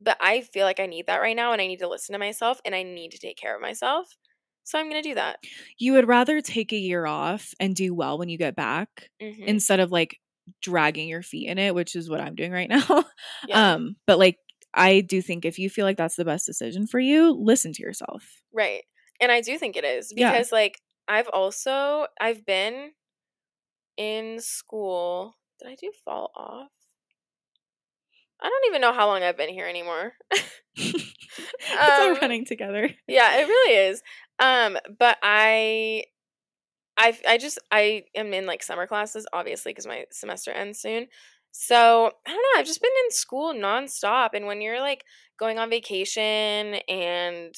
But 0.00 0.18
I 0.20 0.42
feel 0.42 0.66
like 0.66 0.80
I 0.80 0.86
need 0.86 1.06
that 1.06 1.18
right 1.22 1.36
now 1.36 1.52
and 1.52 1.62
I 1.62 1.68
need 1.68 1.80
to 1.80 1.88
listen 1.88 2.14
to 2.14 2.18
myself 2.20 2.60
and 2.66 2.74
I 2.74 2.82
need 2.84 3.12
to 3.12 3.18
take 3.18 3.38
care 3.38 3.56
of 3.56 3.62
myself. 3.62 4.16
So 4.64 4.78
I'm 4.78 4.90
going 4.90 5.02
to 5.02 5.08
do 5.10 5.14
that. 5.16 5.40
you 5.78 5.92
would 5.92 6.08
rather 6.08 6.40
take 6.40 6.72
a 6.72 6.76
year 6.78 7.06
off 7.06 7.54
and 7.60 7.74
do 7.74 7.94
well 7.94 8.18
when 8.18 8.28
you 8.28 8.38
get 8.38 8.56
back 8.56 9.10
Mhm. 9.20 9.46
instead 9.46 9.80
of 9.80 9.90
like 9.90 10.18
dragging 10.62 11.08
your 11.08 11.22
feet 11.22 11.48
in 11.48 11.58
it, 11.58 11.74
which 11.74 11.96
is 11.96 12.08
what 12.08 12.20
I'm 12.20 12.34
doing 12.34 12.52
right 12.52 12.68
now. 12.68 13.04
Yeah. 13.42 13.70
Um, 13.74 13.96
but 14.06 14.18
like 14.18 14.38
I 14.76 15.00
do 15.00 15.22
think 15.22 15.44
if 15.44 15.58
you 15.58 15.70
feel 15.70 15.84
like 15.86 15.96
that's 15.96 16.16
the 16.16 16.24
best 16.24 16.46
decision 16.46 16.86
for 16.86 17.00
you, 17.00 17.32
listen 17.32 17.72
to 17.72 17.82
yourself. 17.82 18.42
Right. 18.52 18.84
And 19.20 19.32
I 19.32 19.40
do 19.40 19.58
think 19.58 19.76
it 19.76 19.84
is 19.84 20.12
Yeah. 20.14 20.30
because 20.32 20.52
like 20.52 20.80
I've 21.08 21.28
also 21.28 22.06
I've 22.20 22.44
been 22.44 22.92
in 23.96 24.40
school. 24.40 25.34
Did 25.60 25.68
I 25.70 25.74
do 25.76 25.90
fall 26.04 26.30
off? 26.36 26.70
I 28.40 28.48
don't 28.50 28.66
even 28.68 28.82
know 28.82 28.92
how 28.92 29.06
long 29.06 29.22
I've 29.22 29.36
been 29.38 29.48
here 29.48 29.66
anymore. 29.66 30.12
it's 30.76 31.98
all 31.98 32.10
Um, 32.10 32.18
running 32.20 32.44
together. 32.44 32.90
yeah, 33.08 33.38
it 33.40 33.46
really 33.48 33.74
is. 33.88 34.02
Um 34.38 34.76
but 34.98 35.16
I 35.22 36.04
I 36.98 37.18
I 37.26 37.38
just 37.38 37.58
I 37.70 38.04
am 38.14 38.34
in 38.34 38.46
like 38.46 38.62
summer 38.62 38.86
classes 38.86 39.26
obviously 39.32 39.72
because 39.72 39.86
my 39.86 40.04
semester 40.10 40.50
ends 40.50 40.78
soon. 40.80 41.06
So, 41.58 42.10
I 42.26 42.30
don't 42.30 42.36
know, 42.36 42.60
I've 42.60 42.66
just 42.66 42.82
been 42.82 42.90
in 43.06 43.10
school 43.10 43.54
nonstop 43.54 44.30
and 44.34 44.46
when 44.46 44.60
you're 44.60 44.80
like 44.80 45.04
going 45.38 45.58
on 45.58 45.70
vacation 45.70 46.76
and 46.88 47.54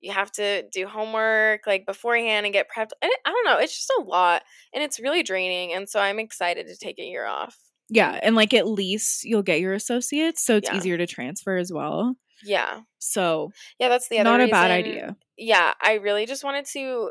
you 0.00 0.10
have 0.12 0.32
to 0.32 0.62
do 0.72 0.86
homework 0.86 1.66
like 1.66 1.84
beforehand 1.84 2.46
and 2.46 2.52
get 2.52 2.68
prepped. 2.74 2.90
I, 3.02 3.14
I 3.26 3.30
don't 3.30 3.44
know, 3.44 3.58
it's 3.58 3.76
just 3.76 3.92
a 3.98 4.02
lot 4.02 4.42
and 4.72 4.82
it's 4.82 4.98
really 4.98 5.22
draining 5.22 5.74
and 5.74 5.86
so 5.88 6.00
I'm 6.00 6.18
excited 6.18 6.66
to 6.68 6.76
take 6.76 6.98
a 6.98 7.02
year 7.02 7.26
off. 7.26 7.56
Yeah, 7.88 8.18
and 8.22 8.34
like 8.34 8.54
at 8.54 8.66
least 8.66 9.24
you'll 9.24 9.42
get 9.42 9.60
your 9.60 9.74
associates, 9.74 10.42
so 10.44 10.56
it's 10.56 10.68
Yeah. 10.68 10.76
easier 10.76 10.96
to 10.96 11.06
transfer 11.06 11.56
as 11.56 11.70
well. 11.72 12.16
Yeah. 12.42 12.80
So 12.98 13.52
Yeah, 13.78 13.90
that's 13.90 14.08
the 14.08 14.18
other 14.20 14.30
not 14.30 14.40
a 14.40 14.48
bad 14.48 14.70
idea. 14.70 15.16
Yeah, 15.36 15.74
I 15.80 15.94
really 15.94 16.24
just 16.24 16.42
wanted 16.42 16.64
to 16.72 17.10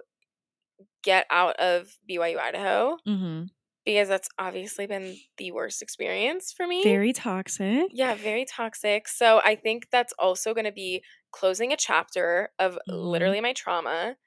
get 1.04 1.26
out 1.30 1.56
of 1.58 1.88
BYU 2.10 2.40
Idaho 2.40 2.98
Mm-hmm. 3.08 3.44
Because 3.86 4.08
that's 4.10 4.30
obviously 4.40 4.88
been 4.88 5.18
the 5.38 5.52
worst 5.52 5.82
experience 5.82 6.54
for 6.54 6.68
me. 6.68 6.84
Very 6.84 7.12
toxic. 7.12 7.92
yeah, 7.92 8.16
very 8.16 8.46
toxic. 8.46 9.08
So 9.08 9.42
I 9.44 9.56
think 9.56 9.90
that's 9.92 10.14
also 10.20 10.54
going 10.54 10.66
to 10.66 10.72
be 10.72 11.04
closing 11.32 11.72
a 11.72 11.78
chapter 11.78 12.50
of 12.60 12.78
Mhm. 12.88 12.96
literally 13.12 13.42
my 13.42 13.54
trauma 13.54 14.18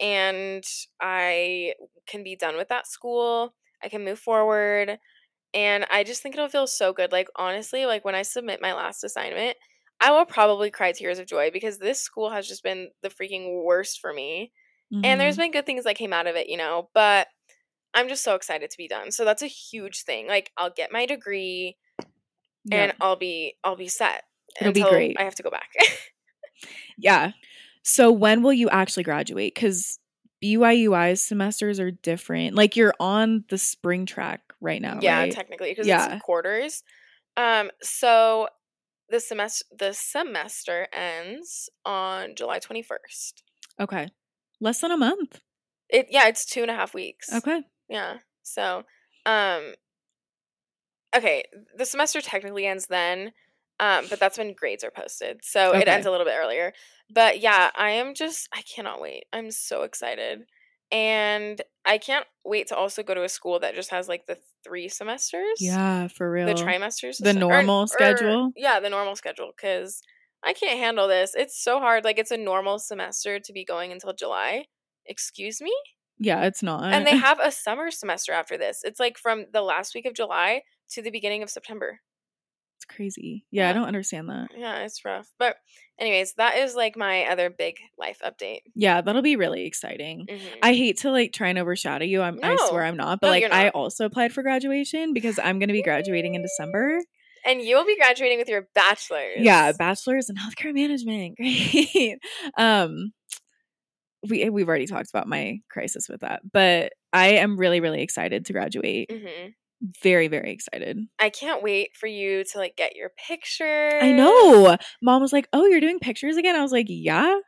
and 0.00 0.64
I 1.00 1.74
can 2.06 2.22
be 2.22 2.36
done 2.36 2.56
with 2.56 2.68
that 2.68 2.86
school. 2.86 3.54
I 3.82 3.88
can 3.88 4.04
move 4.04 4.18
forward 4.20 4.98
and 5.54 5.86
I 5.90 6.04
just 6.04 6.22
think 6.22 6.34
it'll 6.34 6.48
feel 6.48 6.66
so 6.66 6.92
good. 6.92 7.12
Like 7.12 7.28
honestly, 7.36 7.86
like 7.86 8.04
when 8.04 8.14
I 8.14 8.22
submit 8.22 8.60
my 8.62 8.74
last 8.74 9.04
assignment, 9.04 9.56
I 10.00 10.10
will 10.12 10.26
probably 10.26 10.70
cry 10.70 10.92
tears 10.92 11.18
of 11.18 11.26
joy 11.26 11.50
because 11.50 11.78
this 11.78 12.00
school 12.02 12.30
has 12.30 12.46
just 12.48 12.62
been 12.62 12.90
the 13.02 13.08
freaking 13.08 13.64
worst 13.64 14.00
for 14.00 14.12
me. 14.12 14.52
And 15.02 15.20
there's 15.20 15.36
been 15.36 15.52
good 15.52 15.66
things 15.66 15.84
that 15.84 15.96
came 15.96 16.12
out 16.12 16.26
of 16.26 16.36
it, 16.36 16.48
you 16.48 16.56
know, 16.56 16.90
but 16.94 17.28
I'm 17.98 18.08
just 18.08 18.22
so 18.22 18.34
excited 18.34 18.70
to 18.70 18.76
be 18.76 18.88
done. 18.88 19.10
So 19.10 19.24
that's 19.24 19.42
a 19.42 19.46
huge 19.46 20.02
thing. 20.04 20.26
Like 20.28 20.50
I'll 20.56 20.70
get 20.70 20.92
my 20.92 21.04
degree 21.06 21.76
and 22.70 22.92
I'll 23.00 23.16
be 23.16 23.56
I'll 23.64 23.76
be 23.76 23.88
set. 23.88 24.22
It'll 24.60 24.72
be 24.72 24.82
great. 24.82 25.16
I 25.18 25.24
have 25.24 25.34
to 25.36 25.42
go 25.42 25.50
back. 25.50 25.70
yeah. 26.98 27.32
So 27.82 28.12
when 28.12 28.42
will 28.42 28.52
you 28.52 28.68
actually 28.68 29.02
graduate? 29.04 29.54
Because 29.54 29.98
BYUI's 30.44 31.20
semesters 31.22 31.80
are 31.80 31.90
different. 31.90 32.54
Like 32.54 32.76
you're 32.76 32.94
on 33.00 33.44
the 33.48 33.58
spring 33.58 34.06
track 34.06 34.40
right 34.60 34.80
now, 34.80 34.98
yeah, 35.02 35.20
right? 35.20 35.32
technically 35.32 35.70
because 35.70 35.86
Yeah. 35.86 36.14
it's 36.14 36.22
quarters. 36.24 36.82
Um 37.36 37.70
so 37.82 38.48
the 39.10 39.20
semester 39.20 39.64
the 39.76 39.92
semester 39.94 40.86
ends 40.92 41.70
on 41.84 42.34
July 42.36 42.58
21st. 42.60 43.32
okay. 43.80 44.08
Less 44.60 44.80
than 44.80 44.90
a 44.90 44.96
month. 44.96 45.40
It 45.88 46.08
yeah, 46.10 46.28
it's 46.28 46.44
two 46.44 46.62
and 46.62 46.70
a 46.70 46.74
half 46.74 46.92
weeks. 46.94 47.32
Okay. 47.32 47.62
Yeah. 47.88 48.18
So, 48.42 48.84
um, 49.26 49.74
okay, 51.16 51.44
the 51.76 51.86
semester 51.86 52.20
technically 52.20 52.66
ends 52.66 52.86
then, 52.86 53.32
um, 53.80 54.06
but 54.10 54.18
that's 54.20 54.38
when 54.38 54.54
grades 54.54 54.84
are 54.84 54.90
posted. 54.90 55.40
So 55.42 55.74
it 55.74 55.88
ends 55.88 56.06
a 56.06 56.10
little 56.10 56.26
bit 56.26 56.36
earlier. 56.36 56.72
But 57.10 57.40
yeah, 57.40 57.70
I 57.76 57.90
am 57.90 58.14
just, 58.14 58.48
I 58.52 58.62
cannot 58.62 59.00
wait. 59.00 59.24
I'm 59.32 59.50
so 59.50 59.82
excited. 59.82 60.40
And 60.90 61.60
I 61.84 61.98
can't 61.98 62.24
wait 62.44 62.68
to 62.68 62.76
also 62.76 63.02
go 63.02 63.14
to 63.14 63.22
a 63.22 63.28
school 63.28 63.60
that 63.60 63.74
just 63.74 63.90
has 63.90 64.08
like 64.08 64.26
the 64.26 64.38
three 64.64 64.88
semesters. 64.88 65.58
Yeah, 65.60 66.08
for 66.08 66.30
real. 66.30 66.46
The 66.46 66.54
trimesters. 66.54 67.18
The 67.18 67.34
normal 67.34 67.82
or- 67.82 67.86
schedule? 67.86 68.52
Yeah, 68.56 68.80
the 68.80 68.90
normal 68.90 69.14
schedule. 69.14 69.52
Because 69.56 70.00
I 70.42 70.52
can't 70.52 70.78
handle 70.78 71.06
this. 71.08 71.32
It's 71.34 71.62
so 71.62 71.78
hard. 71.78 72.04
Like, 72.04 72.18
it's 72.18 72.30
a 72.30 72.36
normal 72.36 72.78
semester 72.78 73.38
to 73.38 73.52
be 73.52 73.64
going 73.64 73.92
until 73.92 74.12
July. 74.12 74.64
Excuse 75.06 75.60
me? 75.60 75.72
Yeah, 76.18 76.44
it's 76.44 76.62
not. 76.62 76.92
and 76.92 77.06
they 77.06 77.16
have 77.28 77.38
a 77.40 77.50
summer 77.50 77.90
semester 77.90 78.32
after 78.32 78.56
this. 78.58 78.80
It's 78.84 79.00
like 79.00 79.18
from 79.18 79.46
the 79.52 79.62
last 79.62 79.94
week 79.94 80.06
of 80.06 80.14
July 80.14 80.62
to 80.90 81.02
the 81.02 81.10
beginning 81.10 81.42
of 81.42 81.50
September. 81.50 82.00
it's 82.76 82.84
crazy. 82.84 83.44
Yeah, 83.50 83.68
I 83.68 83.72
don't 83.72 83.86
understand 83.88 84.28
that. 84.28 84.48
Yeah, 84.56 84.78
it's 84.84 85.04
rough. 85.04 85.28
But 85.38 85.56
anyways, 85.98 86.34
that 86.34 86.56
is 86.58 86.74
like 86.76 86.96
my 86.96 87.24
other 87.24 87.50
big 87.50 87.74
life 87.98 88.20
update. 88.24 88.60
Yeah, 88.74 89.00
that'll 89.00 89.20
be 89.22 89.36
really 89.36 89.66
exciting. 89.66 90.26
Mhm. 90.30 90.38
I 90.62 90.72
hate 90.74 90.98
to 90.98 91.10
like 91.10 91.32
try 91.32 91.48
and 91.48 91.58
overshadow 91.58 92.04
you. 92.04 92.22
I'm, 92.22 92.38
I 92.42 92.56
swear 92.68 92.84
I'm 92.84 92.96
not, 92.96 93.20
but 93.20 93.26
No, 93.28 93.30
like 93.32 93.42
you're 93.42 93.52
I 93.52 93.68
also 93.70 94.04
applied 94.04 94.32
for 94.32 94.42
graduation 94.42 95.12
because 95.12 95.38
I'm 95.38 95.58
going 95.58 95.68
to 95.68 95.72
be 95.74 95.82
graduating 95.82 96.34
in 96.34 96.42
December. 96.42 97.00
and 97.44 97.60
you'll 97.62 97.84
be 97.86 97.96
graduating 97.96 98.38
with 98.38 98.48
your 98.48 98.68
bachelor's. 98.74 99.38
Yeah, 99.38 99.72
bachelor's 99.72 100.28
in 100.30 100.36
healthcare 100.36 100.72
management. 100.74 101.36
Great. 101.36 102.18
um 102.56 103.12
we 104.28 104.48
we've 104.50 104.68
already 104.68 104.86
talked 104.86 105.10
about 105.10 105.28
my 105.28 105.58
crisis 105.70 106.08
with 106.08 106.20
that, 106.20 106.40
but 106.52 106.92
I 107.12 107.34
am 107.34 107.56
really 107.56 107.80
really 107.80 108.02
excited 108.02 108.46
to 108.46 108.52
graduate. 108.52 109.10
hmm 109.10 109.48
Very 110.02 110.28
very 110.28 110.52
excited. 110.52 110.98
I 111.18 111.30
can't 111.30 111.62
wait 111.62 111.90
for 111.98 112.06
you 112.06 112.44
to 112.52 112.58
like 112.58 112.76
get 112.76 112.96
your 112.96 113.10
picture. 113.28 113.98
I 114.00 114.12
know. 114.12 114.76
Mom 115.02 115.22
was 115.22 115.32
like, 115.32 115.48
"Oh, 115.52 115.66
you're 115.66 115.80
doing 115.80 115.98
pictures 116.00 116.36
again?" 116.36 116.56
I 116.56 116.62
was 116.62 116.72
like, 116.72 116.86
"Yeah, 116.88 117.38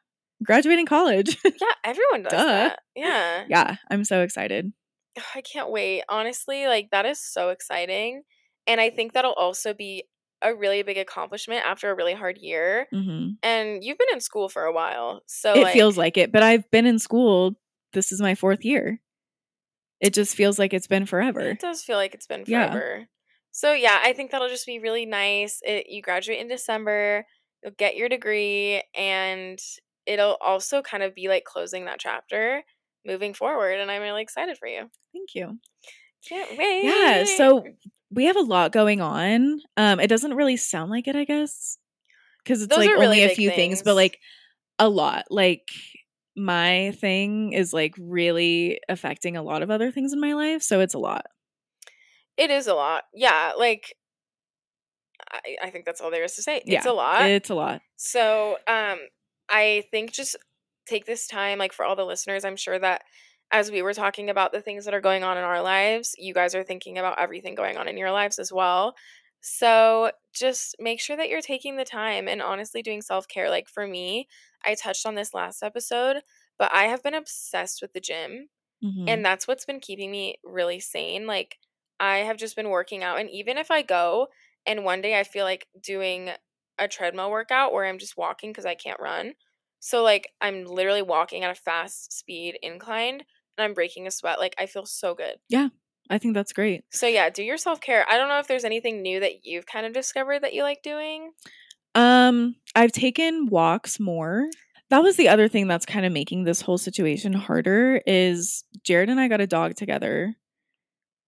graduating 0.44 0.86
college." 0.86 1.36
Yeah, 1.44 1.74
everyone 1.84 2.22
does 2.22 2.32
Duh. 2.32 2.46
that. 2.46 2.78
Yeah. 2.94 3.44
yeah, 3.48 3.76
I'm 3.90 4.04
so 4.04 4.22
excited. 4.22 4.72
I 5.34 5.42
can't 5.42 5.70
wait. 5.70 6.04
Honestly, 6.08 6.66
like 6.66 6.88
that 6.92 7.04
is 7.06 7.20
so 7.20 7.50
exciting. 7.50 8.22
And 8.66 8.80
I 8.80 8.90
think 8.90 9.12
that'll 9.12 9.32
also 9.32 9.74
be 9.74 10.04
a 10.42 10.54
really 10.54 10.82
big 10.82 10.98
accomplishment 10.98 11.64
after 11.64 11.90
a 11.90 11.94
really 11.94 12.14
hard 12.14 12.38
year. 12.38 12.86
hmm 12.92 13.30
And 13.42 13.82
you've 13.84 13.98
been 13.98 14.08
in 14.12 14.20
school 14.20 14.48
for 14.48 14.64
a 14.64 14.72
while. 14.72 15.22
So 15.26 15.54
It 15.54 15.62
like, 15.62 15.72
feels 15.72 15.98
like 15.98 16.16
it, 16.16 16.32
but 16.32 16.42
I've 16.42 16.70
been 16.70 16.86
in 16.86 16.98
school. 16.98 17.56
This 17.92 18.12
is 18.12 18.20
my 18.20 18.34
fourth 18.34 18.64
year. 18.64 19.00
It 20.00 20.14
just 20.14 20.34
feels 20.34 20.58
like 20.58 20.72
it's 20.72 20.86
been 20.86 21.06
forever. 21.06 21.40
It 21.40 21.60
does 21.60 21.82
feel 21.82 21.96
like 21.96 22.14
it's 22.14 22.26
been 22.26 22.44
Yeah. 22.46 22.70
forever. 22.70 23.06
So 23.52 23.72
yeah, 23.72 24.00
I 24.02 24.12
think 24.12 24.30
that'll 24.30 24.48
just 24.48 24.66
be 24.66 24.78
really 24.78 25.06
nice. 25.06 25.60
It, 25.62 25.88
you 25.88 26.02
graduate 26.02 26.40
in 26.40 26.48
December, 26.48 27.26
you'll 27.62 27.72
get 27.76 27.96
your 27.96 28.08
degree, 28.08 28.82
and 28.96 29.58
it'll 30.06 30.38
also 30.40 30.82
kind 30.82 31.02
of 31.02 31.14
be 31.14 31.28
like 31.28 31.44
closing 31.44 31.84
that 31.84 31.98
chapter 31.98 32.62
moving 33.04 33.34
forward. 33.34 33.78
And 33.80 33.90
I'm 33.90 34.02
really 34.02 34.22
excited 34.22 34.56
for 34.56 34.68
you. 34.68 34.90
Thank 35.12 35.34
you. 35.34 35.58
Can't 36.28 36.58
wait. 36.58 36.84
Yeah, 36.84 37.24
so 37.24 37.64
we 38.10 38.24
have 38.26 38.36
a 38.36 38.42
lot 38.42 38.72
going 38.72 39.00
on. 39.00 39.60
Um, 39.76 40.00
it 40.00 40.08
doesn't 40.08 40.34
really 40.34 40.56
sound 40.56 40.90
like 40.90 41.08
it, 41.08 41.16
I 41.16 41.24
guess, 41.24 41.78
because 42.42 42.62
it's 42.62 42.74
Those 42.74 42.86
like 42.86 42.90
really 42.90 43.06
only 43.06 43.24
a 43.24 43.34
few 43.34 43.50
things, 43.50 43.82
but 43.82 43.94
like 43.94 44.18
a 44.78 44.88
lot. 44.88 45.24
Like 45.30 45.68
my 46.36 46.92
thing 47.00 47.52
is 47.52 47.72
like 47.72 47.94
really 47.98 48.80
affecting 48.88 49.36
a 49.36 49.42
lot 49.42 49.62
of 49.62 49.70
other 49.70 49.90
things 49.90 50.12
in 50.12 50.20
my 50.20 50.34
life, 50.34 50.62
so 50.62 50.80
it's 50.80 50.94
a 50.94 50.98
lot. 50.98 51.26
it 52.36 52.50
is 52.50 52.66
a 52.66 52.74
lot. 52.74 53.04
Yeah, 53.14 53.52
like 53.58 53.94
I, 55.30 55.56
I 55.64 55.70
think 55.70 55.84
that's 55.84 56.00
all 56.00 56.10
there 56.10 56.24
is 56.24 56.34
to 56.36 56.42
say. 56.42 56.56
It's 56.58 56.66
yeah, 56.66 56.90
a 56.90 56.92
lot. 56.92 57.28
It's 57.28 57.50
a 57.50 57.54
lot. 57.54 57.82
So, 57.96 58.56
um, 58.66 58.98
I 59.48 59.84
think 59.90 60.12
just 60.12 60.36
take 60.86 61.06
this 61.06 61.26
time, 61.26 61.58
like 61.58 61.72
for 61.72 61.84
all 61.84 61.96
the 61.96 62.04
listeners, 62.04 62.44
I'm 62.44 62.56
sure 62.56 62.78
that 62.78 63.02
as 63.52 63.70
we 63.70 63.82
were 63.82 63.94
talking 63.94 64.30
about 64.30 64.52
the 64.52 64.60
things 64.60 64.84
that 64.84 64.94
are 64.94 65.00
going 65.00 65.24
on 65.24 65.36
in 65.38 65.44
our 65.44 65.62
lives, 65.62 66.14
you 66.18 66.34
guys 66.34 66.54
are 66.54 66.64
thinking 66.64 66.98
about 66.98 67.18
everything 67.18 67.54
going 67.54 67.76
on 67.76 67.88
in 67.88 67.96
your 67.98 68.12
lives 68.12 68.38
as 68.38 68.52
well. 68.52 68.94
So, 69.40 70.12
just 70.34 70.76
make 70.78 71.00
sure 71.00 71.16
that 71.16 71.28
you're 71.28 71.40
taking 71.42 71.76
the 71.76 71.84
time 71.84 72.28
and 72.28 72.42
honestly 72.42 72.82
doing 72.82 73.02
self 73.02 73.26
care. 73.28 73.50
Like 73.50 73.68
for 73.68 73.86
me, 73.86 74.28
I 74.64 74.74
touched 74.74 75.06
on 75.06 75.14
this 75.14 75.34
last 75.34 75.62
episode, 75.62 76.22
but 76.58 76.72
I 76.72 76.84
have 76.84 77.02
been 77.02 77.14
obsessed 77.14 77.82
with 77.82 77.92
the 77.94 78.00
gym. 78.00 78.48
Mhm. 78.82 79.06
And 79.06 79.24
that's 79.24 79.48
what's 79.48 79.64
been 79.66 79.80
keeping 79.80 80.10
me 80.10 80.36
really 80.44 80.80
sane. 80.80 81.26
Like, 81.26 81.58
I 81.98 82.18
have 82.18 82.36
just 82.36 82.56
been 82.56 82.70
working 82.70 83.02
out. 83.02 83.18
And 83.20 83.30
even 83.30 83.58
if 83.58 83.70
I 83.70 83.82
go 83.82 84.28
and 84.66 84.84
one 84.84 85.00
day 85.00 85.18
I 85.18 85.24
feel 85.24 85.44
like 85.44 85.68
doing 85.80 86.30
a 86.78 86.88
treadmill 86.88 87.30
workout 87.30 87.72
where 87.72 87.86
I'm 87.86 87.98
just 87.98 88.16
walking 88.16 88.50
because 88.50 88.66
I 88.66 88.74
can't 88.74 89.00
run. 89.00 89.34
So, 89.80 90.02
like, 90.02 90.32
I'm 90.40 90.64
literally 90.64 91.02
walking 91.02 91.42
at 91.44 91.50
a 91.50 91.54
fast 91.54 92.12
speed 92.12 92.58
inclined 92.62 93.24
and 93.56 93.64
I'm 93.64 93.74
breaking 93.74 94.06
a 94.06 94.10
sweat. 94.10 94.38
Like, 94.38 94.54
I 94.58 94.66
feel 94.66 94.86
so 94.86 95.14
good. 95.14 95.36
Yeah. 95.48 95.68
I 96.08 96.18
think 96.18 96.34
that's 96.34 96.52
great. 96.52 96.84
So, 96.90 97.06
yeah, 97.06 97.30
do 97.30 97.42
your 97.42 97.56
self 97.56 97.80
care. 97.80 98.04
I 98.08 98.16
don't 98.16 98.28
know 98.28 98.40
if 98.40 98.48
there's 98.48 98.64
anything 98.64 99.00
new 99.00 99.20
that 99.20 99.44
you've 99.44 99.66
kind 99.66 99.86
of 99.86 99.92
discovered 99.92 100.42
that 100.42 100.54
you 100.54 100.62
like 100.62 100.82
doing. 100.82 101.30
Um, 101.94 102.56
I've 102.74 102.92
taken 102.92 103.46
walks 103.46 104.00
more. 104.00 104.48
That 104.90 105.04
was 105.04 105.16
the 105.16 105.28
other 105.28 105.48
thing 105.48 105.68
that's 105.68 105.86
kind 105.86 106.04
of 106.04 106.12
making 106.12 106.44
this 106.44 106.60
whole 106.60 106.78
situation 106.78 107.32
harder 107.32 108.02
is 108.06 108.64
Jared 108.82 109.08
and 109.08 109.20
I 109.20 109.28
got 109.28 109.40
a 109.40 109.46
dog 109.46 109.76
together 109.76 110.34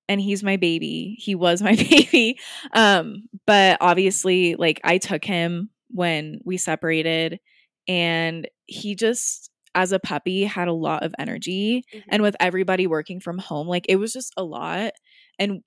and 0.09 0.21
he's 0.21 0.43
my 0.43 0.57
baby. 0.57 1.17
He 1.21 1.37
was 1.37 1.63
my 1.63 1.77
baby. 1.91 2.39
Um, 2.73 3.29
but 3.47 3.79
obviously 3.81 4.57
like 4.57 4.81
I 4.83 4.99
took 4.99 5.25
him 5.25 5.71
when 5.91 6.41
we 6.45 6.57
separated 6.57 7.39
and 7.87 8.49
he 8.67 8.97
just 8.97 9.52
as 9.75 9.93
a 9.93 9.99
puppy 9.99 10.45
had 10.45 10.69
a 10.69 10.73
lot 10.73 11.03
of 11.05 11.15
energy 11.19 11.85
and 12.09 12.23
with 12.23 12.37
everybody 12.41 12.87
working 12.87 13.21
from 13.21 13.39
home 13.39 13.67
like 13.69 13.87
it 13.89 13.97
was 13.97 14.13
just 14.13 14.33
a 14.37 14.45
lot 14.45 14.93
and 15.39 15.61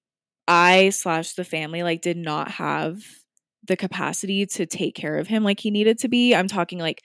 i 0.48 0.90
slash 0.90 1.34
the 1.34 1.44
family 1.44 1.84
like 1.84 2.02
did 2.02 2.18
not 2.18 2.52
have 2.52 2.98
the 3.68 3.76
capacity 3.78 4.46
to 4.46 4.66
take 4.66 4.96
care 4.96 5.18
of 5.18 5.28
him 5.28 5.44
like 5.44 5.60
he 5.60 5.72
needed 5.72 5.98
to 6.00 6.08
be 6.08 6.36
i'm 6.36 6.48
talking 6.48 6.78
like 6.80 7.02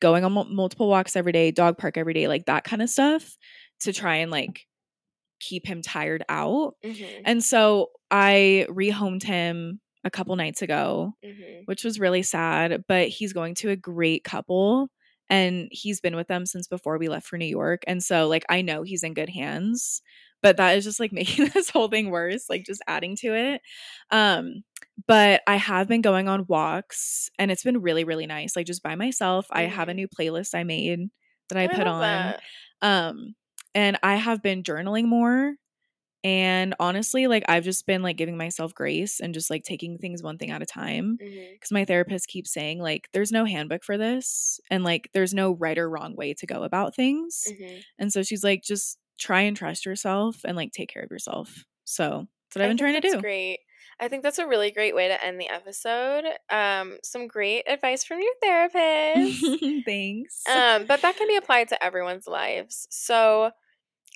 going 0.00 0.24
on 0.24 0.32
mul- 0.32 0.46
multiple 0.46 0.88
walks 0.88 1.16
every 1.16 1.32
day 1.32 1.50
dog 1.50 1.76
park 1.76 1.96
every 1.98 2.14
day 2.14 2.26
like 2.28 2.46
that 2.46 2.64
kind 2.64 2.80
of 2.82 2.88
stuff 2.88 3.36
to 3.80 3.92
try 3.92 4.16
and 4.16 4.30
like 4.30 4.66
keep 5.40 5.66
him 5.66 5.82
tired 5.82 6.22
out 6.28 6.74
Mhm, 6.84 7.22
and 7.24 7.42
so 7.44 7.90
i 8.10 8.66
rehomed 8.68 9.22
him 9.22 9.80
a 10.04 10.10
couple 10.10 10.34
nights 10.36 10.62
ago 10.62 11.14
mhm. 11.24 11.62
which 11.66 11.84
was 11.84 12.00
really 12.00 12.22
sad. 12.22 12.84
But 12.88 13.08
he's 13.08 13.32
going 13.34 13.54
to 13.56 13.70
a 13.70 13.76
great 13.76 14.24
couple 14.24 14.88
and 15.30 15.68
he's 15.72 16.00
been 16.00 16.16
with 16.16 16.28
them 16.28 16.46
since 16.46 16.68
before 16.68 16.98
we 16.98 17.08
left 17.08 17.26
for 17.26 17.38
New 17.38 17.46
York. 17.46 17.82
And 17.86 18.02
so, 18.02 18.28
like, 18.28 18.44
I 18.50 18.62
know 18.62 18.82
he's 18.82 19.04
in 19.04 19.14
good 19.14 19.30
hands, 19.30 20.02
but 20.42 20.58
that 20.58 20.76
is 20.76 20.84
just 20.84 21.00
like 21.00 21.12
making 21.14 21.48
this 21.54 21.70
whole 21.70 21.88
thing 21.88 22.10
worse, 22.10 22.50
like, 22.50 22.64
just 22.66 22.82
adding 22.88 23.16
to 23.18 23.34
it. 23.34 23.62
Um, 24.10 24.64
but 25.06 25.42
I 25.46 25.56
have 25.56 25.88
been 25.88 26.02
going 26.02 26.28
on 26.28 26.46
walks 26.46 27.30
and 27.38 27.50
it's 27.50 27.62
been 27.64 27.80
really, 27.80 28.04
really 28.04 28.26
nice. 28.26 28.56
Like, 28.56 28.66
just 28.66 28.82
by 28.82 28.94
myself. 28.96 29.46
I 29.50 29.62
have 29.62 29.88
a 29.88 29.94
Mhm. 29.94 29.94
new 29.94 30.08
playlist 30.08 30.54
I 30.54 30.64
made 30.64 31.08
that 31.48 31.58
I, 31.58 31.68
put 31.68 31.86
on. 31.86 32.34
that. 32.34 32.42
Um, 32.82 33.34
and 33.74 33.98
I 34.02 34.16
have 34.16 34.42
been 34.42 34.62
journaling 34.62 35.06
more. 35.06 35.54
And 36.22 36.74
honestly, 36.78 37.26
like 37.26 37.44
I've 37.48 37.64
just 37.64 37.86
been 37.86 38.02
like 38.02 38.16
giving 38.16 38.36
myself 38.36 38.74
grace 38.74 39.20
and 39.20 39.32
just 39.32 39.48
like 39.50 39.64
taking 39.64 39.96
things 39.98 40.22
one 40.22 40.36
thing 40.38 40.50
at 40.50 40.62
a 40.62 40.66
time. 40.66 41.18
Mhm. 41.22 41.52
Because 41.52 41.72
my 41.72 41.84
therapist 41.84 42.28
keeps 42.28 42.52
saying, 42.52 42.78
like, 42.80 43.08
there's 43.12 43.32
no 43.32 43.44
handbook 43.46 43.84
for 43.84 43.96
this. 43.96 44.60
And 44.70 44.84
like, 44.84 45.08
there's 45.14 45.32
no 45.34 45.52
right 45.52 45.78
or 45.78 45.88
wrong 45.88 46.14
way 46.16 46.34
to 46.34 46.46
go 46.46 46.62
about 46.62 46.94
things. 46.94 47.44
Mhm. 47.50 47.82
And 47.98 48.12
so 48.12 48.22
she's 48.22 48.44
like, 48.44 48.62
just 48.62 48.98
try 49.18 49.42
and 49.42 49.56
trust 49.56 49.86
yourself 49.86 50.40
and 50.44 50.56
like 50.56 50.72
take 50.72 50.90
care 50.90 51.02
of 51.02 51.10
yourself. 51.10 51.64
So 51.84 52.26
that's 52.48 52.56
what 52.56 52.62
I've 52.64 52.70
been 52.70 52.76
trying 52.76 52.94
to 52.94 53.00
that's 53.00 53.14
do. 53.14 53.20
Great. 53.20 53.60
I 53.98 54.08
think 54.08 54.22
that's 54.22 54.38
a 54.38 54.46
really 54.46 54.70
great 54.70 54.94
way 54.94 55.08
to 55.08 55.24
end 55.24 55.38
the 55.38 55.48
episode. 55.50 56.24
Um, 56.48 56.98
some 57.02 57.26
great 57.26 57.64
advice 57.68 58.02
from 58.04 58.20
your 58.20 58.32
therapist. 58.42 59.84
Thanks. 59.84 60.42
um, 60.48 60.86
but 60.86 61.02
that 61.02 61.16
can 61.16 61.28
be 61.28 61.36
applied 61.36 61.68
to 61.68 61.84
everyone's 61.84 62.26
lives. 62.26 62.86
So, 62.90 63.50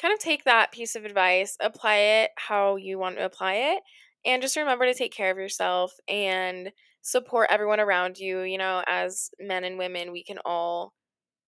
kind 0.01 0.13
of 0.13 0.19
take 0.21 0.45
that 0.45 0.73
piece 0.73 0.97
of 0.97 1.05
advice, 1.05 1.57
apply 1.61 1.97
it 1.97 2.31
how 2.37 2.77
you 2.77 2.99
want 2.99 3.17
to 3.17 3.25
apply 3.25 3.55
it, 3.55 3.83
and 4.25 4.43
just 4.43 4.57
remember 4.57 4.87
to 4.87 4.95
take 4.95 5.13
care 5.13 5.31
of 5.31 5.39
yourself 5.39 5.95
and 6.09 6.73
support 7.03 7.49
everyone 7.51 7.81
around 7.81 8.19
you. 8.19 8.41
You 8.41 8.59
know, 8.59 8.83
as 8.87 9.31
men 9.41 9.65
and 9.65 9.79
women, 9.79 10.13
we 10.13 10.25
can 10.25 10.39
all 10.45 10.95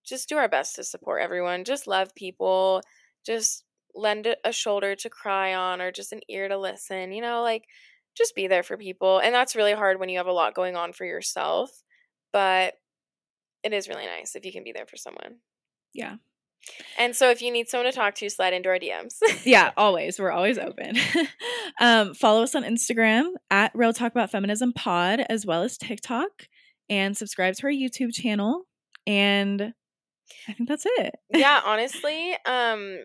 just 0.05 0.28
do 0.28 0.36
our 0.36 0.49
best 0.49 0.76
to 0.76 0.84
support 0.84 1.22
everyone, 1.22 1.64
just 1.64 1.86
love 1.86 2.14
people, 2.14 2.82
just 3.24 3.64
lend 3.94 4.34
a 4.44 4.53
shoulder 4.53 4.94
to 4.97 5.11
cry 5.11 5.55
on 5.55 5.80
or 5.80 5.90
just 5.90 6.12
an 6.12 6.20
ear 6.28 6.49
to 6.49 6.59
listen, 6.59 7.12
you 7.12 7.22
know, 7.22 7.42
like 7.42 7.64
just 8.16 8.34
be 8.34 8.47
there 8.47 8.62
for 8.62 8.76
people. 8.76 9.18
And 9.18 9.34
that's 9.34 9.57
really 9.57 9.72
hard 9.74 9.99
when 10.01 10.09
you 10.09 10.18
have 10.18 10.26
a 10.26 10.32
lot 10.32 10.55
going 10.55 10.76
on 10.76 10.92
for 10.92 11.05
yourself, 11.05 11.70
but 12.32 12.74
it 13.62 13.72
is 13.72 13.88
really 13.88 14.07
nice 14.07 14.36
if 14.36 14.44
you 14.47 14.53
can 14.53 14.64
be 14.64 14.72
there 14.72 14.86
for 14.86 14.97
someone. 14.97 15.36
yeah. 15.92 16.16
And 16.98 17.14
so 17.14 17.30
if 17.30 17.42
you 17.42 17.50
need 17.50 17.68
someone 17.68 17.90
to 17.90 17.96
talk 17.96 18.14
to, 18.16 18.28
slide 18.28 18.52
into 18.52 18.68
our 18.68 18.78
DMs. 18.78 19.18
yeah, 19.44 19.72
always. 19.76 20.18
We're 20.18 20.32
always 20.32 20.58
open. 20.58 20.96
um, 21.80 22.14
follow 22.14 22.42
us 22.42 22.54
on 22.54 22.64
Instagram 22.64 23.30
at 23.50 23.72
Real 23.74 23.92
Talk 23.92 24.12
About 24.12 24.30
Feminism 24.30 24.72
Pod, 24.72 25.20
as 25.28 25.46
well 25.46 25.62
as 25.62 25.78
TikTok, 25.78 26.48
and 26.88 27.16
subscribe 27.16 27.54
to 27.56 27.66
our 27.66 27.72
YouTube 27.72 28.12
channel. 28.12 28.62
And 29.06 29.74
I 30.48 30.52
think 30.52 30.68
that's 30.68 30.86
it. 30.86 31.14
yeah, 31.30 31.60
honestly, 31.66 32.36
um 32.44 32.98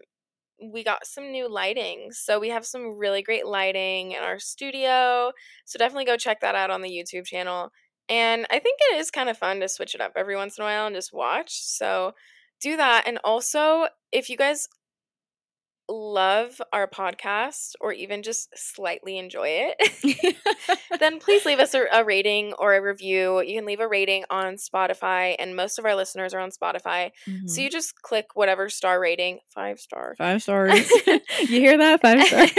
we 0.64 0.84
got 0.84 1.08
some 1.08 1.32
new 1.32 1.52
lighting. 1.52 2.10
So 2.12 2.40
we 2.40 2.50
have 2.50 2.66
some 2.66 2.98
really 2.98 3.24
great 3.24 3.48
lighting 3.48 4.12
in 4.12 4.22
our 4.22 4.38
studio. 4.38 5.32
So 5.66 5.80
definitely 5.80 6.06
go 6.06 6.18
check 6.18 6.42
that 6.42 6.54
out 6.54 6.70
on 6.70 6.82
the 6.82 6.90
YouTube 6.90 7.26
channel. 7.26 7.72
And 8.08 8.46
I 8.52 8.60
think 8.60 8.80
it 8.92 8.98
is 9.00 9.10
kind 9.10 9.30
of 9.30 9.38
fun 9.38 9.60
to 9.62 9.70
switch 9.70 9.96
it 9.96 10.02
up 10.02 10.14
every 10.16 10.36
once 10.36 10.58
in 10.58 10.64
a 10.64 10.66
while 10.66 10.86
and 10.86 10.96
just 10.96 11.14
watch. 11.14 11.64
So 11.64 12.14
do 12.62 12.78
that. 12.78 13.04
And 13.08 13.20
also, 13.24 13.88
if 14.12 14.30
you 14.30 14.38
guys 14.38 14.68
love 15.92 16.62
our 16.72 16.88
podcast 16.88 17.74
or 17.82 17.92
even 17.92 18.24
just 18.24 18.50
slightly 18.56 19.18
enjoy 19.18 19.48
it, 19.74 20.36
then 21.00 21.20
please 21.20 21.46
leave 21.46 21.60
us 21.60 21.74
a, 21.74 21.84
a, 21.92 22.04
rating 22.04 22.54
or 22.54 22.74
a 22.74 22.82
review. 22.82 23.42
You 23.42 23.58
can 23.58 23.66
leave 23.66 23.80
a 23.80 23.88
rating 23.88 24.24
on 24.30 24.56
Spotify, 24.56 25.36
and 25.38 25.56
most 25.56 25.78
of 25.78 25.86
our 25.86 25.96
listeners 25.96 26.34
are 26.34 26.40
on 26.40 26.52
Spotify. 26.52 27.12
Mhm. 27.28 27.50
So 27.50 27.62
you 27.62 27.70
just 27.70 28.02
click 28.02 28.28
whatever 28.36 28.70
star 28.70 29.00
rating, 29.00 29.40
five 29.50 29.80
star. 29.80 30.16
Five 30.18 30.42
stars. 30.42 30.90
you 31.06 31.20
hear 31.48 31.78
that? 31.78 32.02
Five 32.02 32.24
stars. 32.24 32.52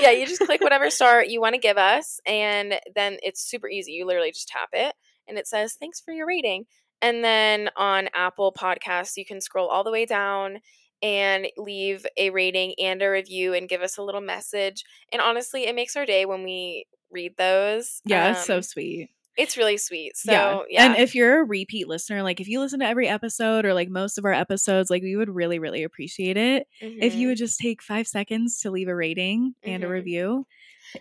yeah, 0.00 0.10
you 0.10 0.26
just 0.26 0.40
click 0.40 0.60
whatever 0.60 0.90
star 0.90 1.24
you 1.24 1.40
want 1.40 1.54
to 1.54 1.60
give 1.60 1.78
us, 1.78 2.20
and 2.26 2.74
then 2.94 3.18
it's 3.22 3.48
super 3.48 3.68
easy. 3.68 3.92
You 3.92 4.06
literally 4.06 4.32
just 4.32 4.48
tap 4.48 4.70
it, 4.72 4.94
and 5.28 5.38
it 5.38 5.46
says, 5.46 5.74
Thanks 5.78 6.00
for 6.00 6.12
your 6.12 6.26
rating. 6.26 6.64
And 7.02 7.24
then 7.24 7.70
on 7.76 8.08
Apple 8.14 8.52
Podcasts, 8.52 9.16
you 9.16 9.24
can 9.24 9.40
scroll 9.40 9.68
all 9.68 9.84
the 9.84 9.90
way 9.92 10.04
down 10.06 10.60
and 11.02 11.48
leave 11.56 12.04
a 12.16 12.30
rating 12.30 12.74
and 12.78 13.00
a 13.02 13.08
review 13.10 13.54
and 13.54 13.68
give 13.68 13.82
us 13.82 13.96
a 13.98 14.02
little 14.02 14.20
message. 14.20 14.84
And 15.12 15.22
honestly, 15.22 15.64
it 15.66 15.74
makes 15.74 15.96
our 15.96 16.06
day 16.06 16.26
when 16.26 16.42
we 16.42 16.86
read 17.10 17.36
those. 17.36 18.02
Yeah, 18.04 18.28
it's 18.28 18.42
so 18.42 18.60
Um, 18.60 18.60
sweet. 18.60 19.10
It's 19.36 19.56
really 19.56 19.78
sweet. 19.78 20.16
So, 20.16 20.32
yeah. 20.32 20.58
yeah. 20.70 20.84
And 20.84 20.96
if 20.96 21.14
you're 21.14 21.40
a 21.40 21.44
repeat 21.44 21.88
listener, 21.88 22.22
like 22.22 22.40
if 22.40 22.48
you 22.48 22.60
listen 22.60 22.80
to 22.80 22.86
every 22.86 23.08
episode 23.08 23.64
or 23.64 23.72
like 23.72 23.88
most 23.88 24.18
of 24.18 24.24
our 24.24 24.32
episodes, 24.32 24.90
like 24.90 25.02
we 25.02 25.16
would 25.16 25.30
really, 25.30 25.58
really 25.58 25.82
appreciate 25.82 26.36
it 26.36 26.66
if 26.98 27.14
you 27.14 27.28
Mhm. 27.28 27.28
would 27.28 27.38
just 27.38 27.58
take 27.58 27.82
five 27.82 28.06
seconds 28.06 28.58
to 28.60 28.70
leave 28.70 28.88
a 28.88 28.94
rating 28.96 29.54
and 29.64 29.84
a 29.84 29.88
Mhm. 29.88 29.88
review. 29.88 30.46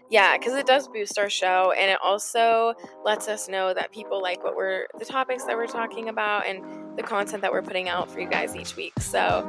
Yeah, 0.10 0.38
because 0.38 0.54
it 0.54 0.66
does 0.66 0.88
boost 0.88 1.18
our 1.18 1.30
show, 1.30 1.74
and 1.78 1.92
it 1.92 1.98
also 2.04 2.74
lets 3.04 3.28
us 3.28 3.48
know 3.48 3.74
that 3.74 3.92
people 3.92 4.22
like 4.22 4.44
what 4.44 4.56
we're 4.56 4.88
the 4.98 5.06
topics 5.06 5.44
that 5.46 5.56
we're 5.56 5.68
talking 5.68 6.10
about 6.10 6.46
and 6.46 6.98
the 6.98 7.04
content 7.04 7.42
that 7.42 7.52
we're 7.52 7.62
putting 7.62 7.90
out 7.90 8.10
for 8.10 8.20
you 8.20 8.30
guys 8.30 8.56
each 8.56 8.76
week. 8.76 8.94
So, 9.00 9.48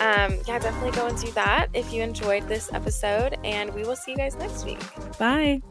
um, 0.00 0.38
yeah, 0.46 0.58
definitely 0.58 0.92
go 0.92 1.06
and 1.06 1.18
do 1.18 1.30
that 1.32 1.68
if 1.72 1.92
you 1.92 2.02
enjoyed 2.02 2.46
this 2.48 2.72
episode, 2.72 3.38
and 3.44 3.72
we 3.74 3.82
will 3.82 3.96
see 3.96 4.12
you 4.12 4.16
guys 4.16 4.36
next 4.36 4.64
week. 4.64 4.80
Bye. 5.18 5.62